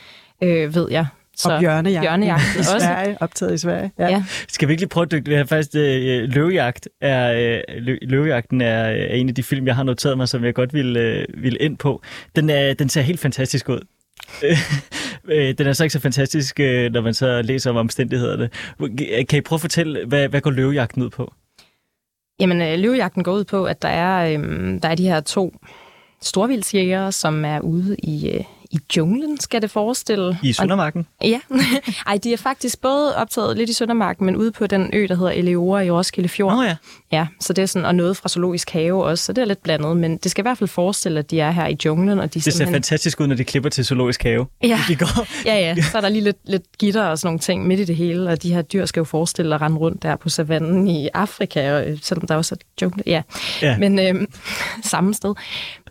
øh, 0.44 0.76
ved 0.76 0.88
jeg. 0.92 1.06
Og 1.46 1.60
bjørnejagten, 1.60 2.04
Bjørnejagten 2.04 2.56
i 2.56 2.60
også. 2.60 2.80
Sverige, 2.80 3.18
optaget 3.22 3.54
i 3.54 3.58
Sverige. 3.58 3.92
Ja. 4.00 4.10
Ja. 4.10 4.24
Skal 4.48 4.68
vi 4.68 4.74
ikke 4.74 4.82
lige 4.82 4.90
prøve 4.90 5.04
at 5.04 5.12
dykke 5.12 5.26
det 5.30 5.38
her 5.38 5.46
faktisk? 5.46 5.76
Øh, 5.76 6.30
løvejagt 6.30 6.90
er, 7.02 7.34
øh, 7.34 7.84
lø, 7.84 7.98
løvejagten 8.02 8.62
er, 8.62 8.84
er 8.84 9.14
en 9.16 9.30
af 9.30 9.36
de 9.36 9.44
film, 9.44 9.68
jeg 9.68 9.76
har 9.76 9.84
noteret 9.84 10.18
mig, 10.18 10.28
som 10.28 10.44
jeg 10.44 10.54
godt 10.54 10.74
vil, 10.74 10.98
øh, 10.98 11.26
vil 11.38 11.58
ind 11.60 11.78
på. 11.78 12.02
Den, 12.36 12.50
er, 12.50 12.74
den 12.74 12.90
ser 12.90 13.02
helt 13.02 13.20
fantastisk 13.20 13.70
ud. 13.70 13.80
Øh, 15.26 15.54
den 15.58 15.68
er 15.68 15.74
så 15.74 15.84
ikke 15.84 15.94
så 15.94 16.00
fantastisk, 16.00 16.60
øh, 16.60 16.92
når 16.92 17.02
man 17.02 17.14
så 17.14 17.42
læser 17.42 17.70
om 17.70 17.76
omstændighederne. 17.76 18.50
Kan 19.26 19.38
I 19.38 19.42
prøve 19.42 19.58
at 19.58 19.62
fortælle, 19.62 20.06
hvad, 20.08 20.28
hvad 20.28 20.42
går 20.42 20.52
løvejagten 20.52 21.04
ud 21.04 21.10
på? 21.10 21.34
Jamen, 22.40 22.62
øh, 22.62 22.80
løvejagten 22.80 23.24
går 23.24 23.32
ud 23.32 23.44
på, 23.44 23.66
at 23.66 23.82
der 23.82 23.88
er, 23.88 24.34
øhm, 24.34 24.80
der 24.80 24.90
er 24.90 24.96
de 24.96 25.04
her 25.08 25.20
to 25.20 25.56
storvildsjægere, 26.22 27.12
som 27.12 27.46
er 27.46 27.60
ude 27.60 27.96
i, 28.04 28.30
øh, 28.30 28.44
i 28.72 28.80
junglen, 28.98 29.40
skal 29.40 29.62
det 29.62 29.72
forestille. 29.72 30.38
I 30.44 30.54
Søndermarken? 30.54 31.08
Ja, 31.24 31.40
ej, 32.08 32.18
de 32.24 32.34
er 32.34 32.38
faktisk 32.38 32.82
både 32.82 33.16
optaget 33.16 33.58
lidt 33.58 33.70
i 33.70 33.74
Søndermarken, 33.74 34.26
men 34.26 34.36
ude 34.36 34.52
på 34.52 34.68
den 34.68 34.90
ø, 34.94 35.06
der 35.10 35.16
hedder 35.16 35.32
Eleora 35.32 35.82
i 35.82 35.92
Roskilde 35.92 36.30
Fjord. 36.30 36.54
Nå 36.56 36.62
ja. 36.64 36.76
Ja, 37.12 37.28
så 37.40 37.54
det 37.54 37.62
er 37.62 37.66
sådan, 37.66 37.86
og 37.86 37.96
noget 37.96 38.18
fra 38.18 38.30
zoologisk 38.30 38.70
have 38.70 39.06
også, 39.06 39.26
så 39.26 39.34
det 39.34 39.42
er 39.42 39.46
lidt 39.46 39.64
blandet, 39.64 39.98
men 39.98 40.18
det 40.18 40.32
skal 40.32 40.42
i 40.42 40.46
hvert 40.46 40.58
fald 40.58 40.68
forestille, 40.68 41.20
at 41.20 41.32
de 41.32 41.40
er 41.40 41.52
her 41.52 41.68
i 41.68 41.78
junglen, 41.86 42.20
og 42.20 42.24
de 42.26 42.30
Det 42.34 42.44
ser 42.44 42.52
simpelthen... 42.52 42.74
fantastisk 42.74 43.20
ud, 43.20 43.28
når 43.28 43.36
de 43.36 43.44
klipper 43.44 43.70
til 43.70 43.86
zoologisk 43.86 44.24
have. 44.24 44.46
Ja. 44.64 44.80
De 44.88 44.96
går. 44.96 45.28
Ja, 45.46 45.56
ja, 45.56 45.76
så 45.82 45.98
er 45.98 46.02
der 46.02 46.10
lige 46.10 46.24
lidt, 46.24 46.38
lidt 46.46 46.64
gitter 46.80 47.04
og 47.04 47.20
sådan 47.20 47.28
nogle 47.28 47.40
ting 47.40 47.68
midt 47.68 47.80
i 47.80 47.84
det 47.84 47.96
hele, 47.96 48.30
og 48.30 48.44
de 48.44 48.54
her 48.54 48.62
dyr 48.62 48.86
skal 48.86 49.00
jo 49.00 49.04
forestille 49.04 49.56
at 49.56 49.62
rende 49.62 49.78
rundt 49.78 50.04
der 50.04 50.16
på 50.16 50.30
savannen 50.30 50.88
i 50.88 51.10
Afrika, 51.14 51.74
og, 51.74 51.90
øh, 51.90 51.98
selvom 52.02 52.28
der 52.28 52.36
også 52.36 52.56
er 52.56 52.60
jungle. 52.82 53.04
Ja, 53.06 53.22
Ja. 53.62 53.78
men 53.78 54.00
øh, 54.00 54.28
samme 54.84 55.14
sted. 55.14 55.34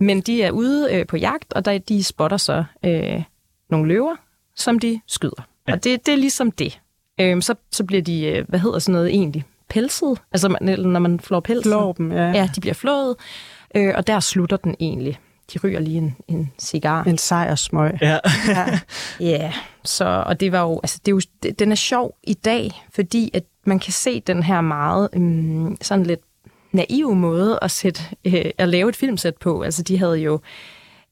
Men 0.01 0.21
de 0.21 0.43
er 0.43 0.51
ude 0.51 0.95
øh, 0.95 1.07
på 1.07 1.17
jagt, 1.17 1.53
og 1.53 1.65
der, 1.65 1.79
de 1.79 2.05
spotter 2.05 2.37
så 2.37 2.65
øh, 2.85 3.23
nogle 3.71 3.89
løver, 3.89 4.17
som 4.57 4.79
de 4.79 5.01
skyder. 5.07 5.47
Ja. 5.69 5.73
Og 5.73 5.85
det, 5.85 6.07
det 6.07 6.13
er 6.13 6.17
ligesom 6.17 6.51
det. 6.51 6.81
Øh, 7.21 7.43
så, 7.43 7.55
så 7.71 7.85
bliver 7.85 8.03
de, 8.03 8.25
øh, 8.27 8.45
hvad 8.49 8.59
hedder 8.59 8.79
sådan 8.79 8.93
noget 8.93 9.09
egentlig, 9.09 9.45
pelset? 9.69 10.19
Altså 10.33 10.49
man, 10.49 10.79
når 10.79 11.01
man 11.01 11.21
flår 11.21 11.41
pelsen. 11.41 11.71
Flår 11.71 11.93
dem, 11.93 12.13
ja. 12.13 12.31
Ja, 12.31 12.51
de 12.55 12.61
bliver 12.61 12.75
flået, 12.75 13.17
øh, 13.75 13.93
og 13.97 14.07
der 14.07 14.21
slutter 14.21 14.57
den 14.57 14.77
egentlig. 14.81 15.19
De 15.55 15.59
ryger 15.65 15.81
lige 15.81 15.99
en, 15.99 16.17
en 16.29 16.53
cigar. 16.59 17.05
En 17.05 17.19
sejrsmøg. 17.19 17.99
Ja. 18.01 18.19
Ja. 18.49 18.79
Ja, 19.21 19.53
så, 19.85 20.23
og 20.27 20.41
det 20.41 20.53
var 20.53 20.63
jo, 20.63 20.81
altså 20.83 21.01
det 21.07 21.13
er 21.13 21.17
jo, 21.17 21.53
den 21.59 21.73
er 21.73 21.77
sjov 21.77 22.15
i 22.23 22.35
dag, 22.35 22.87
fordi 22.95 23.31
at 23.35 23.43
man 23.65 23.79
kan 23.79 23.93
se 23.93 24.21
den 24.21 24.43
her 24.43 24.61
meget 24.61 25.09
øhm, 25.13 25.77
sådan 25.81 26.07
lidt 26.07 26.21
naive 26.73 27.17
måde 27.17 27.59
at, 27.63 27.71
sætte, 27.71 28.03
øh, 28.25 28.45
at 28.59 28.69
lave 28.69 28.89
et 28.89 28.97
filmsæt 28.97 29.37
på. 29.37 29.63
Altså 29.63 29.83
de 29.83 29.99
havde 29.99 30.17
jo 30.19 30.41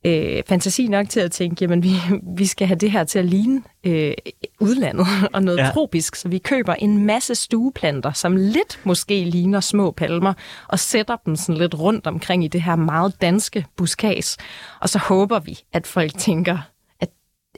øh, 0.07 0.43
fantasi 0.49 0.87
nok 0.87 1.09
til 1.09 1.21
at 1.21 1.31
tænke, 1.33 1.57
jamen 1.61 1.83
vi, 1.83 1.93
vi 2.37 2.47
skal 2.47 2.67
have 2.67 2.79
det 2.79 2.91
her 2.91 3.05
til 3.05 3.19
at 3.19 3.25
ligne 3.25 3.63
øh, 3.87 4.13
udlandet 4.61 5.07
og 5.35 5.43
noget 5.43 5.59
Ja. 5.59 5.71
tropisk, 5.75 6.17
så 6.17 6.29
vi 6.29 6.39
køber 6.39 6.75
en 6.75 7.07
masse 7.07 7.35
stueplanter, 7.35 8.13
som 8.13 8.37
lidt 8.37 8.81
måske 8.85 9.25
ligner 9.25 9.61
små 9.61 9.91
palmer, 9.91 10.33
og 10.69 10.79
sætter 10.79 11.17
dem 11.27 11.37
sådan 11.37 11.59
lidt 11.59 11.75
rundt 11.75 12.07
omkring 12.07 12.45
i 12.45 12.49
det 12.49 12.63
her 12.63 12.77
meget 12.77 13.21
danske 13.21 13.67
buskas. 13.77 14.37
Og 14.81 14.89
så 14.89 14.99
håber 14.99 15.39
vi, 15.39 15.59
at 15.73 15.87
folk 15.87 16.19
tænker, 16.19 16.59
at 17.01 17.09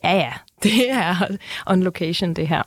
ja 0.04 0.16
ja, 0.16 0.32
det 0.62 0.90
er 0.90 1.14
on 1.66 1.82
location 1.82 2.34
det 2.34 2.48
her. 2.48 2.62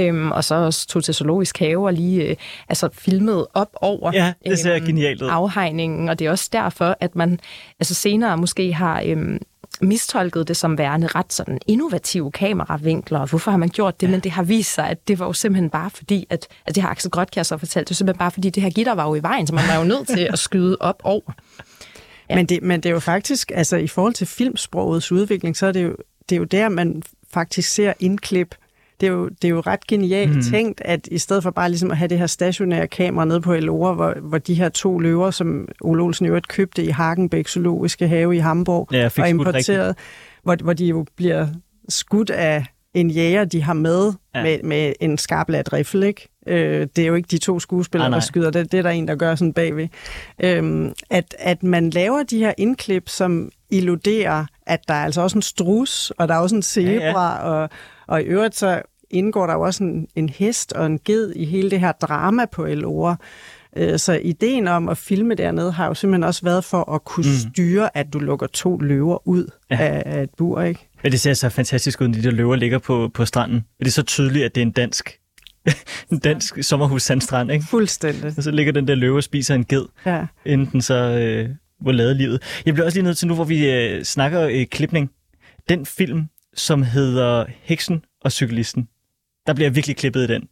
Øhm, 0.00 0.30
og 0.30 0.44
så 0.44 0.54
også 0.54 0.86
tog 0.86 1.04
til 1.04 1.14
zoologisk 1.14 1.58
have 1.58 1.86
og 1.86 1.92
lige 1.92 2.24
øh, 2.24 2.36
altså 2.68 2.88
filmet 2.92 3.46
op 3.54 3.70
over 3.74 4.10
Ja, 4.14 4.32
det 4.46 4.58
ser 4.58 4.76
øhm, 4.76 4.86
genialt 4.86 5.22
ud. 5.22 5.28
afhegningen, 5.32 6.08
og 6.08 6.18
det 6.18 6.26
er 6.26 6.30
også 6.30 6.48
derfor, 6.52 6.96
at 7.00 7.16
man 7.16 7.40
altså 7.80 7.94
senere 7.94 8.36
måske 8.36 8.72
har 8.72 9.02
øhm, 9.06 9.38
mistolket 9.80 10.48
det 10.48 10.56
som 10.56 10.78
værende 10.78 11.06
ret 11.06 11.32
sådan 11.32 11.58
innovative 11.66 12.32
kameravinkler, 12.32 13.18
og 13.18 13.28
hvorfor 13.28 13.50
har 13.50 13.58
man 13.58 13.68
gjort 13.68 14.00
det, 14.00 14.06
ja. 14.06 14.10
men 14.10 14.20
det 14.20 14.32
har 14.32 14.42
vist 14.42 14.74
sig, 14.74 14.88
at 14.88 15.08
det 15.08 15.18
var 15.18 15.26
jo 15.26 15.32
simpelthen 15.32 15.70
bare 15.70 15.90
fordi, 15.90 16.26
at, 16.30 16.46
at 16.66 16.74
det 16.74 16.82
har 16.82 16.90
Axel 16.90 17.10
Grotkjær 17.10 17.42
så 17.42 17.56
fortalt, 17.56 17.88
det 17.88 17.94
var 17.94 17.94
simpelthen 17.94 18.18
bare 18.18 18.30
fordi, 18.30 18.50
det 18.50 18.62
her 18.62 18.70
gitter 18.70 18.94
var 18.94 19.08
jo 19.08 19.14
i 19.14 19.22
vejen, 19.22 19.46
så 19.46 19.54
man 19.54 19.64
var 19.68 19.78
jo 19.78 19.84
nødt 19.84 20.08
til 20.08 20.28
at 20.32 20.38
skyde 20.38 20.76
op 20.80 21.00
over. 21.04 21.32
Ja. 22.30 22.34
Men, 22.36 22.46
det, 22.46 22.62
men 22.62 22.80
det 22.80 22.88
er 22.88 22.92
jo 22.92 23.00
faktisk, 23.00 23.52
altså 23.54 23.76
i 23.76 23.86
forhold 23.86 24.14
til 24.14 24.26
filmsprogets 24.26 25.12
udvikling, 25.12 25.56
så 25.56 25.66
er 25.66 25.72
det 25.72 25.84
jo, 25.84 25.96
det 26.28 26.36
er 26.36 26.38
jo 26.38 26.44
der, 26.44 26.68
man 26.68 27.02
faktisk 27.32 27.74
ser 27.74 27.92
indklip. 28.00 28.54
Det 29.00 29.06
er 29.06 29.10
jo, 29.10 29.28
det 29.28 29.44
er 29.44 29.48
jo 29.48 29.60
ret 29.60 29.86
genialt 29.86 30.34
mm. 30.36 30.42
tænkt, 30.42 30.82
at 30.84 31.08
i 31.10 31.18
stedet 31.18 31.42
for 31.42 31.50
bare 31.50 31.68
ligesom 31.68 31.90
at 31.90 31.96
have 31.96 32.08
det 32.08 32.18
her 32.18 32.26
stationære 32.26 32.86
kamera 32.86 33.24
nede 33.24 33.40
på 33.40 33.52
Elora, 33.52 33.92
hvor, 33.92 34.14
hvor 34.22 34.38
de 34.38 34.54
her 34.54 34.68
to 34.68 34.98
løver, 34.98 35.30
som 35.30 35.68
Ole 35.80 36.02
Olsen 36.02 36.26
i 36.26 36.28
øvrigt 36.28 36.48
købte 36.48 36.84
i 36.84 36.88
Hagenbæk 36.88 37.48
Zoologiske 37.48 38.08
Have 38.08 38.36
i 38.36 38.38
Hamburg, 38.38 38.88
Ja, 38.92 39.04
og 39.18 39.28
importeret, 39.28 39.96
hvor, 40.42 40.56
hvor 40.62 40.72
de 40.72 40.86
jo 40.86 41.06
bliver 41.16 41.46
skudt 41.88 42.30
af 42.30 42.64
en 42.94 43.10
jæger, 43.10 43.44
de 43.44 43.62
har 43.62 43.72
med, 43.72 44.12
Ja. 44.34 44.42
med, 44.42 44.58
med 44.62 44.92
en 45.00 45.18
skarplat 45.18 45.72
riffel, 45.72 46.02
ikke? 46.02 46.28
Øh, 46.46 46.86
det 46.96 47.02
er 47.02 47.06
jo 47.06 47.14
ikke 47.14 47.26
de 47.30 47.38
to 47.38 47.60
skuespillere, 47.60 48.06
Ah, 48.06 48.10
nej. 48.10 48.18
der 48.18 48.24
skyder, 48.26 48.50
det, 48.50 48.72
det 48.72 48.78
er 48.78 48.82
der 48.82 48.90
en, 48.90 49.08
der 49.08 49.14
gør 49.14 49.34
sådan 49.34 49.52
bagved. 49.52 49.88
Øhm, 50.44 50.92
at, 51.10 51.34
at 51.38 51.62
man 51.62 51.90
laver 51.90 52.22
de 52.22 52.38
her 52.38 52.52
indklip, 52.58 53.08
som 53.08 53.50
illuderer, 53.70 54.44
at 54.66 54.80
der 54.88 54.94
er 54.94 55.04
altså 55.04 55.20
også 55.20 55.38
en 55.38 55.42
strus, 55.42 56.10
og 56.18 56.28
der 56.28 56.34
er 56.34 56.38
også 56.38 56.56
en 56.56 56.62
zebra, 56.62 56.92
ja, 57.00 57.46
ja. 57.46 57.62
Og, 57.62 57.70
og 58.08 58.22
i 58.22 58.24
øvrigt 58.24 58.56
så 58.56 58.82
indgår 59.10 59.46
der 59.46 59.54
jo 59.54 59.60
også 59.60 59.84
en, 59.84 60.06
en 60.16 60.28
hest 60.28 60.72
og 60.72 60.86
en 60.86 60.98
ged 61.04 61.32
i 61.36 61.44
hele 61.44 61.70
det 61.70 61.80
her 61.80 61.92
drama 61.92 62.44
på 62.52 62.64
Elora. 62.66 63.16
Øh, 63.76 63.98
Så 63.98 64.12
ideen 64.12 64.68
om 64.68 64.88
at 64.88 64.98
filme 64.98 65.34
dernede 65.34 65.72
har 65.72 65.86
jo 65.86 65.94
simpelthen 65.94 66.24
også 66.24 66.42
været 66.44 66.64
for 66.64 66.92
at 66.94 67.04
kunne 67.04 67.26
Mm. 67.26 67.52
styre, 67.52 67.96
at 67.96 68.06
du 68.12 68.18
lukker 68.18 68.46
to 68.46 68.76
løver 68.78 69.28
ud 69.28 69.46
Ja. 69.70 69.76
af, 69.80 70.02
af 70.06 70.22
et 70.22 70.30
bur, 70.38 70.62
ikke? 70.62 70.88
Men 71.02 71.12
det 71.12 71.20
ser 71.20 71.34
så 71.34 71.48
fantastisk 71.48 72.00
ud, 72.00 72.08
når 72.08 72.14
de 72.14 72.22
der 72.22 72.30
løver 72.30 72.56
ligger 72.56 72.78
på, 72.78 73.10
på 73.14 73.24
stranden. 73.24 73.56
Og 73.56 73.84
det 73.84 73.86
er 73.86 73.90
så 73.92 74.02
tydeligt, 74.02 74.44
at 74.44 74.54
det 74.54 74.60
er 74.60 74.66
en 74.66 74.72
dansk, 74.72 75.18
en 76.12 76.18
dansk 76.18 76.58
sommerhus 76.62 77.02
sandstrand, 77.02 77.50
ikke? 77.52 77.64
Fuldstændig. 77.70 78.32
Og 78.36 78.42
så 78.42 78.50
ligger 78.50 78.72
den 78.72 78.88
der 78.88 78.94
løve 78.94 79.16
og 79.16 79.22
spiser 79.22 79.54
en 79.54 79.64
ged, 79.64 79.84
Ja. 80.06 80.26
inden 80.46 80.68
den 80.72 80.82
så 80.82 80.94
øh, 80.94 81.48
var 81.84 81.92
lavet 81.92 82.16
livet. 82.16 82.42
Jeg 82.66 82.74
bliver 82.74 82.86
også 82.86 82.98
lige 82.98 83.04
nødt 83.04 83.18
til 83.18 83.28
nu, 83.28 83.34
hvor 83.34 83.44
vi 83.44 83.70
øh, 83.70 84.02
snakker 84.04 84.42
øh, 84.42 84.66
klipning. 84.66 85.10
Den 85.68 85.86
film, 85.86 86.24
som 86.58 86.82
hedder 86.82 87.44
Heksen 87.62 88.04
og 88.20 88.32
Cyklisten, 88.32 88.88
der 89.46 89.54
bliver 89.54 89.70
virkelig 89.70 89.96
klippet 89.96 90.24
i 90.24 90.26
den. 90.26 90.48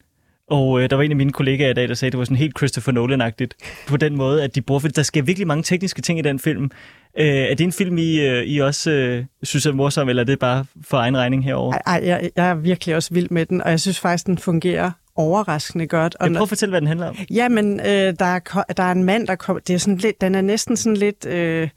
Og 0.51 0.83
øh, 0.83 0.91
der 0.91 0.97
var 0.97 1.03
en 1.03 1.11
af 1.11 1.17
mine 1.17 1.33
kollegaer 1.33 1.71
i 1.71 1.75
dag, 1.75 1.89
der 1.89 1.95
sagde, 1.95 2.09
at 2.09 2.13
det 2.13 2.19
var 2.19 2.25
sådan 2.25 2.37
helt 2.37 2.59
Christopher 2.59 2.93
Nolan-agtigt. 2.93 3.55
På 3.89 3.97
den 3.97 4.17
måde, 4.17 4.43
at 4.43 4.55
de 4.55 4.63
bruger... 4.63 4.81
For 4.81 4.89
der 4.89 5.03
sker 5.03 5.23
virkelig 5.23 5.47
mange 5.47 5.63
tekniske 5.63 6.03
ting 6.03 6.19
i 6.19 6.23
den 6.23 6.39
film. 6.39 6.71
Øh, 7.19 7.27
er 7.27 7.55
det 7.55 7.61
en 7.65 7.73
film, 7.73 7.99
I, 7.99 8.21
øh, 8.21 8.43
I 8.45 8.59
også 8.59 8.91
øh, 8.91 9.25
synes 9.43 9.67
er 9.67 9.73
morsom, 9.73 10.09
eller 10.09 10.23
er 10.23 10.27
det 10.27 10.39
bare 10.39 10.65
for 10.85 10.97
egen 10.97 11.17
regning 11.17 11.45
herover? 11.45 11.73
Ej, 11.73 11.83
ej, 11.87 12.09
jeg, 12.09 12.31
jeg 12.37 12.49
er 12.49 12.55
virkelig 12.55 12.97
også 12.97 13.15
vild 13.15 13.31
med 13.31 13.47
den, 13.47 13.63
og 13.63 13.71
jeg 13.71 13.81
synes 13.81 14.01
faktisk, 14.01 14.27
den 14.27 14.39
fungerer 14.39 14.91
overraskende 15.17 15.87
godt. 15.87 16.17
Og 16.21 16.27
Jeg 16.27 16.33
prøver 16.33 16.43
at 16.43 16.49
fortælle, 16.49 16.71
hvad 16.71 16.81
den 16.81 16.89
handler 16.89 17.07
om. 17.07 17.17
Jamen, 17.31 17.81
øh, 17.81 18.15
der, 18.19 18.25
er, 18.25 18.65
der 18.77 18.83
er 18.83 18.93
en 18.93 19.05
mand, 19.05 19.27
der 19.27 19.35
kommer... 19.35 19.61
Det 19.61 19.75
er 19.75 19.79
sådan 19.79 19.97
lidt, 19.97 20.21
den 20.21 20.35
er 20.35 20.41
næsten 20.41 20.77
sådan 20.77 20.97
lidt... 20.97 21.27
Øh, 21.27 21.69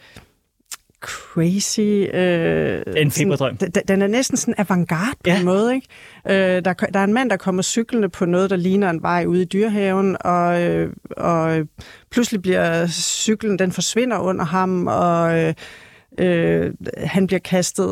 crazy. 1.01 1.79
Øh, 2.13 2.81
En 2.97 3.11
feberdrøm. 3.11 3.59
Sådan, 3.59 3.83
den, 3.87 4.01
er 4.01 4.07
næsten 4.07 4.37
sådan 4.37 4.55
avantgarde 4.57 5.11
på 5.23 5.29
Ja. 5.29 5.39
en 5.39 5.45
måde, 5.45 5.75
ikke? 5.75 5.87
Øh, 6.29 6.65
der, 6.65 6.73
der 6.73 6.99
er 6.99 7.03
en 7.03 7.13
mand, 7.13 7.29
der 7.29 7.37
kommer 7.37 7.61
cyklende 7.61 8.09
på 8.09 8.25
noget, 8.25 8.49
der 8.49 8.55
ligner 8.55 8.89
en 8.89 9.01
vej 9.01 9.25
ude 9.27 9.41
i 9.41 9.45
dyrehaven, 9.45 10.17
og, 10.19 10.61
øh, 10.61 10.93
og 11.17 11.67
pludselig 12.11 12.41
bliver 12.41 12.87
cyklen, 12.87 13.59
den 13.59 13.71
forsvinder 13.71 14.17
under 14.19 14.45
ham, 14.45 14.87
og... 14.87 15.39
Øh, 15.43 15.53
Øh, 16.19 16.71
han 16.97 17.27
bliver 17.27 17.39
kastet 17.39 17.87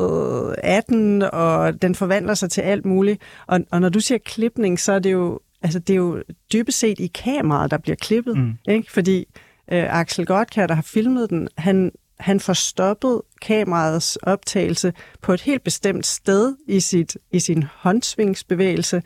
af 0.63 0.83
den, 0.83 1.21
og 1.21 1.81
den 1.81 1.95
forvandler 1.95 2.33
sig 2.33 2.49
til 2.49 2.61
alt 2.61 2.85
muligt. 2.85 3.21
Og, 3.47 3.59
og 3.71 3.81
når 3.81 3.89
du 3.89 3.99
siger 3.99 4.17
klipning, 4.25 4.79
så 4.79 4.91
er 4.91 4.99
det 4.99 5.11
jo, 5.11 5.39
altså 5.61 5.79
det 5.79 5.93
er 5.93 5.97
jo 5.97 6.23
dybest 6.53 6.79
set 6.79 6.99
i 6.99 7.07
kameraet, 7.07 7.71
der 7.71 7.77
bliver 7.77 7.95
klippet. 7.95 8.37
Mm. 8.37 8.51
Ikke? 8.67 8.91
Fordi 8.91 9.25
øh, 9.71 9.99
Axel 9.99 10.25
Gottkær, 10.25 10.67
der 10.67 10.73
har 10.75 10.81
filmet 10.81 11.29
den, 11.29 11.47
han, 11.57 11.91
han 12.19 12.39
får 12.39 12.53
stoppet 12.53 13.21
kameraets 13.41 14.15
optagelse 14.15 14.93
på 15.21 15.33
et 15.33 15.41
helt 15.41 15.63
bestemt 15.63 16.05
sted 16.05 16.55
i, 16.67 16.79
sit, 16.79 17.17
i 17.31 17.39
sin 17.39 17.63
håndsvingsbevægelse, 17.75 19.01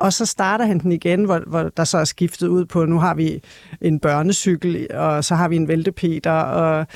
og 0.00 0.12
så 0.12 0.26
starter 0.26 0.64
han 0.64 0.78
den 0.78 0.92
igen, 0.92 1.24
hvor, 1.24 1.42
hvor 1.46 1.62
der 1.62 1.84
så 1.84 1.98
er 1.98 2.04
skiftet 2.04 2.48
ud 2.48 2.64
på, 2.64 2.84
nu 2.84 2.98
har 2.98 3.14
vi 3.14 3.42
en 3.80 4.00
børnecykel, 4.00 4.86
og 4.94 5.24
så 5.24 5.34
har 5.34 5.48
vi 5.48 5.56
en 5.56 5.68
væltepeter, 5.68 6.32
og, 6.32 6.86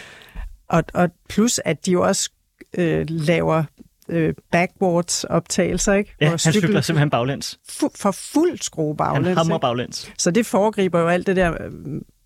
og, 0.69 0.85
og 0.95 1.09
plus 1.29 1.61
at 1.65 1.87
de 1.87 1.93
jo 1.93 2.03
også 2.03 2.31
øh, 2.79 3.07
laver 3.09 3.65
øh, 4.09 4.35
backwards 4.53 5.25
optagelser, 5.25 5.93
ikke? 5.93 6.15
Ja, 6.21 6.25
Hvor 6.27 6.31
han 6.31 6.39
cykler 6.39 6.61
cyklen 6.61 6.83
simpelthen 6.83 7.11
baglæns. 7.11 7.59
fu- 7.71 7.89
for 7.97 8.11
fuld 8.11 8.59
skrue 8.59 8.97
baglæns. 8.97 9.27
Han 9.27 9.37
hammer 9.37 9.55
ikke? 9.57 9.61
baglæns. 9.61 10.13
Så 10.19 10.31
det 10.31 10.47
foregriber 10.47 11.01
jo 11.01 11.09
alt 11.09 11.27
det 11.27 11.37
der 11.37 11.53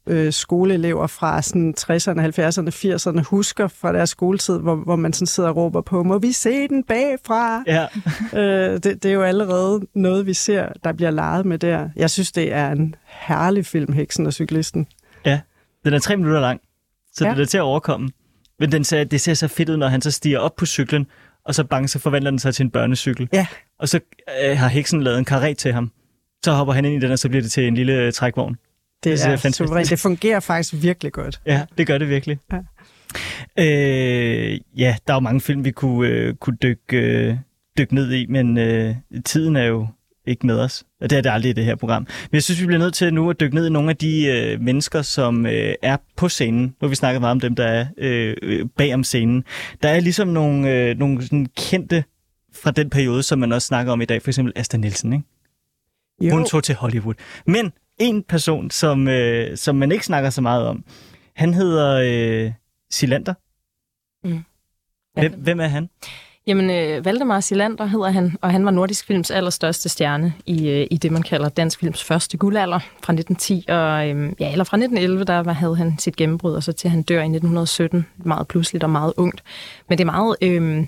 øh, 0.07 0.33
skoleelever 0.33 1.07
fra 1.07 1.42
sådan 1.42 1.75
60'erne, 1.81 2.21
70'erne, 2.21 2.71
80'erne 2.71 3.23
husker 3.23 3.69
fra 3.69 3.92
deres 3.92 4.11
skoletid, 4.11 4.59
hvor, 4.59 4.75
hvor 4.75 4.97
man 4.97 5.12
sådan 5.12 5.27
sidder 5.27 5.49
og 5.49 5.57
råber 5.57 5.81
på, 5.81 6.03
må 6.03 6.19
vi 6.19 6.33
se 6.33 6.69
den 6.69 6.85
bagfra? 6.85 7.62
Ja. 7.66 7.87
øh, 8.40 8.73
det, 8.73 8.85
det 8.85 9.05
er 9.05 9.12
jo 9.12 9.23
allerede 9.23 9.81
noget, 9.95 10.27
vi 10.27 10.35
ser, 10.35 10.69
der 10.85 10.92
bliver 10.92 11.11
leget 11.11 11.47
med 11.47 11.59
der. 11.59 11.88
Jeg 11.97 12.11
synes, 12.11 12.33
det 12.33 12.53
er 12.53 12.71
en 12.71 12.95
herlig 13.05 13.66
film, 13.66 13.92
Heksen 13.92 14.27
og 14.27 14.33
Cyklisten. 14.33 14.87
ja. 15.25 15.40
Den 15.85 15.95
er 15.95 15.99
tre 15.99 16.16
minutter 16.16 16.40
lang, 16.40 16.61
så 17.14 17.27
ja. 17.27 17.35
Det 17.35 17.40
er 17.40 17.47
til 17.47 17.59
at 17.59 17.62
overkomme. 17.62 18.09
Men 18.59 18.73
den 18.73 18.85
ser, 18.85 19.04
det 19.04 19.21
ser 19.21 19.35
så 19.35 19.48
fedt 19.48 19.69
ud, 19.69 19.77
når 19.77 19.88
han 19.88 20.02
så 20.02 20.11
stiger 20.11 20.38
op 20.38 20.57
på 20.57 20.67
cyklen, 20.67 21.07
og 21.44 21.54
så 21.54 21.65
bang, 21.65 21.90
så 21.90 21.98
forvandler 21.98 22.31
den 22.31 22.38
sig 22.38 22.54
til 22.54 22.65
en 22.65 22.71
børnecykel. 22.71 23.29
Ja. 23.33 23.46
Og 23.79 23.88
så 23.88 24.00
øh, 24.44 24.59
har 24.59 24.69
heksen 24.69 25.02
lavet 25.02 25.19
en 25.19 25.25
karet 25.25 25.59
til 25.59 25.73
ham. 25.73 25.90
Så 26.44 26.52
hopper 26.52 26.75
han 26.75 26.85
ind 26.85 26.94
i 26.94 26.98
den, 27.00 27.13
og 27.13 27.19
så 27.19 27.29
bliver 27.29 27.42
det 27.42 27.50
til 27.50 27.67
en 27.67 27.75
lille 27.75 27.92
øh, 27.92 28.13
trækvogn. 28.13 28.57
Det, 29.05 29.13
Det 29.13 29.25
er 29.25 29.29
fantastisk. 29.29 29.57
suverænt. 29.57 29.90
Det 29.90 29.99
fungerer 29.99 30.40
faktisk 30.40 30.83
virkelig 30.83 31.13
godt. 31.13 31.40
Ja, 31.47 31.67
det 31.79 31.87
gør 31.87 31.99
det 31.99 32.09
virkelig. 32.09 32.38
Ja. 32.53 32.59
Øh, 33.59 34.61
ja, 34.77 34.97
der 35.07 35.13
er 35.13 35.17
jo 35.17 35.21
mange 35.21 35.40
film, 35.40 35.65
vi 35.65 35.71
kunne, 35.71 36.09
øh, 36.09 36.35
kunne 36.35 36.57
dykke, 36.63 36.97
øh, 36.97 37.37
dykke 37.79 37.94
ned 37.94 38.13
i, 38.13 38.27
men 38.27 38.59
øh, 38.59 38.94
tiden 39.25 39.57
er 39.57 39.65
jo 39.65 39.87
ikke 40.27 40.47
med 40.47 40.61
os. 40.61 40.85
Og 41.01 41.11
det 41.11 41.19
er 41.19 41.23
det 41.23 41.31
aldrig 41.31 41.51
i 41.51 41.53
det 41.53 41.65
her 41.65 41.75
program. 41.75 42.03
Men 42.03 42.35
jeg 42.37 42.42
synes, 42.42 42.61
vi 42.61 42.67
bliver 42.67 42.79
nødt 42.79 42.94
til 42.94 43.15
nu 43.15 43.31
at 43.31 43.40
dykke 43.40 43.55
ned 43.55 43.67
i 43.67 43.71
nogle 43.71 43.90
af 43.90 43.97
de 43.97 44.27
øh, 44.27 44.61
mennesker, 44.61 45.03
som 45.03 45.47
øh, 45.47 45.75
er 45.83 45.97
på 46.17 46.29
scenen. 46.29 46.63
Nu 46.63 46.75
har 46.81 46.88
vi 46.88 46.94
snakket 46.94 47.21
meget 47.21 47.31
om 47.31 47.40
dem, 47.40 47.55
der 47.55 47.67
er 47.67 47.87
øh, 47.99 48.37
øh 48.42 48.67
bag 48.77 48.94
om 48.94 49.05
scenen. 49.05 49.44
Der 49.83 49.88
er 49.88 50.01
ligesom 50.01 50.29
nogle, 50.29 50.73
øh, 50.73 50.99
nogle 50.99 51.23
sådan 51.23 51.47
kendte 51.57 52.05
fra 52.55 52.71
den 52.71 52.90
periode, 52.90 53.23
som 53.23 53.38
man 53.38 53.53
også 53.53 53.67
snakker 53.67 53.92
om 53.92 54.01
i 54.01 54.05
dag. 54.05 54.23
For 54.23 54.31
eksempel 54.31 54.53
Asta 54.57 54.77
Nielsen, 54.77 55.13
ikke? 55.13 55.25
Jo. 56.21 56.35
Hun 56.35 56.44
tog 56.44 56.65
til 56.65 56.75
Hollywood. 56.75 57.15
Men 57.47 57.73
en 57.99 58.23
person, 58.23 58.71
som, 58.71 59.09
øh, 59.09 59.57
som 59.57 59.77
man 59.77 59.92
ikke 59.92 60.07
snakker 60.07 60.31
så 60.31 60.40
meget 60.40 60.67
om, 60.67 60.85
han 61.35 61.55
hedder 61.55 62.01
øh, 62.05 62.53
Silander. 62.90 63.35
Mm. 64.25 64.44
Hvem, 65.15 65.33
hvem 65.33 65.61
er 65.61 65.67
han? 65.67 65.88
Jamen, 66.47 66.71
øh, 66.71 67.05
Valdemar 67.05 67.40
Silander 67.40 67.87
hedder 67.87 68.11
han, 68.11 68.37
og 68.40 68.51
han 68.51 68.65
var 68.65 68.71
Nordisk 68.71 69.07
Films 69.07 69.31
allerstørste 69.31 69.88
stjerne 69.88 70.35
i, 70.47 70.69
øh, 70.69 70.87
i 70.90 70.97
det, 70.97 71.13
man 71.13 71.23
kalder 71.23 71.49
Dansk 71.49 71.81
Films 71.81 72.05
første 72.05 72.37
guldalder 72.37 72.79
fra 72.79 73.13
1910, 73.13 73.65
og, 73.69 74.09
øh, 74.09 74.33
ja, 74.40 74.53
eller 74.53 74.65
fra 74.65 74.77
1911, 74.77 75.25
der 75.25 75.53
havde 75.53 75.77
han 75.77 75.99
sit 75.99 76.17
gennembrud, 76.17 76.55
og 76.55 76.63
så 76.63 76.73
til 76.73 76.90
han 76.90 77.03
dør 77.03 77.21
i 77.21 77.29
1917, 77.29 78.07
meget 78.17 78.49
pludseligt 78.49 78.85
og 78.85 78.90
meget 78.90 79.13
ungt. 79.17 79.42
Men 79.88 79.99
det 79.99 80.05
er 80.05 80.13
meget 80.13 80.37
øh, 80.42 80.87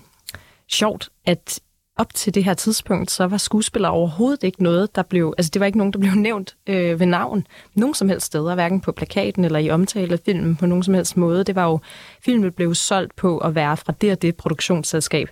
sjovt, 0.68 1.08
at 1.26 1.60
op 1.98 2.14
til 2.14 2.34
det 2.34 2.44
her 2.44 2.54
tidspunkt, 2.54 3.10
så 3.10 3.26
var 3.26 3.36
skuespillere 3.36 3.92
overhovedet 3.92 4.42
ikke 4.42 4.62
noget, 4.62 4.96
der 4.96 5.02
blev, 5.02 5.34
altså 5.38 5.50
det 5.54 5.60
var 5.60 5.66
ikke 5.66 5.78
nogen, 5.78 5.92
der 5.92 5.98
blev 5.98 6.12
nævnt 6.28 6.56
øh, 6.66 7.00
ved 7.00 7.06
navn 7.06 7.46
nogen 7.74 7.94
som 7.94 8.08
helst 8.08 8.26
steder, 8.26 8.54
hverken 8.54 8.80
på 8.80 8.92
plakaten 8.92 9.44
eller 9.44 9.58
i 9.58 9.70
omtale 9.70 10.12
af 10.12 10.18
filmen 10.24 10.56
på 10.56 10.66
nogen 10.66 10.82
som 10.82 10.94
helst 10.94 11.16
måde. 11.16 11.44
Det 11.44 11.54
var 11.54 11.64
jo, 11.64 11.80
filmen 12.24 12.52
blev 12.52 12.74
solgt 12.74 13.16
på 13.16 13.38
at 13.38 13.54
være 13.54 13.76
fra 13.76 13.92
det 14.00 14.12
og 14.12 14.22
det 14.22 14.36
produktionsselskab. 14.36 15.28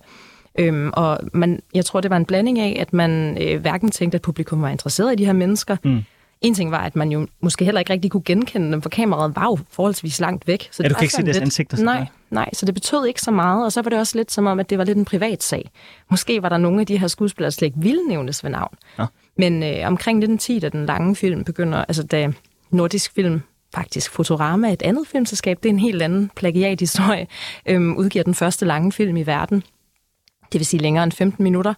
Øhm, 0.58 0.90
og 0.92 1.18
man, 1.32 1.60
jeg 1.74 1.84
tror, 1.84 2.00
det 2.00 2.10
var 2.10 2.16
en 2.16 2.24
blanding 2.24 2.58
af, 2.58 2.76
at 2.80 2.92
man 2.92 3.38
øh, 3.42 3.60
hverken 3.60 3.90
tænkte, 3.90 4.16
at 4.16 4.22
publikum 4.22 4.62
var 4.62 4.68
interesseret 4.68 5.12
i 5.12 5.16
de 5.16 5.26
her 5.26 5.32
mennesker, 5.32 5.76
mm. 5.84 6.02
En 6.40 6.54
ting 6.54 6.70
var, 6.70 6.78
at 6.78 6.96
man 6.96 7.12
jo 7.12 7.26
måske 7.40 7.64
heller 7.64 7.78
ikke 7.78 7.92
rigtig 7.92 8.10
kunne 8.10 8.22
genkende 8.24 8.72
dem, 8.72 8.82
for 8.82 8.88
kameraet 8.88 9.36
var 9.36 9.44
jo 9.44 9.58
forholdsvis 9.70 10.20
langt 10.20 10.46
væk. 10.46 10.68
Så 10.70 10.82
ja, 10.82 10.88
du 10.88 10.94
kan 10.94 11.04
ikke 11.04 11.14
se 11.14 11.22
deres 11.22 11.36
ansigter? 11.36 11.84
Nej, 11.84 12.06
nej, 12.30 12.50
så 12.52 12.66
det 12.66 12.74
betød 12.74 13.06
ikke 13.06 13.20
så 13.20 13.30
meget, 13.30 13.64
og 13.64 13.72
så 13.72 13.82
var 13.82 13.90
det 13.90 13.98
også 13.98 14.18
lidt 14.18 14.32
som 14.32 14.46
om, 14.46 14.60
at 14.60 14.70
det 14.70 14.78
var 14.78 14.84
lidt 14.84 14.98
en 14.98 15.04
privat 15.04 15.42
sag. 15.42 15.70
Måske 16.10 16.42
var 16.42 16.48
der 16.48 16.58
nogle 16.58 16.80
af 16.80 16.86
de 16.86 16.98
her 16.98 17.08
skuespillere, 17.08 17.46
der 17.46 17.50
slet 17.50 17.66
ikke 17.66 17.78
ville 17.80 18.02
nævnes 18.08 18.44
ved 18.44 18.50
navn. 18.50 18.74
Ja. 18.98 19.06
Men 19.36 19.62
øh, 19.62 19.86
omkring 19.86 20.18
1910, 20.18 20.58
da 20.58 20.68
den 20.68 20.86
lange 20.86 21.16
film 21.16 21.44
begynder, 21.44 21.84
altså 21.84 22.02
da 22.02 22.32
nordisk 22.70 23.14
film 23.14 23.40
faktisk 23.74 24.10
Fotorama, 24.10 24.72
et 24.72 24.82
andet 24.82 25.06
filmselskab, 25.06 25.58
det 25.62 25.68
er 25.68 25.72
en 25.72 25.78
helt 25.78 26.02
anden 26.02 26.30
plagiathistorie, 26.36 27.26
øhm, 27.66 27.96
udgiver 27.96 28.24
den 28.24 28.34
første 28.34 28.66
lange 28.66 28.92
film 28.92 29.16
i 29.16 29.22
verden, 29.22 29.62
det 30.52 30.58
vil 30.58 30.66
sige 30.66 30.82
længere 30.82 31.04
end 31.04 31.12
15 31.12 31.44
minutter, 31.44 31.74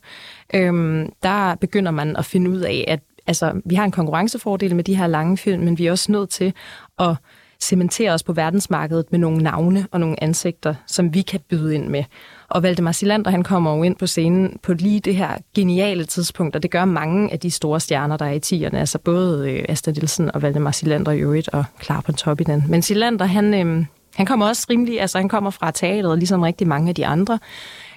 øhm, 0.55 1.13
der 1.23 1.55
begynder 1.55 1.91
man 1.91 2.17
at 2.17 2.25
finde 2.25 2.51
ud 2.51 2.61
af, 2.61 2.85
at 2.89 3.01
altså, 3.27 3.61
vi 3.65 3.75
har 3.75 3.85
en 3.85 3.91
konkurrencefordel 3.91 4.77
med 4.77 4.85
de 4.85 4.97
her 4.97 5.07
lange 5.07 5.37
film, 5.37 5.63
men 5.63 5.79
vi 5.79 5.87
er 5.87 5.91
også 5.91 6.13
nødt 6.13 6.31
til 6.31 6.53
at 6.99 7.15
cementere 7.61 8.13
os 8.13 8.23
på 8.23 8.33
verdensmarkedet 8.33 9.07
med 9.11 9.19
nogle 9.19 9.39
navne 9.39 9.87
og 9.91 10.01
nogle 10.01 10.23
ansigter, 10.23 10.75
som 10.87 11.15
vi 11.15 11.23
kan 11.23 11.41
byde 11.51 11.75
ind 11.75 11.89
med. 11.89 12.05
Og 12.49 12.63
Valdemar 12.63 12.93
Silander, 12.93 13.31
han 13.31 13.43
kommer 13.43 13.77
jo 13.77 13.83
ind 13.83 13.97
på 13.97 14.07
scenen 14.07 14.59
på 14.63 14.73
lige 14.73 15.01
det 15.01 15.17
her 15.17 15.31
geniale 15.55 16.05
tidspunkt, 16.05 16.57
og 16.57 16.63
det 16.63 16.71
gør 16.71 16.85
mange 16.85 17.33
af 17.33 17.41
de 17.41 17.51
store 17.51 17.81
stjerner, 17.81 18.17
der 18.17 18.25
er 18.25 18.33
i 18.33 18.41
tierne, 18.41 18.81
altså 18.81 18.99
både 18.99 19.53
øh, 19.53 19.65
Asta 19.69 19.91
Nielsen 19.91 20.35
og 20.35 20.43
Valdemar 20.43 20.71
Silander 20.71 21.13
i 21.13 21.19
øvrigt, 21.19 21.49
og 21.49 21.65
klar 21.79 22.01
på 22.01 22.13
top 22.13 22.41
i 22.41 22.45
den. 22.45 22.65
Men 22.69 22.83
Silander, 22.83 23.25
han, 23.25 23.55
øh, 23.55 23.85
han 24.15 24.27
kommer 24.27 24.47
også 24.47 24.67
rimelig, 24.71 25.01
altså 25.01 25.19
han 25.19 25.29
kommer 25.29 25.51
fra 25.51 25.71
teateret, 25.71 26.19
ligesom 26.19 26.43
rigtig 26.43 26.69
mange 26.69 26.89
af 26.89 26.95
de 26.95 27.07
andre, 27.07 27.39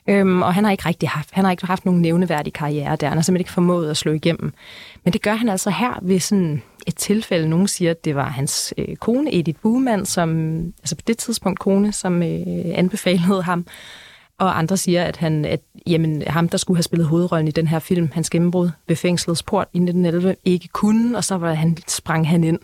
Øhm, 0.07 0.41
og 0.41 0.53
han 0.53 0.63
har 0.63 0.71
ikke 0.71 0.85
rigtig 0.85 1.09
haft, 1.09 1.29
han 1.31 1.43
har 1.43 1.51
ikke 1.51 1.65
haft 1.65 1.85
nogen 1.85 2.01
nævneværdig 2.01 2.53
karriere 2.53 2.95
der. 2.95 3.07
Han 3.07 3.17
har 3.17 3.21
simpelthen 3.21 3.41
ikke 3.41 3.51
formået 3.51 3.89
at 3.89 3.97
slå 3.97 4.11
igennem. 4.11 4.53
Men 5.03 5.13
det 5.13 5.21
gør 5.21 5.33
han 5.33 5.49
altså 5.49 5.69
her 5.69 5.99
ved 6.01 6.19
sådan 6.19 6.61
et 6.87 6.95
tilfælde. 6.95 7.49
Nogen 7.49 7.67
siger, 7.67 7.91
at 7.91 8.05
det 8.05 8.15
var 8.15 8.29
hans 8.29 8.73
øh, 8.77 8.95
kone, 8.95 9.35
Edith 9.35 9.59
Buhmann, 9.59 10.05
som, 10.05 10.59
altså 10.79 10.95
på 10.95 11.01
det 11.07 11.17
tidspunkt 11.17 11.59
kone, 11.59 11.91
som 11.91 12.23
øh, 12.23 12.45
anbefalede 12.73 13.43
ham. 13.43 13.65
Og 14.39 14.57
andre 14.57 14.77
siger, 14.77 15.03
at 15.03 15.17
han, 15.17 15.45
at 15.45 15.61
jamen, 15.87 16.23
ham, 16.27 16.49
der 16.49 16.57
skulle 16.57 16.77
have 16.77 16.83
spillet 16.83 17.07
hovedrollen 17.07 17.47
i 17.47 17.51
den 17.51 17.67
her 17.67 17.79
film, 17.79 18.09
hans 18.13 18.29
gennembrud 18.29 18.69
ved 18.87 18.95
fængslets 18.95 19.43
port 19.43 19.67
i 19.73 19.77
1911, 19.77 20.35
ikke 20.45 20.67
kunne, 20.67 21.17
og 21.17 21.23
så 21.23 21.37
var 21.37 21.53
han, 21.53 21.77
sprang 21.87 22.29
han 22.29 22.43
ind. 22.43 22.59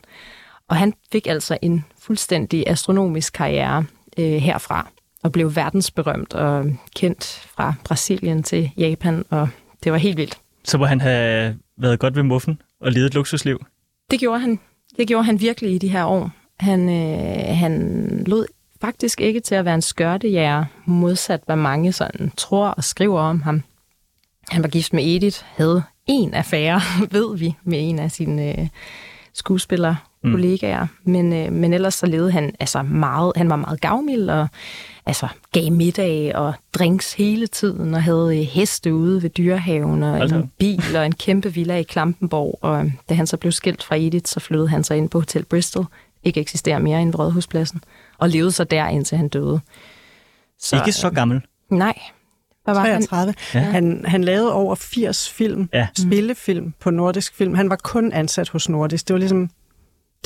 Og 0.69 0.75
han 0.75 0.93
fik 1.11 1.27
altså 1.27 1.57
en 1.61 1.85
fuldstændig 1.99 2.63
astronomisk 2.67 3.33
karriere 3.33 3.85
øh, 4.17 4.33
herfra 4.33 4.91
og 5.23 5.31
blev 5.31 5.55
verdensberømt 5.55 6.33
og 6.33 6.65
kendt 6.95 7.23
fra 7.55 7.73
Brasilien 7.83 8.43
til 8.43 8.71
Japan, 8.77 9.25
og 9.29 9.49
det 9.83 9.91
var 9.91 9.97
helt 9.97 10.17
vildt. 10.17 10.37
Så 10.63 10.77
må 10.77 10.85
han 10.85 11.01
have 11.01 11.55
været 11.77 11.99
godt 11.99 12.15
ved 12.15 12.23
muffen 12.23 12.61
og 12.81 12.91
levet 12.91 13.05
et 13.05 13.15
luksusliv? 13.15 13.65
Det 14.11 14.19
gjorde 14.19 14.39
han. 14.39 14.59
Det 14.97 15.07
gjorde 15.07 15.23
han 15.23 15.41
virkelig 15.41 15.73
i 15.73 15.77
de 15.77 15.87
her 15.87 16.05
år. 16.05 16.31
Han, 16.59 16.89
øh, 16.89 17.57
han 17.57 18.23
lod 18.27 18.45
faktisk 18.81 19.21
ikke 19.21 19.39
til 19.39 19.55
at 19.55 19.65
være 19.65 19.75
en 19.75 19.81
skørtejæger, 19.81 20.65
modsat 20.85 21.41
hvad 21.45 21.55
mange 21.55 21.91
sådan 21.91 22.31
tror 22.37 22.67
og 22.67 22.83
skriver 22.83 23.21
om 23.21 23.41
ham. 23.41 23.63
Han 24.49 24.63
var 24.63 24.69
gift 24.69 24.93
med 24.93 25.15
Edith, 25.15 25.43
havde 25.55 25.83
en 26.07 26.33
affære, 26.33 26.81
ved 27.11 27.37
vi, 27.37 27.55
med 27.63 27.89
en 27.89 27.99
af 27.99 28.11
sine 28.11 28.59
øh, 28.59 28.67
skuespillere 29.33 29.97
mm. 30.27 30.33
kollegaer, 30.33 30.87
men, 31.03 31.33
øh, 31.33 31.51
men 31.51 31.73
ellers 31.73 31.93
så 31.93 32.05
levede 32.05 32.31
han 32.31 32.55
altså 32.59 32.81
meget, 32.81 33.33
han 33.35 33.49
var 33.49 33.55
meget 33.55 33.81
gavmild 33.81 34.29
og 34.29 34.47
altså, 35.05 35.27
gav 35.51 35.71
middag 35.71 36.35
og 36.35 36.53
drinks 36.73 37.13
hele 37.13 37.47
tiden, 37.47 37.93
og 37.93 38.03
havde 38.03 38.37
øh, 38.39 38.43
heste 38.43 38.93
ude 38.93 39.23
ved 39.23 39.29
dyrehaven, 39.29 40.03
og 40.03 40.19
altså. 40.19 40.35
en 40.35 40.51
bil 40.59 40.95
og 40.95 41.05
en 41.05 41.11
kæmpe 41.11 41.53
villa 41.53 41.75
i 41.75 41.83
Klampenborg. 41.83 42.59
Og 42.61 42.85
øh, 42.85 42.91
da 43.09 43.13
han 43.13 43.27
så 43.27 43.37
blev 43.37 43.51
skilt 43.51 43.83
fra 43.83 43.95
Edith, 43.95 44.25
så 44.25 44.39
flyttede 44.39 44.69
han 44.69 44.83
sig 44.83 44.97
ind 44.97 45.09
på 45.09 45.19
Hotel 45.19 45.45
Bristol, 45.45 45.85
ikke 46.23 46.41
eksisterer 46.41 46.79
mere 46.79 47.01
end 47.01 47.19
Rådhuspladsen, 47.19 47.83
og 48.17 48.29
levede 48.29 48.51
så 48.51 48.63
der, 48.63 48.87
indtil 48.87 49.17
han 49.17 49.27
døde. 49.27 49.59
Så, 50.59 50.75
ikke 50.75 50.91
så 50.91 51.09
gammel? 51.09 51.37
Øh, 51.71 51.77
nej. 51.77 51.99
Hvad 52.63 52.75
var 52.75 52.83
33. 52.83 53.33
Han? 53.51 53.61
Ja. 53.61 53.69
Han, 53.69 54.05
han 54.07 54.23
lavede 54.23 54.53
over 54.53 54.75
80 54.75 55.29
film, 55.29 55.69
ja. 55.73 55.87
spillefilm 55.97 56.73
på 56.79 56.89
Nordisk 56.89 57.35
Film. 57.35 57.53
Han 57.53 57.69
var 57.69 57.75
kun 57.83 58.13
ansat 58.13 58.49
hos 58.49 58.69
Nordisk. 58.69 59.07
Det 59.07 59.13
var 59.13 59.19
ligesom 59.19 59.49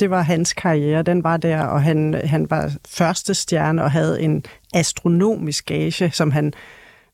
det 0.00 0.10
var 0.10 0.22
hans 0.22 0.52
karriere, 0.52 1.02
den 1.02 1.24
var 1.24 1.36
der, 1.36 1.60
og 1.60 1.82
han, 1.82 2.20
han 2.24 2.50
var 2.50 2.72
første 2.88 3.34
stjerne 3.34 3.84
og 3.84 3.90
havde 3.90 4.22
en 4.22 4.44
astronomisk 4.74 5.66
gage, 5.66 6.10
som 6.10 6.30
han 6.30 6.52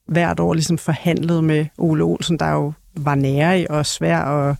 hvert 0.07 0.41
år 0.41 0.55
ligesom 0.55 0.79
forhandlede 0.79 1.43
med 1.43 1.67
Ole 1.79 2.05
Olsen, 2.05 2.39
der 2.39 2.51
jo 2.51 2.73
var 2.97 3.15
nære 3.15 3.67
og 3.71 3.87
svær 3.87 4.19
at, 4.19 4.57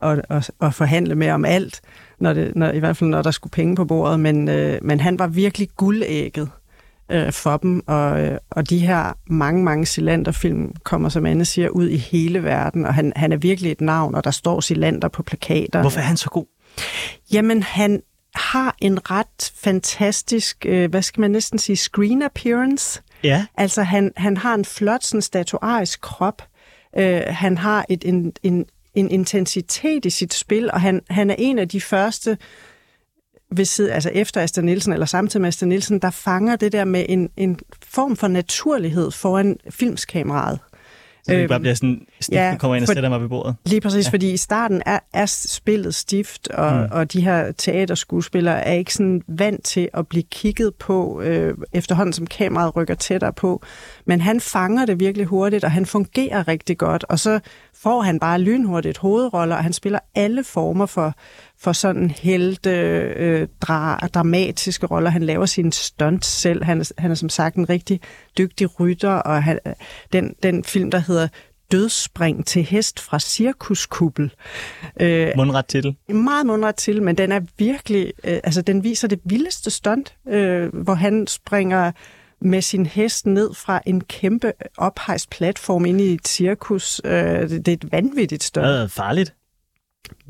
at, 0.00 0.22
at, 0.30 0.50
at 0.62 0.74
forhandle 0.74 1.14
med 1.14 1.30
om 1.30 1.44
alt, 1.44 1.80
når 2.18 2.32
det, 2.32 2.56
når, 2.56 2.70
i 2.70 2.78
hvert 2.78 2.96
fald 2.96 3.10
når 3.10 3.22
der 3.22 3.30
skulle 3.30 3.50
penge 3.50 3.76
på 3.76 3.84
bordet, 3.84 4.20
men, 4.20 4.48
øh, 4.48 4.78
men 4.82 5.00
han 5.00 5.18
var 5.18 5.26
virkelig 5.26 5.68
guldægget 5.76 6.50
øh, 7.10 7.32
for 7.32 7.56
dem, 7.56 7.82
og, 7.86 8.20
øh, 8.20 8.38
og 8.50 8.70
de 8.70 8.78
her 8.78 9.12
mange, 9.26 9.64
mange 9.64 9.86
Silander-film 9.86 10.74
kommer, 10.82 11.08
som 11.08 11.26
Anne 11.26 11.44
siger, 11.44 11.68
ud 11.68 11.88
i 11.88 11.96
hele 11.96 12.42
verden, 12.42 12.86
og 12.86 12.94
han, 12.94 13.12
han 13.16 13.32
er 13.32 13.36
virkelig 13.36 13.72
et 13.72 13.80
navn, 13.80 14.14
og 14.14 14.24
der 14.24 14.30
står 14.30 14.60
Silander 14.60 15.08
på 15.08 15.22
plakater. 15.22 15.80
Hvorfor 15.80 16.00
er 16.00 16.04
han 16.04 16.16
så 16.16 16.30
god? 16.30 16.46
Jamen, 17.32 17.62
han 17.62 18.02
har 18.34 18.76
en 18.80 19.10
ret 19.10 19.52
fantastisk, 19.56 20.66
øh, 20.68 20.90
hvad 20.90 21.02
skal 21.02 21.20
man 21.20 21.30
næsten 21.30 21.58
sige, 21.58 21.76
screen 21.76 22.22
appearance. 22.22 23.02
Ja. 23.24 23.46
Altså, 23.56 23.82
han, 23.82 24.12
han 24.16 24.36
har 24.36 24.54
en 24.54 24.64
flot, 24.64 25.04
sådan 25.04 25.22
statuarisk 25.22 26.00
krop. 26.00 26.42
Øh, 26.96 27.22
han 27.26 27.58
har 27.58 27.86
et, 27.88 28.04
en, 28.04 28.32
en, 28.42 28.66
en 28.94 29.10
intensitet 29.10 30.04
i 30.04 30.10
sit 30.10 30.34
spil, 30.34 30.70
og 30.70 30.80
han, 30.80 31.00
han 31.10 31.30
er 31.30 31.34
en 31.38 31.58
af 31.58 31.68
de 31.68 31.80
første, 31.80 32.38
ved 33.56 33.64
side, 33.64 33.92
altså 33.92 34.10
efter 34.14 34.40
Asta 34.40 34.60
Nielsen, 34.60 34.92
eller 34.92 35.06
samtidig 35.06 35.40
med 35.40 35.48
Asta 35.48 35.66
Nielsen, 35.66 35.98
der 35.98 36.10
fanger 36.10 36.56
det 36.56 36.72
der 36.72 36.84
med 36.84 37.06
en, 37.08 37.30
en 37.36 37.58
form 37.82 38.16
for 38.16 38.28
naturlighed 38.28 39.10
foran 39.10 39.56
filmskameraet. 39.70 40.58
Så 41.24 41.32
det 41.32 41.48
bare 41.48 41.60
bliver 41.60 41.74
sådan 41.74 42.06
stift, 42.22 42.36
ja, 42.36 42.56
kommer 42.58 42.74
ind 42.74 42.84
og 42.84 42.88
sætter 42.88 43.08
mig 43.08 43.20
ved 43.20 43.28
bordet. 43.28 43.56
Lige 43.66 43.80
præcis, 43.80 44.06
ja. 44.06 44.10
fordi 44.10 44.32
i 44.32 44.36
starten 44.36 44.82
er, 44.86 44.98
er 45.12 45.26
spillet 45.26 45.94
stift, 45.94 46.48
og, 46.48 46.72
mm. 46.72 46.88
og 46.90 47.12
de 47.12 47.20
her 47.20 47.52
teaterskuespillere 47.52 48.66
er 48.66 48.72
ikke 48.72 48.94
sådan 48.94 49.22
vant 49.28 49.64
til 49.64 49.88
at 49.94 50.06
blive 50.06 50.22
kigget 50.22 50.74
på, 50.74 51.20
øh, 51.20 51.54
efterhånden 51.72 52.12
som 52.12 52.26
kameraet 52.26 52.76
rykker 52.76 52.94
tættere 52.94 53.32
på. 53.32 53.62
Men 54.06 54.20
han 54.20 54.40
fanger 54.40 54.86
det 54.86 55.00
virkelig 55.00 55.26
hurtigt, 55.26 55.64
og 55.64 55.70
han 55.70 55.86
fungerer 55.86 56.48
rigtig 56.48 56.78
godt, 56.78 57.04
og 57.08 57.18
så 57.18 57.40
får 57.74 58.02
han 58.02 58.20
bare 58.20 58.40
lynhurtigt 58.40 58.98
hovedroller, 58.98 59.56
og 59.56 59.62
han 59.62 59.72
spiller 59.72 59.98
alle 60.14 60.44
former 60.44 60.86
for, 60.86 61.14
for 61.60 61.72
sådan 61.72 62.10
helte, 62.10 62.70
øh, 63.16 63.48
dra, 63.60 64.08
dramatiske 64.14 64.86
roller. 64.86 65.10
Han 65.10 65.22
laver 65.22 65.46
sine 65.46 65.72
stunts 65.72 66.26
selv. 66.26 66.64
Han, 66.64 66.84
han 66.98 67.10
er 67.10 67.14
som 67.14 67.28
sagt 67.28 67.56
en 67.56 67.68
rigtig 67.68 68.00
dygtig 68.38 68.80
rytter, 68.80 69.10
og 69.12 69.42
han, 69.42 69.58
den, 70.12 70.34
den 70.42 70.64
film, 70.64 70.90
der 70.90 70.98
hedder 70.98 71.28
Dødsspring 71.72 72.46
til 72.46 72.62
hest 72.62 73.00
fra 73.00 73.18
Cirkuskubbel. 73.18 74.34
Øh, 75.00 75.30
mundret 75.36 75.66
til. 75.66 75.96
Meget 76.08 76.46
mundret 76.46 76.74
til, 76.76 77.02
men 77.02 77.18
den 77.18 77.32
er 77.32 77.40
virkelig, 77.58 78.12
øh, 78.24 78.40
altså 78.44 78.62
den 78.62 78.84
viser 78.84 79.08
det 79.08 79.20
vildeste 79.24 79.70
stunt, 79.70 80.14
øh, 80.28 80.74
hvor 80.74 80.94
han 80.94 81.26
springer 81.26 81.92
med 82.40 82.62
sin 82.62 82.86
hest 82.86 83.26
ned 83.26 83.54
fra 83.54 83.80
en 83.86 84.00
kæmpe 84.00 84.52
ophejst 84.76 85.30
platform 85.30 85.84
ind 85.84 86.00
i 86.00 86.14
et 86.14 86.28
cirkus. 86.28 87.00
Øh, 87.04 87.12
det, 87.12 87.50
det 87.50 87.68
er 87.68 87.72
et 87.72 87.92
vanvittigt. 87.92 88.50
Det 88.54 88.64
er 88.64 88.86
farligt. 88.86 89.34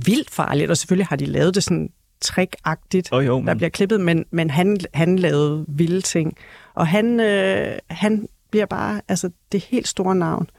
Vildt 0.04 0.30
farligt, 0.30 0.70
og 0.70 0.76
selvfølgelig 0.76 1.06
har 1.06 1.16
de 1.16 1.26
lavet 1.26 1.54
det 1.54 1.64
sådan 1.64 1.90
trickagtigt, 2.20 3.08
oh, 3.12 3.26
jo, 3.26 3.38
men... 3.38 3.46
der 3.46 3.54
bliver 3.54 3.70
klippet, 3.70 4.00
men, 4.00 4.24
men 4.30 4.50
han, 4.50 4.78
han 4.94 5.18
lavede 5.18 5.64
vilde 5.68 6.00
ting. 6.00 6.36
Og 6.74 6.86
han, 6.86 7.20
øh, 7.20 7.78
han 7.90 8.28
bliver 8.50 8.66
bare 8.66 9.00
altså, 9.08 9.30
det 9.52 9.60
helt 9.60 9.88
store 9.88 10.14
navn. 10.14 10.50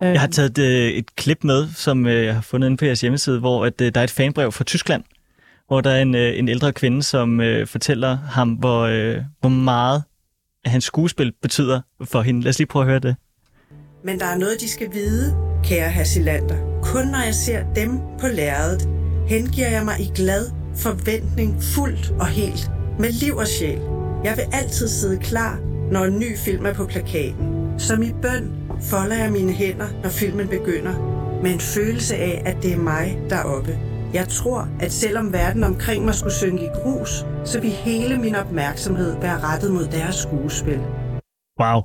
Jeg 0.00 0.20
har 0.20 0.28
taget 0.28 0.58
et, 0.58 0.64
øh, 0.64 0.90
et 0.90 1.16
klip 1.16 1.44
med, 1.44 1.68
som 1.74 2.06
øh, 2.06 2.24
jeg 2.24 2.34
har 2.34 2.42
fundet 2.42 2.68
inde 2.68 2.76
på 2.76 2.84
jeres 2.84 3.00
hjemmeside, 3.00 3.40
hvor 3.40 3.66
at, 3.66 3.80
øh, 3.80 3.94
der 3.94 4.00
er 4.00 4.04
et 4.04 4.10
fanbrev 4.10 4.52
fra 4.52 4.64
Tyskland, 4.64 5.04
hvor 5.66 5.80
der 5.80 5.90
er 5.90 6.02
en, 6.02 6.14
en 6.14 6.48
ældre 6.48 6.72
kvinde, 6.72 7.02
som 7.02 7.40
øh, 7.40 7.66
fortæller 7.66 8.16
ham, 8.16 8.48
hvor, 8.48 8.80
øh, 8.80 9.16
hvor 9.40 9.48
meget 9.48 10.02
hans 10.64 10.84
skuespil 10.84 11.32
betyder 11.42 11.80
for 12.04 12.22
hende. 12.22 12.42
Lad 12.42 12.50
os 12.50 12.58
lige 12.58 12.66
prøve 12.66 12.82
at 12.82 12.88
høre 12.88 12.98
det. 12.98 13.16
Men 14.04 14.18
der 14.18 14.26
er 14.26 14.38
noget, 14.38 14.60
de 14.60 14.68
skal 14.68 14.92
vide, 14.92 15.36
kære 15.64 15.90
Hassilander. 15.90 16.80
Kun 16.82 17.06
når 17.06 17.24
jeg 17.24 17.34
ser 17.34 17.74
dem 17.74 17.98
på 18.20 18.26
lærredet, 18.26 18.88
hengiver 19.28 19.68
jeg 19.68 19.84
mig 19.84 20.00
i 20.00 20.10
glad 20.14 20.50
forventning 20.76 21.62
fuldt 21.62 22.10
og 22.10 22.26
helt, 22.26 22.70
med 22.98 23.12
liv 23.12 23.36
og 23.36 23.46
sjæl. 23.46 23.80
Jeg 24.24 24.36
vil 24.36 24.44
altid 24.52 24.88
sidde 24.88 25.18
klar, 25.18 25.60
når 25.92 26.04
en 26.04 26.18
ny 26.18 26.38
film 26.38 26.66
er 26.66 26.72
på 26.72 26.86
plakaten. 26.86 27.74
Som 27.78 28.02
i 28.02 28.12
bøn 28.22 28.63
folder 28.80 29.16
jeg 29.16 29.32
mine 29.32 29.52
hænder, 29.52 29.86
når 30.02 30.10
filmen 30.10 30.48
begynder, 30.48 30.94
med 31.42 31.52
en 31.52 31.60
følelse 31.60 32.16
af, 32.16 32.42
at 32.46 32.56
det 32.62 32.72
er 32.72 32.78
mig, 32.78 33.18
der 33.30 33.36
er 33.36 33.44
oppe. 33.44 33.78
Jeg 34.14 34.28
tror, 34.28 34.68
at 34.80 34.92
selvom 34.92 35.32
verden 35.32 35.64
omkring 35.64 36.04
mig 36.04 36.14
skulle 36.14 36.34
synke 36.34 36.64
i 36.64 36.68
grus, 36.74 37.24
så 37.44 37.60
vil 37.60 37.70
hele 37.70 38.18
min 38.18 38.34
opmærksomhed 38.34 39.20
være 39.20 39.40
rettet 39.40 39.72
mod 39.72 39.84
deres 39.86 40.14
skuespil. 40.14 40.80
Wow. 41.60 41.82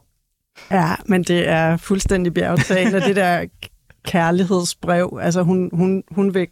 Ja, 0.72 0.96
men 1.06 1.24
det 1.24 1.48
er 1.48 1.78
fuldstændig 1.78 2.34
bjergtagende, 2.34 3.02
det 3.02 3.16
der 3.16 3.46
kærlighedsbrev. 4.06 5.20
Altså, 5.22 5.42
hun, 5.42 5.70
hun, 5.74 6.04
hun 6.12 6.34
vil 6.34 6.48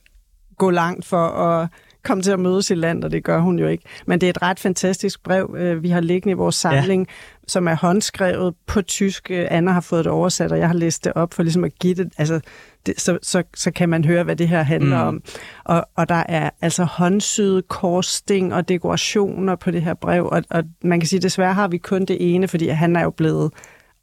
gå 0.57 0.69
langt 0.69 1.05
for 1.05 1.27
at 1.27 1.69
komme 2.03 2.23
til 2.23 2.31
at 2.31 2.39
møde 2.39 2.61
sit 2.63 2.77
land, 2.77 3.03
og 3.03 3.11
det 3.11 3.23
gør 3.23 3.39
hun 3.39 3.59
jo 3.59 3.67
ikke. 3.67 3.83
Men 4.05 4.21
det 4.21 4.27
er 4.27 4.29
et 4.29 4.41
ret 4.41 4.59
fantastisk 4.59 5.23
brev, 5.23 5.55
øh, 5.57 5.83
vi 5.83 5.89
har 5.89 6.01
liggende 6.01 6.31
i 6.31 6.35
vores 6.35 6.55
samling, 6.55 7.07
ja. 7.09 7.13
Som 7.48 7.68
er 7.68 7.76
håndskrevet 7.76 8.54
på 8.68 8.82
tysk. 8.82 9.32
Anna 9.32 9.72
har 9.72 9.82
fået 9.82 10.06
det 10.06 10.14
oversat, 10.14 10.52
og 10.52 10.60
jeg 10.60 10.68
har 10.68 10.76
læst 10.76 11.04
det 11.04 11.14
op 11.14 11.34
for 11.34 11.43
ligesom 11.43 11.64
at 11.64 11.80
give 11.80 11.93
det, 11.93 12.14
altså, 12.18 12.39
det, 12.86 13.02
så, 13.02 13.18
så, 13.22 13.43
så 13.56 13.72
kan 13.72 13.89
man 13.89 14.06
høre, 14.06 14.24
hvad 14.24 14.36
det 14.36 14.48
her 14.48 14.64
handler 14.64 15.02
mm. 15.02 15.08
om. 15.08 15.22
Og, 15.64 15.88
og 15.95 16.10
der 16.10 16.24
er 16.30 16.50
altså 16.62 16.84
håndsyede 16.84 17.62
korsting 17.62 18.54
og 18.54 18.68
dekorationer 18.68 19.56
på 19.56 19.72
det 19.72 19.82
her 19.82 19.93
brev, 19.93 20.26
og, 20.26 20.43
og 20.50 20.64
man 20.84 21.00
kan 21.00 21.08
sige, 21.08 21.20
desværre 21.20 21.54
har 21.54 21.68
vi 21.68 21.78
kun 21.78 22.06
det 22.06 22.18
ene, 22.20 22.48
fordi 22.48 22.68
han 22.68 22.95
er 22.95 23.04
jo 23.04 23.10
blevet 23.10 23.52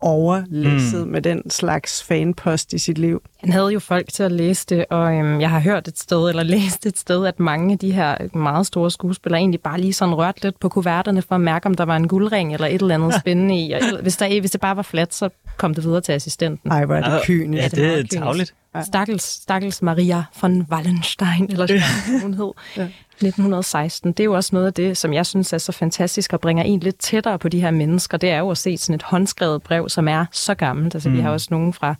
overlæsset 0.00 1.06
mm. 1.06 1.12
med 1.12 1.22
den 1.22 1.50
slags 1.50 2.02
fanpost 2.02 2.72
i 2.72 2.78
sit 2.78 2.98
liv. 2.98 3.22
Han 3.40 3.52
havde 3.52 3.68
jo 3.68 3.78
folk 3.78 4.12
til 4.12 4.22
at 4.22 4.32
læse 4.32 4.66
det, 4.68 4.84
og 4.90 5.14
øhm, 5.14 5.40
jeg 5.40 5.50
har 5.50 5.60
hørt 5.60 5.88
et 5.88 5.98
sted, 5.98 6.28
eller 6.28 6.42
læst 6.56 6.86
et 6.86 6.98
sted, 6.98 7.26
at 7.26 7.40
mange 7.40 7.72
af 7.72 7.78
de 7.78 7.92
her 7.92 8.36
meget 8.36 8.66
store 8.66 8.90
skuespillere 8.90 9.40
egentlig 9.40 9.60
bare 9.60 9.80
lige 9.80 9.92
sådan 9.92 10.14
rørte 10.14 10.42
lidt 10.42 10.60
på 10.60 10.68
kuverterne 10.68 11.22
for 11.22 11.34
at 11.34 11.40
mærke, 11.40 11.66
om 11.66 11.74
der 11.74 11.84
var 11.84 11.96
en 11.96 12.08
guldring 12.08 12.54
eller 12.54 12.66
et 12.66 12.82
eller 12.82 12.94
andet 12.94 13.14
spændende 13.20 13.60
i. 13.60 13.72
Og 13.72 13.80
hvis, 14.02 14.16
der, 14.16 14.40
hvis 14.40 14.50
det 14.50 14.60
bare 14.60 14.76
var 14.76 14.82
flat, 14.82 15.14
så 15.14 15.28
kom 15.56 15.74
det 15.74 15.84
videre 15.84 16.00
til 16.00 16.12
assistenten. 16.12 16.70
Nej, 16.70 16.84
hvor 16.84 16.94
er 16.94 17.14
det 17.14 17.26
kynisk. 17.26 17.62
Ja, 17.62 17.68
det 17.68 17.98
er 17.98 18.20
tavligt. 18.20 18.54
Stakkels, 18.82 19.22
Stakkels 19.22 19.82
Maria 19.82 20.24
von 20.42 20.66
Wallenstein, 20.70 21.46
eller 21.50 21.66
sådan 21.66 22.22
hun 22.22 22.34
hed. 22.34 22.52
ja. 22.76 22.88
1916. 23.14 24.12
Det 24.12 24.20
er 24.20 24.24
jo 24.24 24.32
også 24.34 24.50
noget 24.52 24.66
af 24.66 24.72
det, 24.72 24.96
som 24.96 25.12
jeg 25.12 25.26
synes 25.26 25.52
er 25.52 25.58
så 25.58 25.72
fantastisk 25.72 26.32
og 26.32 26.40
bringer 26.40 26.64
en 26.64 26.80
lidt 26.80 26.98
tættere 26.98 27.38
på 27.38 27.48
de 27.48 27.60
her 27.60 27.70
mennesker. 27.70 28.18
Det 28.18 28.30
er 28.30 28.38
jo 28.38 28.50
at 28.50 28.58
se 28.58 28.76
sådan 28.76 28.94
et 28.94 29.02
håndskrevet 29.02 29.62
brev, 29.62 29.88
som 29.88 30.08
er 30.08 30.26
så 30.32 30.54
gammelt. 30.54 30.94
Altså, 30.94 31.08
mm. 31.08 31.16
vi 31.16 31.20
har 31.20 31.30
også 31.30 31.48
nogen 31.50 31.72
fra, 31.72 31.94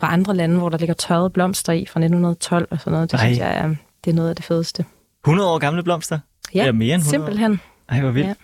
fra 0.00 0.12
andre 0.12 0.36
lande, 0.36 0.58
hvor 0.58 0.68
der 0.68 0.78
ligger 0.78 0.94
tørrede 0.94 1.30
blomster 1.30 1.72
i 1.72 1.86
fra 1.86 2.00
1912 2.00 2.68
og 2.70 2.78
sådan 2.80 2.92
noget. 2.92 3.12
Det 3.12 3.20
Ej. 3.20 3.26
synes 3.26 3.38
jeg 3.38 3.56
er, 3.56 3.74
det 4.04 4.10
er 4.10 4.14
noget 4.14 4.28
af 4.28 4.36
det 4.36 4.44
fedeste. 4.44 4.84
100 5.24 5.50
år 5.50 5.58
gamle 5.58 5.82
blomster? 5.82 6.18
Ja, 6.54 6.60
Eller 6.60 6.72
mere 6.72 6.94
end 6.94 7.02
100 7.02 7.10
simpelthen. 7.10 7.52
År. 7.52 7.92
Ej, 7.94 8.00
hvor 8.00 8.10
vildt. 8.10 8.38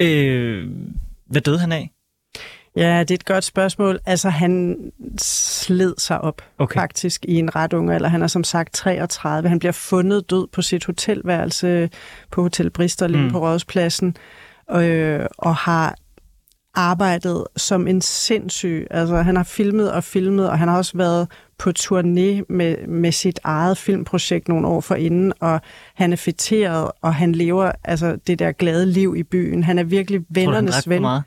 Ja. 0.00 0.04
Øh, 0.06 0.70
hvad 1.26 1.40
døde 1.40 1.58
han 1.58 1.72
af? 1.72 1.90
Ja, 2.78 3.00
det 3.00 3.10
er 3.10 3.14
et 3.14 3.24
godt 3.24 3.44
spørgsmål. 3.44 3.98
Altså, 4.06 4.28
han 4.28 4.76
sled 5.18 5.94
sig 5.98 6.20
op 6.20 6.42
okay. 6.58 6.80
faktisk 6.80 7.24
i 7.24 7.34
en 7.34 7.56
ret 7.56 7.72
ung 7.72 7.90
alder. 7.90 8.08
Han 8.08 8.22
er 8.22 8.26
som 8.26 8.44
sagt 8.44 8.74
33. 8.74 9.48
Han 9.48 9.58
bliver 9.58 9.72
fundet 9.72 10.30
død 10.30 10.46
på 10.52 10.62
sit 10.62 10.84
hotelværelse 10.84 11.90
på 12.30 12.42
Hotel 12.42 12.70
Bristol 12.70 13.16
mm. 13.16 13.30
på 13.30 13.38
Rådspladsen, 13.38 14.16
øh, 14.70 15.26
og 15.38 15.56
har 15.56 15.94
arbejdet 16.74 17.44
som 17.56 17.86
en 17.86 18.00
sindssyg. 18.00 18.86
Altså, 18.90 19.16
han 19.16 19.36
har 19.36 19.44
filmet 19.44 19.92
og 19.92 20.04
filmet, 20.04 20.50
og 20.50 20.58
han 20.58 20.68
har 20.68 20.76
også 20.76 20.96
været 20.96 21.28
på 21.58 21.72
turné 21.78 22.44
med, 22.48 22.86
med 22.86 23.12
sit 23.12 23.40
eget 23.44 23.78
filmprojekt 23.78 24.48
nogle 24.48 24.66
år 24.66 24.80
forinden, 24.80 25.32
og 25.40 25.60
han 25.94 26.12
er 26.12 26.16
fætteret, 26.16 26.90
og 27.02 27.14
han 27.14 27.32
lever 27.32 27.72
altså 27.84 28.18
det 28.26 28.38
der 28.38 28.52
glade 28.52 28.86
liv 28.86 29.14
i 29.16 29.22
byen. 29.22 29.62
Han 29.62 29.78
er 29.78 29.84
virkelig 29.84 30.20
vennernes 30.30 30.88
ven. 30.88 31.02
Meget? 31.02 31.22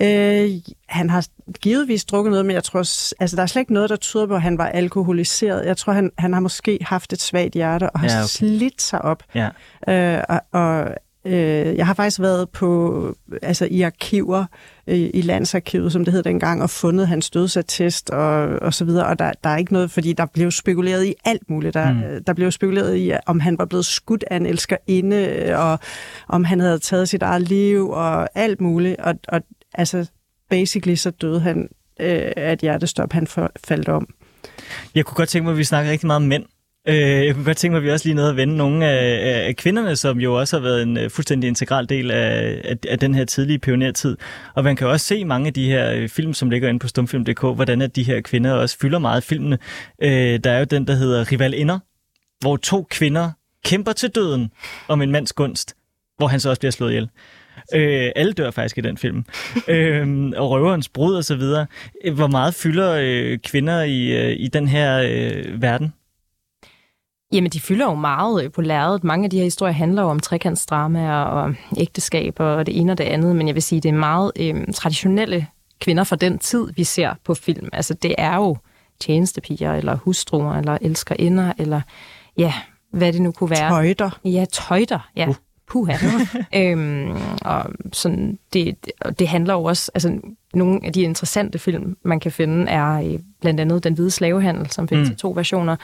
Øh, 0.00 0.50
han 0.88 1.10
har 1.10 1.26
givetvis 1.60 2.04
drukket 2.04 2.30
noget, 2.30 2.46
men 2.46 2.54
jeg 2.54 2.64
tror, 2.64 2.78
altså, 3.20 3.36
der 3.36 3.42
er 3.42 3.46
slet 3.46 3.60
ikke 3.60 3.72
noget, 3.72 3.90
der 3.90 3.96
tyder 3.96 4.26
på, 4.26 4.34
at 4.34 4.42
han 4.42 4.58
var 4.58 4.66
alkoholiseret. 4.66 5.66
Jeg 5.66 5.76
tror, 5.76 5.92
han, 5.92 6.10
han 6.18 6.32
har 6.32 6.40
måske 6.40 6.78
haft 6.80 7.12
et 7.12 7.20
svagt 7.20 7.54
hjerte 7.54 7.90
og 7.90 8.00
har 8.00 8.08
ja, 8.08 8.18
okay. 8.18 8.26
slidt 8.26 8.82
sig 8.82 9.02
op. 9.02 9.22
Ja. 9.34 9.48
Øh, 9.88 10.24
og, 10.28 10.40
og 10.52 10.94
øh, 11.24 11.76
jeg 11.76 11.86
har 11.86 11.94
faktisk 11.94 12.20
været 12.20 12.48
på, 12.50 13.14
altså 13.42 13.68
i 13.70 13.82
arkiver, 13.82 14.44
øh, 14.86 15.10
i 15.14 15.20
Landsarkivet, 15.20 15.92
som 15.92 16.04
det 16.04 16.14
hed 16.14 16.22
dengang, 16.22 16.62
og 16.62 16.70
fundet 16.70 17.08
hans 17.08 17.30
dødsattest 17.30 18.10
og, 18.10 18.48
og 18.48 18.74
så 18.74 18.84
videre, 18.84 19.06
og 19.06 19.18
der, 19.18 19.32
der 19.44 19.50
er 19.50 19.56
ikke 19.56 19.72
noget, 19.72 19.90
fordi 19.90 20.12
der 20.12 20.26
blev 20.26 20.50
spekuleret 20.50 21.06
i 21.06 21.14
alt 21.24 21.50
muligt. 21.50 21.74
Der, 21.74 21.92
mm. 21.92 22.24
der 22.24 22.32
blev 22.32 22.52
spekuleret 22.52 22.96
i, 22.96 23.12
om 23.26 23.40
han 23.40 23.58
var 23.58 23.64
blevet 23.64 23.86
skudt 23.86 24.24
af 24.30 24.36
en 24.36 24.46
elskerinde, 24.46 25.52
og 25.56 25.78
om 26.28 26.44
han 26.44 26.60
havde 26.60 26.78
taget 26.78 27.08
sit 27.08 27.22
eget 27.22 27.42
liv, 27.42 27.90
og 27.90 28.28
alt 28.34 28.60
muligt, 28.60 29.00
og, 29.00 29.14
og 29.28 29.40
altså 29.76 30.06
basically 30.50 30.94
så 30.94 31.10
døde 31.10 31.40
han 31.40 31.68
øh, 32.00 32.32
af 32.36 32.52
et 32.52 32.60
hjertestop, 32.60 33.12
han 33.12 33.26
faldt 33.66 33.88
om. 33.88 34.08
Jeg 34.94 35.04
kunne 35.04 35.16
godt 35.16 35.28
tænke 35.28 35.44
mig, 35.44 35.52
at 35.52 35.58
vi 35.58 35.64
snakker 35.64 35.90
rigtig 35.90 36.06
meget 36.06 36.16
om 36.16 36.28
mænd. 36.28 36.44
Øh, 36.88 37.26
jeg 37.26 37.34
kunne 37.34 37.44
godt 37.44 37.56
tænke 37.56 37.72
mig, 37.72 37.78
at 37.78 37.84
vi 37.84 37.90
også 37.90 38.08
lige 38.08 38.14
nåede 38.14 38.30
at 38.30 38.36
vende 38.36 38.56
nogle 38.56 38.86
af, 38.86 39.46
af 39.48 39.56
kvinderne, 39.56 39.96
som 39.96 40.20
jo 40.20 40.38
også 40.38 40.56
har 40.56 40.62
været 40.62 40.82
en 40.82 40.96
øh, 40.96 41.10
fuldstændig 41.10 41.48
integral 41.48 41.88
del 41.88 42.10
af, 42.10 42.60
af, 42.64 42.76
af 42.88 42.98
den 42.98 43.14
her 43.14 43.24
tidlige 43.24 43.58
pionertid. 43.58 44.16
Og 44.54 44.64
man 44.64 44.76
kan 44.76 44.86
også 44.86 45.06
se 45.06 45.24
mange 45.24 45.46
af 45.46 45.54
de 45.54 45.66
her 45.66 45.92
øh, 45.92 46.08
film, 46.08 46.34
som 46.34 46.50
ligger 46.50 46.68
inde 46.68 46.78
på 46.78 46.88
stumfilm.dk, 46.88 47.40
hvordan 47.40 47.82
at 47.82 47.96
de 47.96 48.02
her 48.02 48.20
kvinder 48.20 48.52
også 48.52 48.78
fylder 48.78 48.98
meget 48.98 49.24
filmene. 49.24 49.58
Øh, 50.02 50.38
der 50.44 50.50
er 50.50 50.58
jo 50.58 50.64
den, 50.64 50.86
der 50.86 50.94
hedder 50.94 51.32
Rival 51.32 51.54
Inder, 51.54 51.78
hvor 52.40 52.56
to 52.56 52.86
kvinder 52.90 53.30
kæmper 53.64 53.92
til 53.92 54.08
døden 54.08 54.50
om 54.88 55.02
en 55.02 55.10
mands 55.12 55.32
gunst, 55.32 55.76
hvor 56.16 56.26
han 56.26 56.40
så 56.40 56.48
også 56.50 56.60
bliver 56.60 56.72
slået 56.72 56.90
ihjel. 56.90 57.08
Øh, 57.74 58.10
alle 58.16 58.32
dør 58.32 58.50
faktisk 58.50 58.78
i 58.78 58.80
den 58.80 58.98
film. 58.98 59.24
øh, 59.68 60.32
og 60.36 60.50
røverens 60.50 60.88
brud 60.88 61.14
og 61.14 61.24
så 61.24 61.36
videre. 61.36 61.66
Hvor 62.14 62.26
meget 62.26 62.54
fylder 62.54 62.96
øh, 63.00 63.38
kvinder 63.38 63.82
i, 63.82 64.26
øh, 64.26 64.36
i 64.38 64.48
den 64.48 64.68
her 64.68 65.02
øh, 65.08 65.62
verden? 65.62 65.92
Jamen, 67.32 67.50
de 67.50 67.60
fylder 67.60 67.84
jo 67.84 67.94
meget 67.94 68.44
øh, 68.44 68.52
på 68.52 68.62
lærredet. 68.62 69.04
Mange 69.04 69.24
af 69.24 69.30
de 69.30 69.36
her 69.36 69.44
historier 69.44 69.72
handler 69.72 70.02
jo 70.02 70.08
om 70.08 70.20
trekantsdramaer 70.20 71.22
og 71.22 71.54
ægteskab 71.76 72.40
og 72.40 72.66
det 72.66 72.80
ene 72.80 72.92
og 72.92 72.98
det 72.98 73.04
andet, 73.04 73.36
men 73.36 73.46
jeg 73.46 73.54
vil 73.54 73.62
sige, 73.62 73.80
det 73.80 73.88
er 73.88 73.92
meget 73.92 74.32
øh, 74.40 74.66
traditionelle 74.74 75.46
kvinder 75.80 76.04
fra 76.04 76.16
den 76.16 76.38
tid, 76.38 76.66
vi 76.76 76.84
ser 76.84 77.14
på 77.24 77.34
film. 77.34 77.68
Altså, 77.72 77.94
det 77.94 78.14
er 78.18 78.36
jo 78.36 78.56
tjenestepiger, 79.00 79.74
eller 79.74 79.96
hustruer, 79.96 80.54
eller 80.54 80.78
elskerinder, 80.80 81.52
eller 81.58 81.80
ja, 82.38 82.52
hvad 82.92 83.12
det 83.12 83.22
nu 83.22 83.32
kunne 83.32 83.50
være. 83.50 83.70
Tøjter. 83.70 84.20
Ja, 84.24 84.44
tøjter, 84.52 85.10
ja. 85.16 85.28
Uh 85.28 85.34
puha. 85.68 85.96
øhm, 86.60 87.10
og 87.42 87.64
sådan, 87.92 88.38
det, 88.52 88.76
det 89.18 89.28
handler 89.28 89.54
jo 89.54 89.64
også, 89.64 89.90
altså 89.94 90.20
nogle 90.54 90.80
af 90.84 90.92
de 90.92 91.00
interessante 91.00 91.58
film, 91.58 91.96
man 92.02 92.20
kan 92.20 92.32
finde, 92.32 92.70
er 92.70 93.00
øh, 93.00 93.18
blandt 93.40 93.60
andet 93.60 93.84
Den 93.84 93.94
Hvide 93.94 94.10
Slavehandel, 94.10 94.70
som 94.70 94.88
findes 94.88 95.08
mm. 95.08 95.12
i 95.12 95.16
to 95.16 95.32
versioner, 95.36 95.76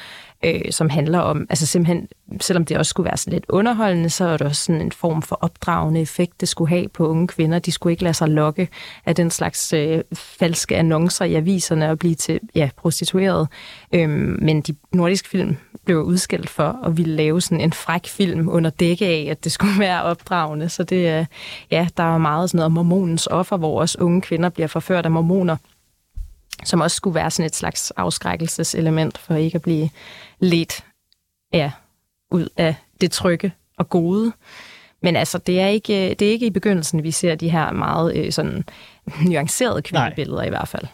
øh, 0.45 0.61
som 0.71 0.91
handler 0.91 1.19
om, 1.19 1.47
altså 1.51 1.67
simpelthen, 1.67 2.09
selvom 2.41 2.65
det 2.65 2.77
også 2.77 2.91
skulle 2.91 3.05
være 3.05 3.17
sådan 3.17 3.33
lidt 3.33 3.45
underholdende, 3.49 4.11
så 4.11 4.25
er 4.25 4.37
det 4.37 4.47
også 4.47 4.63
sådan 4.63 4.81
en 4.81 4.93
form 4.93 5.23
for 5.23 5.39
opdragende 5.41 6.01
effekt, 6.01 6.41
det 6.41 6.49
skulle 6.49 6.69
have 6.69 6.89
på 6.89 7.09
unge 7.09 7.29
kvinder. 7.29 7.59
De 7.59 7.73
skulle 7.73 7.93
ikke 7.93 8.03
lade 8.03 8.15
sig 8.15 8.29
lokke 8.29 8.69
af 9.07 9.15
den 9.15 9.31
slags 9.31 9.73
øh, 9.73 10.03
falske 10.13 10.77
annoncer 10.77 11.25
i 11.25 11.35
aviserne 11.35 11.91
og 11.91 11.99
blive 11.99 12.15
til 12.15 12.41
ja, 12.55 12.71
prostitueret. 12.77 13.49
Øhm, 13.93 14.39
men 14.43 14.61
de 14.61 14.75
nordiske 14.93 15.29
film 15.29 15.57
blev 15.85 16.03
udskilt 16.03 16.51
for 16.51 16.81
at 16.85 16.97
ville 16.97 17.17
lave 17.17 17.41
sådan 17.41 17.61
en 17.61 17.73
fræk 17.73 18.07
film 18.07 18.49
under 18.49 18.71
dække 18.71 19.07
af, 19.07 19.29
at 19.31 19.45
det 19.45 19.53
skulle 19.53 19.79
være 19.87 20.03
opdragende. 20.03 20.69
Så 20.69 20.83
det, 20.83 21.19
øh, 21.19 21.27
ja, 21.71 21.89
der 21.97 22.15
er 22.15 22.19
meget 22.19 22.51
sådan 22.51 22.57
noget 22.57 22.67
om 22.67 22.73
mormonens 22.73 23.27
offer, 23.27 23.57
hvor 23.57 23.81
også 23.81 23.99
unge 24.01 24.21
kvinder 24.21 24.49
bliver 24.49 24.69
forført 24.69 25.05
af 25.05 25.11
mormoner 25.11 25.57
som 26.65 26.81
også 26.81 26.97
skulle 26.97 27.15
være 27.15 27.31
sådan 27.31 27.47
et 27.47 27.55
slags 27.55 27.91
afskrækkelseselement 27.91 29.19
for 29.19 29.35
ikke 29.35 29.57
at 29.57 29.63
blive 29.63 29.91
let 30.39 30.85
ja, 31.53 31.71
ud 32.31 32.49
af 32.57 32.75
det 33.01 33.11
trygge 33.11 33.53
og 33.77 33.89
gode. 33.89 34.33
Men 35.01 35.17
altså, 35.17 35.39
det 35.39 35.61
er 35.61 35.67
ikke, 35.67 36.15
det 36.19 36.23
er 36.23 36.33
ikke 36.33 36.47
i 36.47 36.51
begyndelsen, 36.51 37.03
vi 37.03 37.11
ser 37.11 37.35
de 37.35 37.51
her 37.51 37.73
meget 37.73 38.17
øh, 38.17 38.33
sådan 38.33 38.65
nuancerede 39.29 39.83
kvindebilleder 39.83 40.43
i 40.43 40.49
hvert 40.49 40.69
fald. 40.69 40.87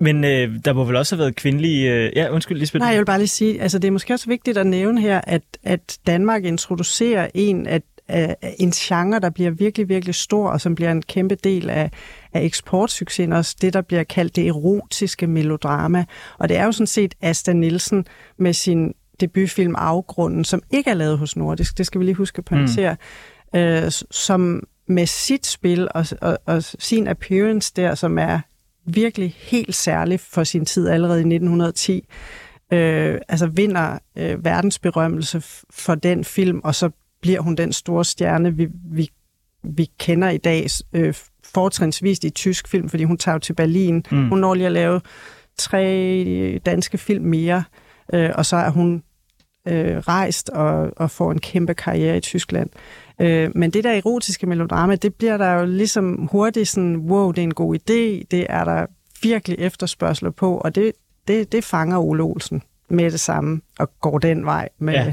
Men 0.00 0.24
øh, 0.24 0.50
der 0.64 0.72
må 0.72 0.84
vel 0.84 0.96
også 0.96 1.16
have 1.16 1.20
været 1.20 1.36
kvindelige... 1.36 1.92
Øh, 1.92 2.12
ja, 2.16 2.28
undskyld, 2.28 2.58
Lisbeth. 2.58 2.80
Nej, 2.80 2.90
jeg 2.90 2.98
vil 2.98 3.04
bare 3.04 3.18
lige 3.18 3.28
sige, 3.28 3.62
altså 3.62 3.78
det 3.78 3.88
er 3.88 3.92
måske 3.92 4.14
også 4.14 4.26
vigtigt 4.26 4.58
at 4.58 4.66
nævne 4.66 5.00
her, 5.00 5.20
at, 5.24 5.42
at 5.64 5.98
Danmark 6.06 6.44
introducerer 6.44 7.28
en 7.34 7.66
af 7.66 7.82
af 8.08 8.36
en 8.58 8.70
genre, 8.70 9.20
der 9.20 9.30
bliver 9.30 9.50
virkelig, 9.50 9.88
virkelig 9.88 10.14
stor, 10.14 10.50
og 10.50 10.60
som 10.60 10.74
bliver 10.74 10.92
en 10.92 11.02
kæmpe 11.02 11.34
del 11.34 11.70
af, 11.70 11.90
af 12.32 12.42
eksportsuccesen, 12.42 13.32
også 13.32 13.56
det, 13.60 13.72
der 13.72 13.82
bliver 13.82 14.04
kaldt 14.04 14.36
det 14.36 14.46
erotiske 14.46 15.26
melodrama. 15.26 16.04
Og 16.38 16.48
det 16.48 16.56
er 16.56 16.64
jo 16.64 16.72
sådan 16.72 16.86
set 16.86 17.14
Asta 17.22 17.52
Nielsen 17.52 18.06
med 18.38 18.52
sin 18.52 18.94
debutfilm 19.20 19.74
Afgrunden, 19.74 20.44
som 20.44 20.62
ikke 20.70 20.90
er 20.90 20.94
lavet 20.94 21.18
hos 21.18 21.36
Nordisk, 21.36 21.78
det 21.78 21.86
skal 21.86 21.98
vi 21.98 22.04
lige 22.04 22.14
huske 22.14 22.42
på 22.42 22.54
mm. 22.54 22.68
øh, 23.54 23.92
som 24.10 24.62
med 24.88 25.06
sit 25.06 25.46
spil 25.46 25.88
og, 25.94 26.06
og, 26.20 26.38
og 26.46 26.62
sin 26.62 27.08
appearance 27.08 27.72
der, 27.76 27.94
som 27.94 28.18
er 28.18 28.40
virkelig 28.94 29.34
helt 29.38 29.74
særlig 29.74 30.20
for 30.20 30.44
sin 30.44 30.64
tid 30.64 30.88
allerede 30.88 31.18
i 31.18 31.34
1910, 31.34 32.04
øh, 32.72 33.20
altså 33.28 33.46
vinder 33.46 33.98
øh, 34.16 34.44
verdensberømmelse 34.44 35.42
for 35.70 35.94
den 35.94 36.24
film, 36.24 36.60
og 36.64 36.74
så 36.74 36.90
bliver 37.20 37.40
hun 37.40 37.54
den 37.54 37.72
store 37.72 38.04
stjerne, 38.04 38.56
vi, 38.56 38.68
vi, 38.92 39.10
vi 39.62 39.90
kender 39.98 40.28
i 40.28 40.38
dag, 40.38 40.66
øh, 40.92 41.14
fortrinsvist 41.44 42.24
i 42.24 42.30
tysk 42.30 42.68
film, 42.68 42.88
fordi 42.88 43.04
hun 43.04 43.18
tager 43.18 43.34
jo 43.34 43.38
til 43.38 43.52
Berlin. 43.52 44.04
Mm. 44.10 44.28
Hun 44.28 44.38
når 44.38 44.54
lige 44.54 44.66
at 44.66 44.72
lave 44.72 45.00
tre 45.58 46.60
danske 46.66 46.98
film 46.98 47.24
mere, 47.24 47.64
øh, 48.14 48.30
og 48.34 48.46
så 48.46 48.56
er 48.56 48.70
hun 48.70 49.02
øh, 49.68 49.96
rejst 49.96 50.48
og, 50.48 50.90
og 50.96 51.10
får 51.10 51.32
en 51.32 51.38
kæmpe 51.38 51.74
karriere 51.74 52.16
i 52.16 52.20
Tyskland. 52.20 52.70
Øh, 53.20 53.50
men 53.54 53.70
det 53.70 53.84
der 53.84 53.92
erotiske 53.92 54.46
melodrama, 54.46 54.94
det 54.96 55.14
bliver 55.14 55.36
der 55.36 55.52
jo 55.52 55.66
ligesom 55.66 56.28
hurtigt 56.32 56.68
sådan, 56.68 56.96
wow, 56.96 57.30
det 57.32 57.38
er 57.38 57.44
en 57.44 57.54
god 57.54 57.74
idé, 57.74 58.26
det 58.30 58.46
er 58.48 58.64
der 58.64 58.86
virkelig 59.22 59.58
efterspørgsel 59.58 60.32
på, 60.32 60.58
og 60.58 60.74
det, 60.74 60.92
det, 61.28 61.52
det 61.52 61.64
fanger 61.64 61.98
Ole 61.98 62.22
Olsen 62.22 62.62
med 62.88 63.10
det 63.10 63.20
samme, 63.20 63.60
og 63.78 63.90
går 64.00 64.18
den 64.18 64.44
vej 64.44 64.68
med, 64.78 64.94
ja. 64.94 65.12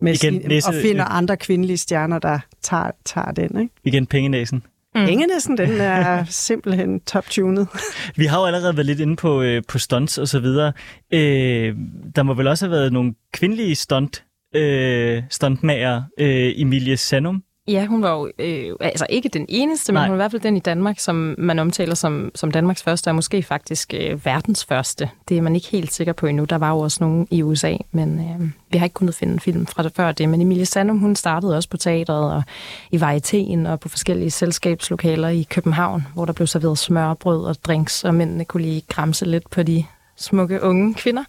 med 0.00 0.12
Igen, 0.12 0.40
sin, 0.40 0.48
næse, 0.48 0.68
og 0.68 0.74
finder 0.74 1.04
andre 1.04 1.36
kvindelige 1.36 1.76
stjerner, 1.76 2.18
der 2.18 2.38
tager, 2.62 2.90
tager 3.04 3.30
den. 3.32 3.60
Ikke? 3.60 3.74
Igen 3.84 4.06
pengenæsen. 4.06 4.62
Mm. 4.94 5.06
Pengenæsen, 5.06 5.58
den 5.58 5.80
er 5.80 6.24
simpelthen 6.24 7.00
top-tunet. 7.00 7.68
Vi 8.16 8.26
har 8.26 8.40
jo 8.40 8.46
allerede 8.46 8.76
været 8.76 8.86
lidt 8.86 9.00
inde 9.00 9.16
på, 9.16 9.42
øh, 9.42 9.62
på 9.68 9.78
stunts 9.78 10.18
og 10.18 10.28
så 10.28 10.40
videre. 10.40 10.72
Øh, 11.10 11.76
der 12.16 12.22
må 12.22 12.34
vel 12.34 12.46
også 12.46 12.64
have 12.64 12.70
været 12.70 12.92
nogle 12.92 13.14
kvindelige 13.32 13.74
stunt, 13.74 14.24
øh, 14.54 15.22
stuntmager. 15.30 16.02
Øh, 16.18 16.52
Emilie 16.56 16.96
Sanum, 16.96 17.42
Ja, 17.68 17.86
hun 17.86 18.02
var 18.02 18.12
jo 18.12 18.30
øh, 18.38 18.72
altså 18.80 19.06
ikke 19.08 19.28
den 19.28 19.46
eneste, 19.48 19.92
men 19.92 20.00
Nej. 20.00 20.08
hun 20.08 20.10
var 20.10 20.16
i 20.16 20.22
hvert 20.22 20.30
fald 20.30 20.42
den 20.42 20.56
i 20.56 20.60
Danmark, 20.60 20.98
som 20.98 21.34
man 21.38 21.58
omtaler 21.58 21.94
som, 21.94 22.30
som 22.34 22.50
Danmarks 22.50 22.82
første, 22.82 23.08
og 23.08 23.14
måske 23.14 23.42
faktisk 23.42 23.94
øh, 23.94 24.26
verdens 24.26 24.64
første. 24.64 25.10
Det 25.28 25.38
er 25.38 25.42
man 25.42 25.54
ikke 25.54 25.68
helt 25.68 25.92
sikker 25.92 26.12
på 26.12 26.26
endnu. 26.26 26.44
Der 26.44 26.58
var 26.58 26.70
jo 26.70 26.78
også 26.78 26.98
nogen 27.00 27.28
i 27.30 27.42
USA, 27.42 27.76
men 27.92 28.18
øh, 28.18 28.48
vi 28.70 28.78
har 28.78 28.86
ikke 28.86 28.94
kunnet 28.94 29.14
finde 29.14 29.32
en 29.32 29.40
film 29.40 29.66
fra 29.66 29.82
det 29.82 29.92
før 29.96 30.12
det. 30.12 30.28
Men 30.28 30.40
Emilie 30.40 30.66
Sandum, 30.66 30.98
hun 30.98 31.16
startede 31.16 31.56
også 31.56 31.68
på 31.68 31.76
teatret 31.76 32.32
og 32.32 32.42
i 32.90 32.96
Varietéen 32.96 33.68
og 33.68 33.80
på 33.80 33.88
forskellige 33.88 34.30
selskabslokaler 34.30 35.28
i 35.28 35.46
København, 35.50 36.06
hvor 36.14 36.24
der 36.24 36.32
blev 36.32 36.46
serveret 36.46 36.78
smørbrød 36.78 37.44
og 37.44 37.56
drinks, 37.64 38.04
og 38.04 38.14
mændene 38.14 38.44
kunne 38.44 38.62
lige 38.62 38.82
græmse 38.88 39.24
lidt 39.24 39.50
på 39.50 39.62
de 39.62 39.84
smukke 40.16 40.62
unge 40.62 40.94
kvinder. 40.94 41.24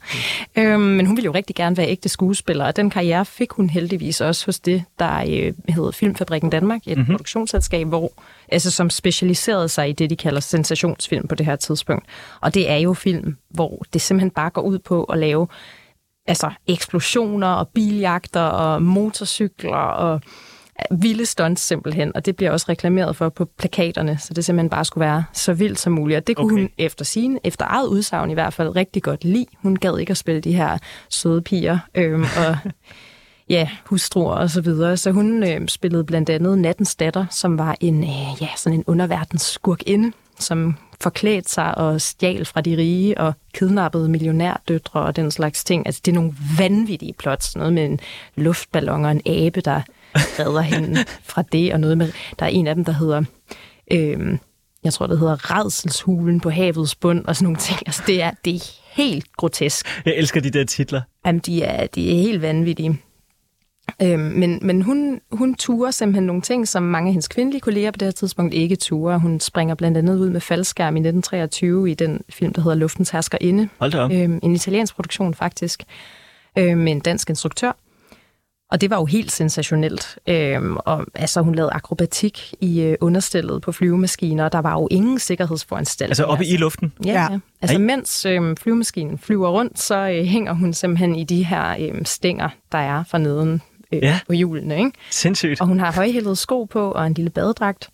Mm. 0.56 0.62
Øhm, 0.62 0.82
men 0.82 1.06
hun 1.06 1.16
ville 1.16 1.26
jo 1.26 1.32
rigtig 1.32 1.56
gerne 1.56 1.78
være 1.78 1.88
ægte 1.88 2.10
skuespiller, 2.10 2.66
og 2.66 2.76
den 2.76 2.90
karriere 2.90 3.26
fik 3.26 3.52
hun 3.52 3.70
heldigvis 3.70 4.22
også 4.22 4.46
hos 4.46 4.60
det, 4.60 4.84
der 5.00 5.18
øh, 5.18 5.54
hedder 5.70 5.92
Filmfabrikken 5.92 6.50
Danmark, 6.50 6.82
et 6.88 6.98
mm-hmm. 6.98 7.14
produktionsselskab, 7.14 7.88
hvor, 7.88 8.12
altså, 8.52 8.72
som 8.72 8.90
specialiserede 8.90 9.70
sig 9.70 9.90
i 9.90 9.94
det, 9.94 10.10
de 10.10 10.16
kalder 10.16 10.40
sensationsfilm 10.40 11.28
på 11.28 11.36
det 11.36 11.46
her 11.46 11.56
tidspunkt. 11.56 12.06
Og 12.42 12.54
det 12.54 12.70
er 12.72 12.78
jo 12.78 12.94
film, 12.94 13.38
hvor 13.50 13.84
det 13.94 14.02
simpelthen 14.02 14.32
bare 14.32 14.50
går 14.50 14.62
ud 14.62 14.80
på 14.80 15.04
at 15.04 15.18
lave 15.20 15.48
altså, 16.28 16.52
eksplosioner 16.68 17.48
og 17.48 17.68
biljagter 17.68 18.42
og 18.42 18.82
motorcykler 18.82 19.78
og 19.78 20.22
vilde 20.92 21.26
stunts 21.26 21.62
simpelthen, 21.62 22.16
og 22.16 22.26
det 22.26 22.36
bliver 22.36 22.52
også 22.52 22.66
reklameret 22.70 23.16
for 23.16 23.30
på 23.30 23.46
plakaterne, 23.46 24.18
så 24.18 24.34
det 24.34 24.46
simpelthen 24.46 24.70
bare 24.70 24.86
skulle 24.86 25.06
være 25.06 25.24
så 25.34 25.54
vildt 25.54 25.80
som 25.80 25.94
muligt. 25.94 26.18
Og 26.18 26.28
det 26.28 26.36
kunne 26.36 26.46
okay. 26.46 26.62
hun 26.62 26.70
efter 26.78 27.06
sin, 27.06 27.40
efter 27.44 27.66
eget 27.70 27.88
udsagn 27.88 28.32
i 28.32 28.34
hvert 28.34 28.54
fald, 28.54 28.76
rigtig 28.76 29.04
godt 29.04 29.24
lide. 29.24 29.46
Hun 29.62 29.76
gad 29.76 30.00
ikke 30.00 30.12
at 30.12 30.18
spille 30.18 30.42
de 30.42 30.54
her 30.54 30.78
søde 31.10 31.42
piger 31.42 31.80
øhm, 31.96 32.26
og 32.48 32.58
ja, 33.50 33.70
hustruer 33.86 34.36
og 34.36 34.50
så 34.50 34.62
videre. 34.62 34.98
Så 34.98 35.12
hun 35.12 35.44
øh, 35.44 35.68
spillede 35.68 36.04
blandt 36.04 36.30
andet 36.30 36.58
Nattens 36.58 36.96
Datter, 36.96 37.26
som 37.32 37.58
var 37.58 37.78
en, 37.80 38.04
øh, 38.04 38.42
ja, 38.42 38.50
sådan 38.58 38.80
en 38.80 38.84
underverdens 38.88 39.42
skurkinde, 39.42 40.12
som 40.40 40.76
forklædte 41.02 41.50
sig 41.52 41.78
og 41.78 42.02
stjal 42.02 42.46
fra 42.46 42.62
de 42.62 42.78
rige 42.78 43.18
og 43.18 43.34
kidnappede 43.54 44.10
millionærdøtre 44.10 45.02
og 45.02 45.16
den 45.16 45.32
slags 45.32 45.64
ting. 45.64 45.86
Altså, 45.86 46.02
det 46.06 46.12
er 46.12 46.16
nogle 46.16 46.34
vanvittige 46.58 47.14
plots. 47.14 47.56
Noget 47.56 47.74
med 47.74 47.86
en 47.86 48.00
luftballon 48.36 49.06
og 49.06 49.12
en 49.12 49.22
abe, 49.26 49.62
der 49.62 49.82
redder 50.16 50.62
hende 50.62 51.06
fra 51.24 51.42
det, 51.52 51.74
og 51.74 51.80
noget 51.80 51.98
med, 51.98 52.12
der 52.40 52.46
er 52.46 52.50
en 52.50 52.68
af 52.68 52.76
dem, 52.76 52.86
der 52.86 52.92
hedder, 52.92 53.24
øh, 53.92 54.38
jeg 54.84 54.94
tror, 54.94 55.08
det 55.08 55.20
hedder 55.20 55.58
Redselshulen 55.58 56.40
på 56.40 56.50
havets 56.50 56.96
bund, 56.96 57.26
og 57.26 57.36
sådan 57.36 57.44
nogle 57.44 57.58
ting. 57.58 57.80
Altså, 57.86 58.04
det 58.08 58.22
er, 58.24 58.32
det 58.46 58.56
er 58.56 58.60
helt 58.92 59.26
grotesk. 59.38 60.02
Jeg 60.06 60.16
elsker 60.16 60.42
de 60.42 60.50
der 60.50 60.66
titler. 60.66 61.02
Jamen, 61.26 61.40
de 61.40 61.64
er, 61.64 61.88
de 61.88 62.12
er 62.12 62.22
helt 62.22 62.42
vanvittige. 62.42 63.02
Øhm, 64.02 64.20
men 64.20 64.60
men 64.62 64.82
hun, 64.82 65.22
hun 65.32 65.56
turer 65.56 65.92
simpelthen 65.92 66.24
nogle 66.24 66.42
ting, 66.42 66.68
som 66.68 66.84
mange 66.84 67.08
af 67.08 67.14
hendes 67.14 67.28
kvindelige 67.28 67.62
kolleger 67.62 67.92
på 67.92 67.98
det 67.98 68.06
her 68.06 68.12
tidspunkt 68.12 68.54
ikke 68.54 68.76
turer. 68.76 69.18
Hun 69.18 69.40
springer 69.40 69.76
blandt 69.76 69.98
andet 69.98 70.18
ud 70.18 70.30
med 70.30 70.42
faldskærm 70.42 70.96
i 70.96 71.00
1923 71.00 71.92
i 71.92 71.94
den 71.94 72.22
film, 72.30 72.54
der 72.54 72.62
hedder 72.62 72.78
Luftens 72.78 73.14
Inde. 73.42 73.70
Hold 73.80 73.92
da 73.92 74.00
op. 74.00 74.12
Øhm, 74.12 74.40
en 74.44 74.54
italiensk 74.54 74.96
produktion 74.96 75.34
faktisk, 75.34 75.84
øhm, 76.58 76.78
med 76.78 76.92
en 76.92 77.00
dansk 77.00 77.30
instruktør. 77.30 77.72
Og 78.76 78.82
det 78.82 78.90
var 78.90 78.98
jo 78.98 79.06
helt 79.06 79.32
sensationelt. 79.32 80.18
Øhm, 80.28 80.78
og 80.78 81.06
altså, 81.14 81.42
hun 81.42 81.56
lavede 81.56 81.72
akrobatik 81.72 82.54
i 82.62 82.82
øh, 82.82 82.98
understillet 83.02 83.62
på 83.62 83.72
flyvemaskiner, 83.72 84.44
og 84.44 84.52
der 84.52 84.60
var 84.60 84.74
jo 84.74 84.88
ingen 84.92 85.20
sikkerhedsforanstaltninger. 85.20 86.12
Altså 86.12 86.24
oppe 86.24 86.42
altså. 86.42 86.54
i 86.54 86.58
luften? 86.58 86.94
Ja, 87.06 87.12
ja. 87.12 87.32
ja. 87.32 87.40
altså 87.62 87.78
Ej. 87.78 87.84
mens 87.84 88.26
øh, 88.26 88.58
flyvemaskinen 88.58 89.18
flyver 89.18 89.50
rundt, 89.50 89.80
så 89.80 89.96
øh, 89.96 90.26
hænger 90.26 90.54
hun 90.54 90.74
simpelthen 90.74 91.16
i 91.16 91.24
de 91.24 91.44
her 91.44 91.76
øh, 91.80 92.06
stænger, 92.06 92.50
der 92.72 92.78
er 92.78 93.04
for 93.04 93.18
neden 93.18 93.62
øh, 93.92 94.04
ja. 94.04 94.20
på 94.28 94.34
hjulene. 94.34 94.78
Ikke? 94.78 94.92
Sindssygt. 95.10 95.62
Og 95.62 95.68
hun 95.68 95.80
har 95.80 95.92
højhældede 95.92 96.36
sko 96.36 96.64
på 96.64 96.92
og 96.92 97.08
en 97.08 97.14
lille 97.14 97.30
badedragt. 97.30 97.90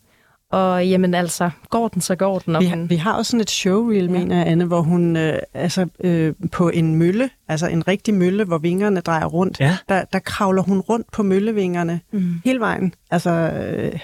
Og 0.52 0.88
jamen 0.88 1.14
altså, 1.14 1.50
går 1.70 1.88
den, 1.88 2.02
så 2.02 2.14
går 2.14 2.38
den. 2.38 2.56
Og 2.56 2.62
vi, 2.62 2.68
hun... 2.68 2.90
vi 2.90 2.96
har 2.96 3.12
også 3.12 3.30
sådan 3.30 3.40
et 3.40 3.50
showreel, 3.50 4.04
ja. 4.04 4.10
mener 4.10 4.36
jeg, 4.36 4.46
Anne, 4.46 4.64
hvor 4.64 4.80
hun 4.80 5.16
øh, 5.16 5.38
altså, 5.54 5.86
øh, 6.00 6.34
på 6.52 6.68
en 6.68 6.94
mølle, 6.94 7.30
altså 7.48 7.66
en 7.66 7.88
rigtig 7.88 8.14
mølle, 8.14 8.44
hvor 8.44 8.58
vingerne 8.58 9.00
drejer 9.00 9.26
rundt, 9.26 9.60
ja. 9.60 9.76
der, 9.88 10.04
der 10.12 10.18
kravler 10.18 10.62
hun 10.62 10.80
rundt 10.80 11.06
på 11.12 11.22
møllevingerne 11.22 12.00
mm. 12.12 12.40
hele 12.44 12.60
vejen. 12.60 12.94
Altså, 13.10 13.30
øh, 13.30 13.98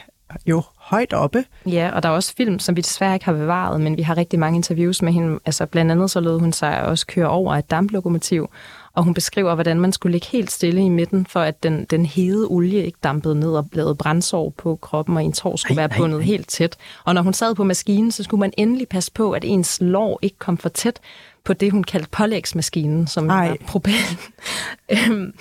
jo, 0.47 0.63
højt 0.77 1.13
oppe. 1.13 1.45
Ja, 1.67 1.91
og 1.95 2.03
der 2.03 2.09
er 2.09 2.13
også 2.13 2.35
film, 2.37 2.59
som 2.59 2.77
vi 2.77 2.81
desværre 2.81 3.15
ikke 3.15 3.25
har 3.25 3.33
bevaret, 3.33 3.81
men 3.81 3.97
vi 3.97 4.03
har 4.03 4.17
rigtig 4.17 4.39
mange 4.39 4.57
interviews 4.57 5.03
med 5.03 5.13
hende. 5.13 5.39
Altså 5.47 5.67
blandt 5.67 5.93
andet 5.93 6.11
så 6.11 6.21
lød 6.21 6.39
hun 6.39 6.53
sig 6.53 6.83
også 6.83 7.07
køre 7.07 7.29
over 7.29 7.55
et 7.55 7.71
damplokomotiv, 7.71 8.51
og 8.99 9.05
hun 9.05 9.15
beskriver, 9.15 9.55
hvordan 9.55 9.81
man 9.81 9.93
skulle 9.93 10.13
ligge 10.13 10.27
helt 10.27 10.51
stille 10.51 10.85
i 10.85 10.89
midten, 10.89 11.27
for 11.27 11.41
at 11.41 11.63
den, 11.63 11.85
den 11.85 12.07
hede 12.07 12.47
olie 12.47 12.85
ikke 12.85 12.99
dampede 13.03 13.35
ned 13.35 13.51
og 13.51 13.71
blev 13.71 13.97
brændsår 13.97 14.55
på 14.57 14.77
kroppen, 14.77 15.17
og 15.17 15.25
ens 15.25 15.39
hår 15.39 15.57
skulle 15.57 15.81
ej, 15.83 15.87
være 15.87 15.99
bundet 15.99 16.17
ej, 16.17 16.21
ej. 16.21 16.27
helt 16.27 16.49
tæt. 16.49 16.77
Og 17.05 17.15
når 17.15 17.23
hun 17.23 17.33
sad 17.33 17.55
på 17.55 17.65
maskinen, 17.65 18.13
så 18.13 18.23
skulle 18.23 18.41
man 18.41 18.53
endelig 18.57 18.89
passe 18.89 19.13
på, 19.13 19.33
at 19.33 19.45
ens 19.45 19.79
lår 19.81 20.19
ikke 20.23 20.39
kom 20.39 20.59
for 20.59 20.69
tæt 20.69 21.01
på 21.45 21.53
det, 21.53 21.73
hun 21.73 21.85
kaldte 21.85 22.11
pålægsmaskinen, 22.11 23.07
som 23.07 23.31
Ej. 23.31 23.49
var 23.49 23.57
propel. 23.67 23.93
Øhm, 24.93 25.35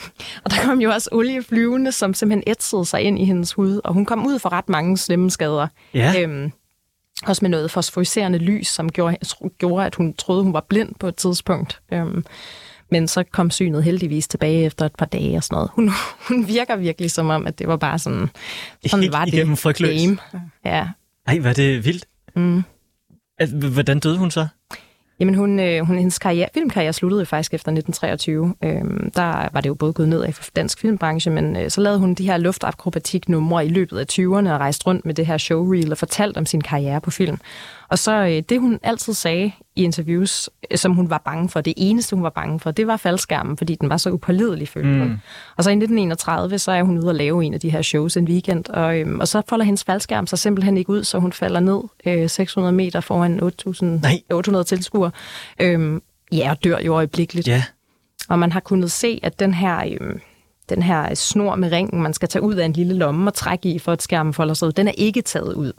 og 0.43 0.51
der 0.51 0.57
kom 0.63 0.81
jo 0.81 0.91
også 0.91 1.09
olie 1.11 1.43
flyvende, 1.43 1.91
som 1.91 2.13
simpelthen 2.13 2.43
ætsede 2.47 2.85
sig 2.85 3.01
ind 3.01 3.19
i 3.19 3.25
hendes 3.25 3.53
hud, 3.53 3.81
og 3.83 3.93
hun 3.93 4.05
kom 4.05 4.25
ud 4.25 4.39
for 4.39 4.51
ret 4.51 4.69
mange 4.69 4.97
slemme 4.97 5.31
skader. 5.31 5.67
Ja. 5.93 6.13
Øhm, 6.21 6.51
også 7.25 7.45
med 7.45 7.49
noget 7.49 7.71
fosforiserende 7.71 8.39
lys, 8.39 8.67
som 8.67 8.91
gjorde, 8.91 9.17
gjorde, 9.57 9.85
at 9.85 9.95
hun 9.95 10.13
troede, 10.13 10.43
hun 10.43 10.53
var 10.53 10.65
blind 10.69 10.95
på 10.99 11.07
et 11.07 11.15
tidspunkt. 11.15 11.81
Øhm, 11.93 12.25
men 12.91 13.07
så 13.07 13.23
kom 13.31 13.51
synet 13.51 13.83
heldigvis 13.83 14.27
tilbage 14.27 14.65
efter 14.65 14.85
et 14.85 14.95
par 14.97 15.05
dage 15.05 15.37
og 15.37 15.43
sådan 15.43 15.55
noget. 15.55 15.69
Hun, 15.73 15.91
hun 16.27 16.47
virker 16.47 16.75
virkelig 16.75 17.11
som 17.11 17.29
om, 17.29 17.47
at 17.47 17.59
det 17.59 17.67
var 17.67 17.77
bare 17.77 17.99
sådan, 17.99 18.29
sådan 18.85 19.11
var 19.11 19.25
det 19.25 19.59
frygtløs. 19.59 20.01
game. 20.01 20.17
Ja. 20.65 20.87
Ej, 21.27 21.39
var 21.39 21.53
det 21.53 21.85
vildt. 21.85 22.05
Mm. 22.35 22.63
Hvordan 23.73 23.99
døde 23.99 24.17
hun 24.17 24.31
så? 24.31 24.47
Jamen, 25.19 25.35
hun, 25.35 25.59
øh, 25.59 25.85
hun, 25.85 25.97
hendes 25.97 26.19
karriere, 26.19 26.49
filmkarriere 26.53 26.93
sluttede 26.93 27.25
faktisk 27.25 27.53
efter 27.53 27.71
1923. 27.71 28.55
Øhm, 28.63 29.11
der 29.11 29.49
var 29.53 29.61
det 29.61 29.69
jo 29.69 29.73
både 29.73 29.93
gået 29.93 30.09
ned 30.09 30.31
for 30.33 30.43
dansk 30.55 30.79
filmbranche, 30.79 31.31
men 31.31 31.55
øh, 31.55 31.69
så 31.69 31.81
lavede 31.81 31.99
hun 31.99 32.13
de 32.13 32.25
her 32.25 32.37
luftakrobatiknumre 32.37 33.65
i 33.65 33.69
løbet 33.69 33.99
af 33.99 34.05
20'erne 34.11 34.49
og 34.49 34.59
rejste 34.59 34.87
rundt 34.87 35.05
med 35.05 35.13
det 35.13 35.25
her 35.25 35.37
showreel 35.37 35.91
og 35.91 35.97
fortalt 35.97 36.37
om 36.37 36.45
sin 36.45 36.61
karriere 36.61 37.01
på 37.01 37.11
film. 37.11 37.37
Og 37.89 37.99
så 37.99 38.11
øh, 38.11 38.43
det, 38.49 38.59
hun 38.59 38.79
altid 38.83 39.13
sagde 39.13 39.51
i 39.75 39.83
interviews, 39.83 40.49
øh, 40.71 40.77
som 40.77 40.93
hun 40.93 41.09
var 41.09 41.21
bange 41.25 41.49
for, 41.49 41.61
det 41.61 41.73
eneste, 41.77 42.15
hun 42.15 42.23
var 42.23 42.29
bange 42.29 42.59
for, 42.59 42.71
det 42.71 42.87
var 42.87 42.97
faldskærmen, 42.97 43.57
fordi 43.57 43.75
den 43.75 43.89
var 43.89 43.97
så 43.97 44.09
upålidelig, 44.09 44.67
følte 44.67 44.89
mm. 44.89 45.17
Og 45.57 45.63
så 45.63 45.69
i 45.69 45.73
1931, 45.73 46.59
så 46.59 46.71
er 46.71 46.83
hun 46.83 46.97
ude 46.97 47.07
og 47.07 47.15
lave 47.15 47.43
en 47.43 47.53
af 47.53 47.59
de 47.59 47.69
her 47.69 47.81
shows 47.81 48.17
en 48.17 48.27
weekend, 48.27 48.69
og, 48.69 48.99
øhm, 48.99 49.19
og 49.19 49.27
så 49.27 49.41
folder 49.49 49.65
hendes 49.65 49.83
faldskærm 49.83 50.27
sig 50.27 50.39
simpelthen 50.39 50.77
ikke 50.77 50.89
ud, 50.89 51.03
så 51.03 51.19
hun 51.19 51.33
falder 51.33 51.59
ned 51.59 51.81
øh, 52.05 52.29
600 52.29 52.73
meter 52.73 52.99
foran 52.99 53.39
8.800 54.59 54.63
tilskuere. 54.63 55.11
Øhm, 55.59 56.01
ja, 56.31 56.51
og 56.51 56.63
dør 56.63 56.79
jo 56.79 56.93
øjeblikkeligt. 56.93 57.47
Ja. 57.47 57.63
Og 58.29 58.39
man 58.39 58.51
har 58.51 58.59
kunnet 58.59 58.91
se, 58.91 59.19
at 59.23 59.39
den 59.39 59.53
her... 59.53 59.83
Øhm, 60.01 60.19
den 60.69 60.83
her 60.83 61.15
snor 61.15 61.55
med 61.55 61.71
ringen, 61.71 62.01
man 62.01 62.13
skal 62.13 62.29
tage 62.29 62.41
ud 62.43 62.55
af 62.55 62.65
en 62.65 62.73
lille 62.73 62.93
lomme 62.93 63.29
og 63.29 63.33
trække 63.33 63.69
i, 63.69 63.79
for 63.79 63.91
at 63.91 64.01
skærmen 64.01 64.33
folder 64.33 64.53
sig 64.53 64.67
ud, 64.67 64.71
den 64.71 64.87
er 64.87 64.91
ikke 64.91 65.21
taget 65.21 65.53
ud. 65.53 65.73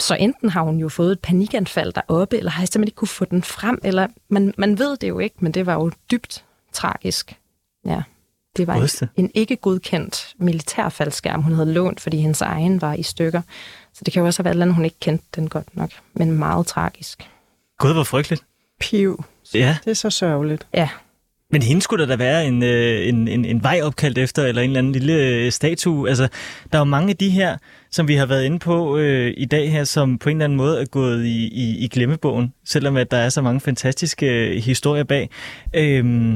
Så 0.00 0.14
enten 0.14 0.48
har 0.48 0.62
hun 0.62 0.78
jo 0.78 0.88
fået 0.88 1.12
et 1.12 1.20
panikanfald 1.20 1.92
deroppe, 1.92 2.38
eller 2.38 2.50
har 2.50 2.62
jeg 2.62 2.68
simpelthen 2.68 2.88
ikke 2.88 2.96
kunne 2.96 3.08
få 3.08 3.24
den 3.24 3.42
frem, 3.42 3.78
eller 3.84 4.06
man, 4.28 4.54
man 4.58 4.78
ved 4.78 4.96
det 4.96 5.08
jo 5.08 5.18
ikke, 5.18 5.36
men 5.38 5.52
det 5.52 5.66
var 5.66 5.74
jo 5.74 5.90
dybt 6.10 6.44
tragisk. 6.72 7.38
Ja, 7.86 8.02
det 8.56 8.66
var 8.66 8.74
en, 8.74 9.08
en 9.16 9.30
ikke 9.34 9.56
godkendt 9.56 10.34
militærfaldskærm, 10.38 11.42
hun 11.42 11.52
havde 11.52 11.72
lånt, 11.72 12.00
fordi 12.00 12.16
hendes 12.20 12.40
egen 12.40 12.80
var 12.80 12.94
i 12.94 13.02
stykker. 13.02 13.42
Så 13.92 14.04
det 14.04 14.12
kan 14.12 14.20
jo 14.20 14.26
også 14.26 14.42
have 14.42 14.56
været 14.56 14.68
at 14.68 14.74
hun 14.74 14.84
ikke 14.84 15.00
kendte 15.00 15.26
den 15.36 15.48
godt 15.48 15.76
nok, 15.76 15.90
men 16.12 16.32
meget 16.32 16.66
tragisk. 16.66 17.30
Gud, 17.78 17.92
hvor 17.92 18.04
frygteligt. 18.04 18.44
Piv. 18.80 19.24
Ja. 19.54 19.76
Det 19.84 19.90
er 19.90 19.94
så 19.94 20.10
sørgeligt. 20.10 20.66
Ja, 20.74 20.88
men 21.50 21.62
hende 21.62 21.82
skulle 21.82 22.02
der 22.02 22.16
da 22.16 22.16
være 22.16 22.46
en, 22.46 22.62
øh, 22.62 23.08
en, 23.08 23.28
en, 23.28 23.44
en 23.44 23.62
vej 23.62 23.80
opkaldt 23.82 24.18
efter, 24.18 24.44
eller 24.44 24.62
en 24.62 24.70
eller 24.70 24.78
anden 24.78 24.92
lille 24.92 25.14
øh, 25.14 25.52
statue. 25.52 26.08
Altså, 26.08 26.28
der 26.72 26.78
er 26.78 26.80
jo 26.80 26.84
mange 26.84 27.10
af 27.10 27.16
de 27.16 27.30
her, 27.30 27.56
som 27.90 28.08
vi 28.08 28.14
har 28.14 28.26
været 28.26 28.44
inde 28.44 28.58
på 28.58 28.98
øh, 28.98 29.34
i 29.36 29.44
dag 29.44 29.72
her, 29.72 29.84
som 29.84 30.18
på 30.18 30.28
en 30.28 30.36
eller 30.36 30.44
anden 30.44 30.56
måde 30.56 30.80
er 30.80 30.84
gået 30.84 31.24
i, 31.24 31.46
i, 31.46 31.84
i 31.84 31.88
glemmebogen, 31.88 32.52
selvom 32.64 32.96
at 32.96 33.10
der 33.10 33.16
er 33.16 33.28
så 33.28 33.42
mange 33.42 33.60
fantastiske 33.60 34.26
øh, 34.26 34.56
historier 34.62 35.04
bag. 35.04 35.30
Øhm, 35.74 36.30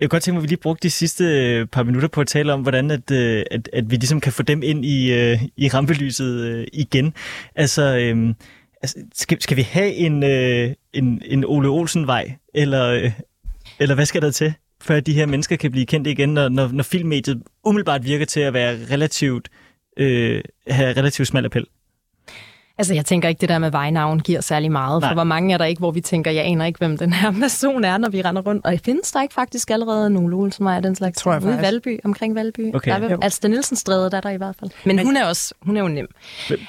jeg 0.00 0.08
kunne 0.08 0.08
godt 0.08 0.22
tænke 0.22 0.34
mig, 0.34 0.40
at 0.40 0.42
vi 0.42 0.48
lige 0.48 0.60
brugte 0.62 0.82
de 0.82 0.90
sidste 0.90 1.24
øh, 1.24 1.66
par 1.66 1.82
minutter 1.82 2.08
på 2.08 2.20
at 2.20 2.26
tale 2.26 2.52
om, 2.52 2.62
hvordan 2.62 2.90
at, 2.90 3.10
øh, 3.10 3.44
at, 3.50 3.68
at 3.72 3.90
vi 3.90 3.96
ligesom 3.96 4.20
kan 4.20 4.32
få 4.32 4.42
dem 4.42 4.62
ind 4.62 4.84
i, 4.84 5.12
øh, 5.12 5.42
i 5.56 5.68
rampelyset 5.68 6.66
igen. 6.72 7.14
Altså, 7.56 7.96
øhm, 7.96 8.34
altså 8.82 8.98
skal, 9.14 9.42
skal 9.42 9.56
vi 9.56 9.62
have 9.62 9.92
en, 9.92 10.24
øh, 10.24 10.70
en, 10.92 11.22
en 11.24 11.44
Ole 11.44 11.68
Olsen-vej, 11.68 12.32
eller, 12.54 12.86
øh, 12.86 13.12
eller 13.80 13.94
hvad 13.94 14.06
skal 14.06 14.22
der 14.22 14.30
til, 14.30 14.54
for 14.80 14.94
at 14.94 15.06
de 15.06 15.12
her 15.12 15.26
mennesker 15.26 15.56
kan 15.56 15.70
blive 15.70 15.86
kendt 15.86 16.06
igen, 16.06 16.28
når, 16.28 16.48
når, 16.48 16.68
når 16.68 16.82
filmmediet 16.82 17.42
umiddelbart 17.64 18.04
virker 18.04 18.26
til 18.26 18.40
at 18.40 18.54
være 18.54 18.78
relativt, 18.90 19.48
øh, 19.96 20.42
have 20.66 20.96
relativt 20.96 21.28
smal 21.28 21.44
appel? 21.44 21.66
Altså, 22.80 22.94
jeg 22.94 23.04
tænker 23.04 23.28
ikke, 23.28 23.40
det 23.40 23.48
der 23.48 23.58
med 23.58 23.70
vejnavn 23.70 24.20
giver 24.20 24.40
særlig 24.40 24.72
meget, 24.72 25.00
Nej. 25.00 25.10
for 25.10 25.14
hvor 25.14 25.24
mange 25.24 25.54
er 25.54 25.58
der 25.58 25.64
ikke, 25.64 25.78
hvor 25.78 25.90
vi 25.90 26.00
tænker, 26.00 26.30
jeg 26.30 26.44
aner 26.44 26.64
ikke, 26.64 26.78
hvem 26.78 26.98
den 26.98 27.12
her 27.12 27.32
person 27.42 27.84
er, 27.84 27.98
når 27.98 28.08
vi 28.08 28.22
render 28.22 28.42
rundt. 28.42 28.66
Og 28.66 28.78
findes 28.84 29.12
der 29.12 29.22
ikke 29.22 29.34
faktisk 29.34 29.70
allerede 29.70 30.10
nogle 30.10 30.52
som 30.52 30.66
er 30.66 30.80
den 30.80 30.94
slags? 30.94 31.18
Tror 31.18 31.32
jeg 31.32 31.44
Ude 31.44 31.54
i 31.54 31.62
Valby, 31.62 32.00
omkring 32.04 32.34
Valby. 32.34 32.74
Okay. 32.74 32.90
Der 32.90 33.08
er, 33.08 33.16
altså, 33.22 33.40
den 33.42 33.50
Nielsen 33.50 33.76
Stræde, 33.76 34.10
der 34.10 34.16
er 34.16 34.20
der 34.20 34.30
i 34.30 34.36
hvert 34.36 34.56
fald. 34.60 34.70
Men, 34.84 34.96
Men 34.96 35.04
hun 35.04 35.16
er 35.16 35.26
også, 35.26 35.54
hun 35.62 35.76
er 35.76 35.80
jo 35.80 35.88
nem. 35.88 36.06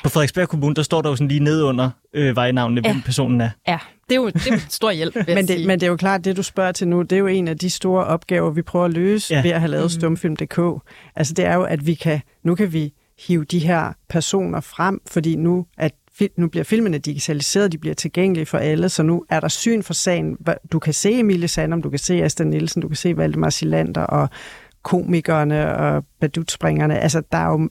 På 0.04 0.10
Frederiksberg 0.10 0.50
Kommune, 0.50 0.76
der 0.76 0.84
står 0.84 1.02
der 1.02 1.10
jo 1.10 1.16
sådan 1.16 1.28
lige 1.28 1.44
ned 1.44 1.64
under 1.64 1.90
øh, 2.14 2.36
vejnavnene, 2.36 2.82
ja. 2.86 2.92
hvem 2.92 3.02
personen 3.02 3.42
er. 3.42 3.50
Ja, 3.68 3.78
det 4.10 4.16
er 4.16 4.22
jo, 4.22 4.30
det 4.30 4.48
er 4.48 4.54
en 4.54 4.60
stor 4.70 4.92
hjælp, 4.92 5.16
men, 5.28 5.48
det, 5.48 5.68
men 5.68 5.80
det 5.80 5.86
er 5.86 5.92
jo 5.92 5.98
klart, 5.98 6.26
det 6.26 6.38
du 6.38 6.44
spørger 6.44 6.72
til 6.72 6.88
nu, 6.88 7.02
det 7.02 7.12
er 7.12 7.20
jo 7.20 7.28
en 7.28 7.48
af 7.48 7.58
de 7.58 7.70
store 7.70 8.06
opgaver, 8.06 8.52
vi 8.52 8.62
prøver 8.62 8.86
at 8.86 8.94
løse 8.94 9.34
ja. 9.34 9.42
ved 9.42 9.52
at 9.52 9.60
have 9.60 9.72
lavet 9.72 9.86
mm. 9.86 9.90
stumfilm.dk. 9.90 10.60
Altså 11.16 11.34
det 11.34 11.46
er 11.46 11.56
jo, 11.56 11.64
at 11.64 11.88
vi 11.88 11.94
kan, 11.94 12.22
nu 12.44 12.56
kan 12.56 12.74
vi 12.74 12.94
hive 13.28 13.46
de 13.46 13.60
her 13.60 13.94
personer 14.10 14.60
frem, 14.60 15.02
fordi 15.08 15.36
nu, 15.36 15.66
at, 15.78 15.92
nu 16.38 16.48
bliver 16.48 16.64
filmene 16.64 16.98
digitaliseret, 16.98 17.72
de 17.72 17.78
bliver 17.78 17.96
tilgængelige 17.96 18.46
for 18.46 18.58
alle, 18.58 18.90
så 18.90 19.04
nu 19.04 19.26
er 19.30 19.40
der 19.40 19.48
syn 19.48 19.84
for 19.84 19.94
sagen. 19.94 20.38
Du 20.72 20.80
kan 20.80 20.94
se 20.94 21.20
Emilie 21.20 21.48
Sandom, 21.48 21.82
du 21.82 21.90
kan 21.90 22.00
se 22.00 22.24
Asta 22.24 22.44
Nielsen, 22.44 22.82
du 22.82 22.88
kan 22.88 22.98
se 22.98 23.18
Valdemar 23.18 23.50
Silander 23.50 24.04
og 24.04 24.30
komikerne 24.84 25.76
og 25.76 26.06
badutspringerne. 26.20 27.00
Altså, 27.00 27.22
der 27.32 27.38
er 27.38 27.48
jo, 27.48 27.70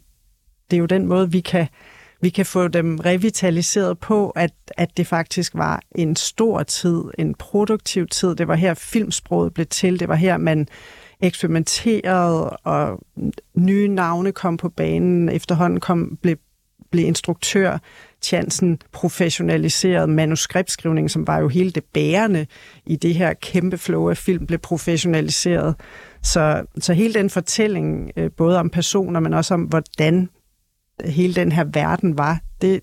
det 0.71 0.77
er 0.77 0.81
jo 0.81 0.87
den 0.87 1.07
måde, 1.07 1.33
vi 1.33 1.41
kan 1.41 1.67
vi 2.23 2.29
kan 2.29 2.47
få 2.47 2.69
dem 2.69 2.97
revitaliseret 2.99 3.99
på, 3.99 4.31
at, 4.31 4.53
at 4.77 4.97
det 4.97 5.07
faktisk 5.07 5.55
var 5.55 5.83
en 5.95 6.17
stor 6.17 6.63
tid, 6.63 7.05
en 7.19 7.35
produktiv 7.35 8.07
tid. 8.07 8.35
Det 8.35 8.49
var 8.49 8.55
her 8.55 8.75
filmsproget 8.75 9.55
blev 9.55 9.67
til, 9.67 10.01
det 10.01 10.09
var 10.09 10.15
her 10.15 10.39
man 10.39 10.69
eksperimenterede, 11.21 12.51
og 12.51 13.01
nye 13.55 13.89
navne 13.89 14.33
kom 14.33 14.57
på 14.57 14.69
banen. 14.69 15.29
Efterhånden 15.29 15.81
kom, 15.81 16.19
blev, 16.23 16.37
blev 16.91 17.07
instruktør 17.07 17.79
Tjansen 18.21 18.79
professionaliseret 18.93 20.09
manuskriptskrivning, 20.09 21.11
som 21.11 21.27
var 21.27 21.39
jo 21.39 21.49
hele 21.49 21.71
det 21.71 21.85
bærende 21.85 22.47
i 22.87 22.97
det 22.97 23.15
her 23.15 23.35
kæmpe 23.35 23.79
flow 23.79 24.11
af 24.11 24.17
film, 24.17 24.47
blev 24.47 24.59
professionaliseret. 24.59 25.75
Så, 26.23 26.65
så 26.79 26.93
hele 26.93 27.15
den 27.15 27.31
fortælling, 27.31 28.11
øh, 28.17 28.31
både 28.37 28.59
om 28.59 28.71
personer, 28.71 29.21
men 29.21 29.35
også 29.35 29.55
om, 29.55 29.63
hvordan 29.63 30.29
hele 31.05 31.35
den 31.35 31.53
her 31.53 31.65
verden 31.65 32.19
var, 32.19 32.41
det, 32.61 32.81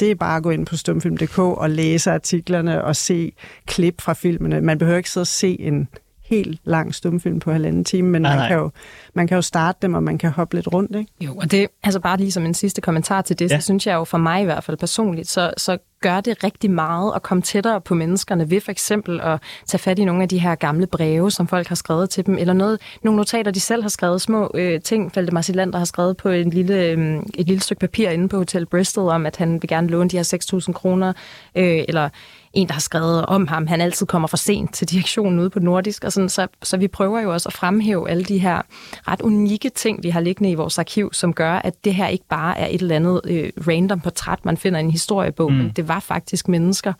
det 0.00 0.10
er 0.10 0.14
bare 0.14 0.36
at 0.36 0.42
gå 0.42 0.50
ind 0.50 0.66
på 0.66 0.76
stumfilm.dk 0.76 1.38
og 1.38 1.70
læse 1.70 2.10
artiklerne 2.10 2.84
og 2.84 2.96
se 2.96 3.32
klip 3.66 4.00
fra 4.00 4.12
filmene. 4.12 4.60
Man 4.60 4.78
behøver 4.78 4.96
ikke 4.96 5.10
sidde 5.10 5.22
og 5.22 5.26
se 5.26 5.60
en 5.60 5.88
helt 6.24 6.60
lang 6.64 6.94
stumfilm 6.94 7.40
på 7.40 7.52
halvanden 7.52 7.84
time, 7.84 8.08
men 8.08 8.22
nej, 8.22 8.36
man, 8.36 8.48
Kan 8.48 8.56
jo, 8.56 8.70
man 9.14 9.26
kan 9.26 9.34
jo 9.34 9.42
starte 9.42 9.78
dem, 9.82 9.94
og 9.94 10.02
man 10.02 10.18
kan 10.18 10.30
hoppe 10.30 10.56
lidt 10.56 10.72
rundt. 10.72 10.96
Ikke? 10.96 11.12
Jo, 11.20 11.34
og 11.36 11.50
det 11.50 11.68
altså 11.82 12.00
bare 12.00 12.16
lige 12.16 12.32
som 12.32 12.46
en 12.46 12.54
sidste 12.54 12.80
kommentar 12.80 13.22
til 13.22 13.38
det, 13.38 13.50
ja. 13.50 13.60
så 13.60 13.64
synes 13.64 13.86
jeg 13.86 13.94
jo 13.94 14.04
for 14.04 14.18
mig 14.18 14.42
i 14.42 14.44
hvert 14.44 14.64
fald 14.64 14.76
personligt, 14.76 15.28
så, 15.28 15.54
så 15.56 15.78
gør 16.00 16.20
det 16.20 16.44
rigtig 16.44 16.70
meget 16.70 17.12
at 17.14 17.22
komme 17.22 17.42
tættere 17.42 17.80
på 17.80 17.94
menneskerne 17.94 18.50
ved 18.50 18.60
for 18.60 18.70
eksempel 18.70 19.20
at 19.20 19.40
tage 19.66 19.78
fat 19.78 19.98
i 19.98 20.04
nogle 20.04 20.22
af 20.22 20.28
de 20.28 20.38
her 20.38 20.54
gamle 20.54 20.86
breve, 20.86 21.30
som 21.30 21.48
folk 21.48 21.68
har 21.68 21.74
skrevet 21.74 22.10
til 22.10 22.26
dem, 22.26 22.38
eller 22.38 22.52
noget, 22.52 22.80
nogle 23.02 23.16
notater, 23.16 23.50
de 23.50 23.60
selv 23.60 23.82
har 23.82 23.88
skrevet, 23.88 24.20
små 24.20 24.50
øh, 24.54 24.80
ting, 24.80 25.12
Falde 25.12 25.32
Marcilander 25.32 25.78
har 25.78 25.84
skrevet 25.84 26.16
på 26.16 26.28
en 26.28 26.50
lille, 26.50 26.84
øh, 26.84 27.22
et 27.34 27.46
lille 27.46 27.62
stykke 27.62 27.80
papir 27.80 28.10
inde 28.10 28.28
på 28.28 28.36
Hotel 28.36 28.66
Bristol, 28.66 29.08
om 29.08 29.26
at 29.26 29.36
han 29.36 29.52
vil 29.62 29.68
gerne 29.68 29.88
låne 29.88 30.10
de 30.10 30.16
her 30.16 30.60
6.000 30.66 30.72
kroner, 30.72 31.12
øh, 31.54 31.84
eller 31.88 32.08
en, 32.54 32.66
der 32.66 32.72
har 32.72 32.80
skrevet 32.80 33.26
om 33.26 33.46
ham, 33.46 33.66
han 33.66 33.80
altid 33.80 34.06
kommer 34.06 34.28
for 34.28 34.36
sent 34.36 34.74
til 34.74 34.90
direktionen 34.90 35.38
ude 35.38 35.50
på 35.50 35.60
Nordisk, 35.60 36.04
og 36.04 36.12
sådan, 36.12 36.28
så, 36.28 36.46
så 36.62 36.76
vi 36.76 36.88
prøver 36.88 37.20
jo 37.20 37.32
også 37.32 37.48
at 37.48 37.52
fremhæve 37.52 38.10
alle 38.10 38.24
de 38.24 38.38
her 38.38 38.62
ret 39.08 39.22
unikke 39.22 39.68
ting, 39.68 40.02
vi 40.02 40.08
har 40.08 40.20
liggende 40.20 40.50
i 40.50 40.54
vores 40.54 40.78
arkiv, 40.78 41.12
som 41.12 41.32
gør, 41.32 41.52
at 41.52 41.84
det 41.84 41.94
her 41.94 42.08
ikke 42.08 42.24
bare 42.28 42.58
er 42.58 42.66
et 42.66 42.80
eller 42.80 42.96
andet 42.96 43.20
øh, 43.24 43.50
random 43.68 44.00
portræt, 44.00 44.44
man 44.44 44.56
finder 44.56 44.78
i 44.80 44.82
en 44.82 44.90
historiebog, 44.90 45.52
mm. 45.52 45.58
men 45.58 45.72
det 45.76 45.88
var 45.88 46.00
faktisk 46.00 46.48
mennesker. 46.48 46.92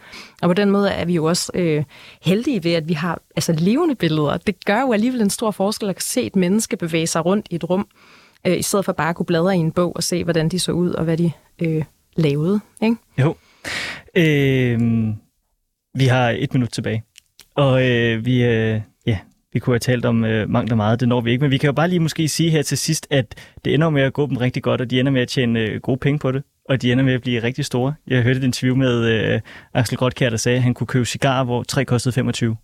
Og 0.43 0.49
på 0.49 0.55
den 0.55 0.71
måde 0.71 0.91
er 0.91 1.05
vi 1.05 1.15
jo 1.15 1.25
også 1.25 1.53
øh, 1.55 1.85
heldige 2.23 2.65
ved, 2.65 2.73
at 2.73 2.89
vi 2.89 2.95
har 2.95 3.19
altså, 3.37 3.53
levende 3.53 3.95
billeder. 3.95 4.37
Det 4.37 4.65
gør 4.65 4.81
jo 4.81 4.93
alligevel 4.93 5.23
en 5.23 5.31
stor 5.31 5.51
forskel 5.51 5.89
at 5.89 6.03
se 6.03 6.23
et 6.23 6.37
menneske 6.37 6.77
bevæge 6.77 7.07
sig 7.07 7.25
rundt 7.25 7.47
i 7.51 7.55
et 7.55 7.71
rum, 7.71 7.87
øh, 8.47 8.59
i 8.59 8.63
stedet 8.63 8.85
for 8.85 8.93
bare 8.93 9.09
at 9.09 9.17
kunne 9.17 9.27
bladre 9.27 9.57
i 9.57 9.61
en 9.61 9.73
bog 9.73 9.97
og 9.97 10.03
se, 10.03 10.25
hvordan 10.25 10.49
de 10.49 10.59
så 10.59 10.73
ud 10.73 10.91
og 10.91 11.05
hvad 11.05 11.17
de 11.17 11.33
øh, 11.59 11.85
lavede. 12.17 12.61
Ikke? 12.83 12.97
Jo. 13.19 13.35
Øh, 14.17 15.15
vi 15.95 16.07
har 16.07 16.31
et 16.31 16.55
minut 16.55 16.71
tilbage, 16.71 17.03
og 17.55 17.91
øh, 17.91 18.27
vi, 18.27 18.45
øh, 18.45 18.81
ja, 19.07 19.19
vi 19.53 19.59
kunne 19.59 19.75
have 19.75 19.79
talt 19.79 20.05
om 20.05 20.25
øh, 20.25 20.51
mangt 20.51 20.73
og 20.73 20.77
meget, 20.77 21.01
det 21.01 21.09
når 21.09 21.21
vi 21.21 21.31
ikke, 21.31 21.43
men 21.43 21.51
vi 21.51 21.59
kan 21.59 21.67
jo 21.67 21.73
bare 21.73 21.89
lige 21.89 22.01
måske 22.01 22.29
sige 22.29 22.51
her 22.51 22.63
til 22.63 22.79
sidst, 22.79 23.07
at 23.11 23.35
det 23.65 23.75
ender 23.75 23.91
med 23.91 24.03
at 24.03 24.13
gå 24.13 24.27
dem 24.27 24.37
rigtig 24.37 24.63
godt, 24.63 24.81
og 24.81 24.91
de 24.91 25.01
ender 25.01 25.13
med 25.13 25.23
at 25.23 25.29
tjene 25.29 25.61
øh, 25.61 25.81
gode 25.81 25.99
penge 25.99 26.19
på 26.19 26.33
det, 26.33 26.43
og 26.69 26.83
de 26.83 26.93
ender 26.93 27.05
med 27.05 27.15
at 27.15 27.21
blive 27.21 27.43
rigtig 27.43 27.65
store. 27.65 27.95
Jeg 28.07 28.23
hørte 28.23 28.39
et 28.39 28.45
interview 28.45 28.77
med 28.77 29.05
øh, 29.05 29.41
Axel 29.75 29.99
Grotkær, 29.99 30.31
der 30.31 30.37
sagde, 30.37 30.57
at 30.57 30.63
han 30.63 30.75
kunne 30.75 30.87
købe 30.87 31.05
cigarer, 31.05 31.45
hvor 31.45 31.63
tre 31.63 31.85
kostede 31.85 32.15
25. 32.15 32.57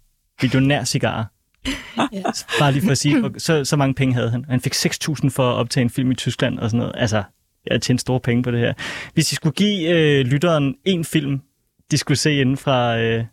nær 0.55 0.85
cigarer. 0.85 1.25
Ja. 2.13 2.23
Bare 2.59 2.73
lige 2.73 2.83
for 2.83 2.91
at 2.91 2.99
sige, 2.99 3.25
så, 3.39 3.65
så 3.65 3.77
mange 3.77 3.95
penge 3.95 4.15
havde 4.15 4.31
han. 4.31 4.45
Han 4.49 4.61
fik 4.61 4.75
6.000 4.75 5.29
for 5.29 5.51
at 5.51 5.57
optage 5.57 5.83
en 5.83 5.91
film 5.91 6.11
i 6.11 6.15
Tyskland 6.15 6.59
og 6.59 6.71
sådan 6.71 6.79
noget. 6.79 6.93
Altså, 6.97 7.17
jeg 7.67 7.75
har 7.75 7.79
tjent 7.79 8.01
store 8.01 8.21
penge 8.21 8.43
på 8.43 8.51
det 8.51 8.61
her. 8.61 8.73
Hvis 9.15 9.33
I 9.33 9.35
skulle 9.35 9.53
give 9.53 9.89
øh, 9.89 10.27
lytteren 10.27 10.75
en 10.85 11.05
film, 11.05 11.41
de 11.91 11.99
skulle 11.99 12.19
se 12.19 12.41
inden 12.41 12.57
fra, 12.57 12.99
øh, 12.99 13.25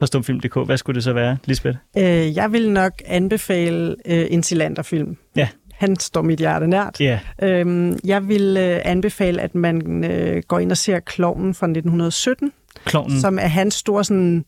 fra 0.00 0.06
stumfilm.dk. 0.06 0.66
Hvad 0.66 0.76
skulle 0.76 0.94
det 0.94 1.04
så 1.04 1.12
være, 1.12 1.36
Lisbeth? 1.44 1.78
Øh, 1.96 2.36
jeg 2.36 2.52
vil 2.52 2.70
nok 2.70 2.92
anbefale 3.06 3.96
øh, 4.06 4.26
en 4.30 4.42
Silander-film. 4.42 5.16
Ja. 5.36 5.48
Han 5.72 5.96
står 5.96 6.22
mit 6.22 6.38
hjerte 6.38 6.66
nært. 6.66 7.00
Ja. 7.00 7.20
Øhm, 7.42 7.98
jeg 8.04 8.28
vil 8.28 8.56
øh, 8.56 8.80
anbefale, 8.84 9.42
at 9.42 9.54
man 9.54 10.04
øh, 10.04 10.42
går 10.48 10.58
ind 10.58 10.70
og 10.70 10.76
ser 10.76 11.00
Klovnen 11.00 11.54
fra 11.54 11.66
1917. 11.66 12.52
Klovnen. 12.84 13.20
Som 13.20 13.38
er 13.38 13.46
hans 13.46 13.74
store 13.74 14.04
sådan, 14.04 14.44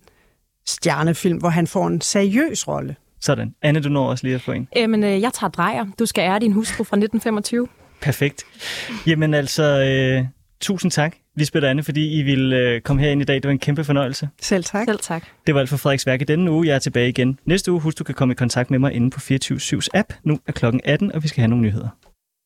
stjernefilm, 0.67 1.39
hvor 1.39 1.49
han 1.49 1.67
får 1.67 1.87
en 1.87 2.01
seriøs 2.01 2.69
rolle. 2.69 2.97
Sådan. 3.21 3.55
Anne, 3.63 3.81
du 3.81 3.89
når 3.89 4.09
også 4.09 4.27
lige 4.27 4.35
at 4.35 4.41
få 4.41 4.53
en. 4.53 4.69
Jamen, 4.77 5.05
øh, 5.05 5.21
jeg 5.21 5.33
tager 5.33 5.51
drejer. 5.51 5.87
Du 5.99 6.07
skal 6.07 6.23
ære 6.23 6.39
din 6.39 6.53
hustru 6.53 6.85
fra 6.85 6.97
1925. 6.97 7.69
Perfekt. 8.01 8.45
Jamen 9.07 9.35
altså, 9.35 9.63
øh, 9.63 10.25
tusind 10.61 10.91
tak, 10.91 11.17
Lisbeth 11.37 11.65
og 11.65 11.71
Anne, 11.71 11.83
fordi 11.83 12.19
I 12.19 12.23
ville 12.23 12.57
øh, 12.57 12.81
komme 12.81 13.03
herind 13.03 13.23
i 13.23 13.25
dag. 13.25 13.35
Det 13.35 13.45
var 13.45 13.51
en 13.51 13.59
kæmpe 13.59 13.85
fornøjelse. 13.85 14.29
Selv 14.41 14.65
tak. 14.65 14.85
Selv 14.89 14.99
tak. 14.99 15.25
Det 15.47 15.55
var 15.55 15.61
alt 15.61 15.69
for 15.69 15.77
Frederiks 15.77 16.07
Værk 16.07 16.21
i 16.21 16.25
denne 16.25 16.51
uge. 16.51 16.67
Jeg 16.67 16.75
er 16.75 16.79
tilbage 16.79 17.09
igen 17.09 17.39
næste 17.45 17.73
uge. 17.73 17.81
Husk, 17.81 17.99
du 17.99 18.05
kan 18.05 18.15
komme 18.15 18.33
i 18.33 18.35
kontakt 18.35 18.71
med 18.71 18.79
mig 18.79 18.93
inde 18.93 19.11
på 19.11 19.21
24 19.21 19.81
app. 19.95 20.13
Nu 20.25 20.39
er 20.47 20.53
klokken 20.53 20.81
18, 20.85 21.13
og 21.13 21.23
vi 21.23 21.29
skal 21.29 21.41
have 21.41 21.49
nogle 21.49 21.63
nyheder. 21.63 21.89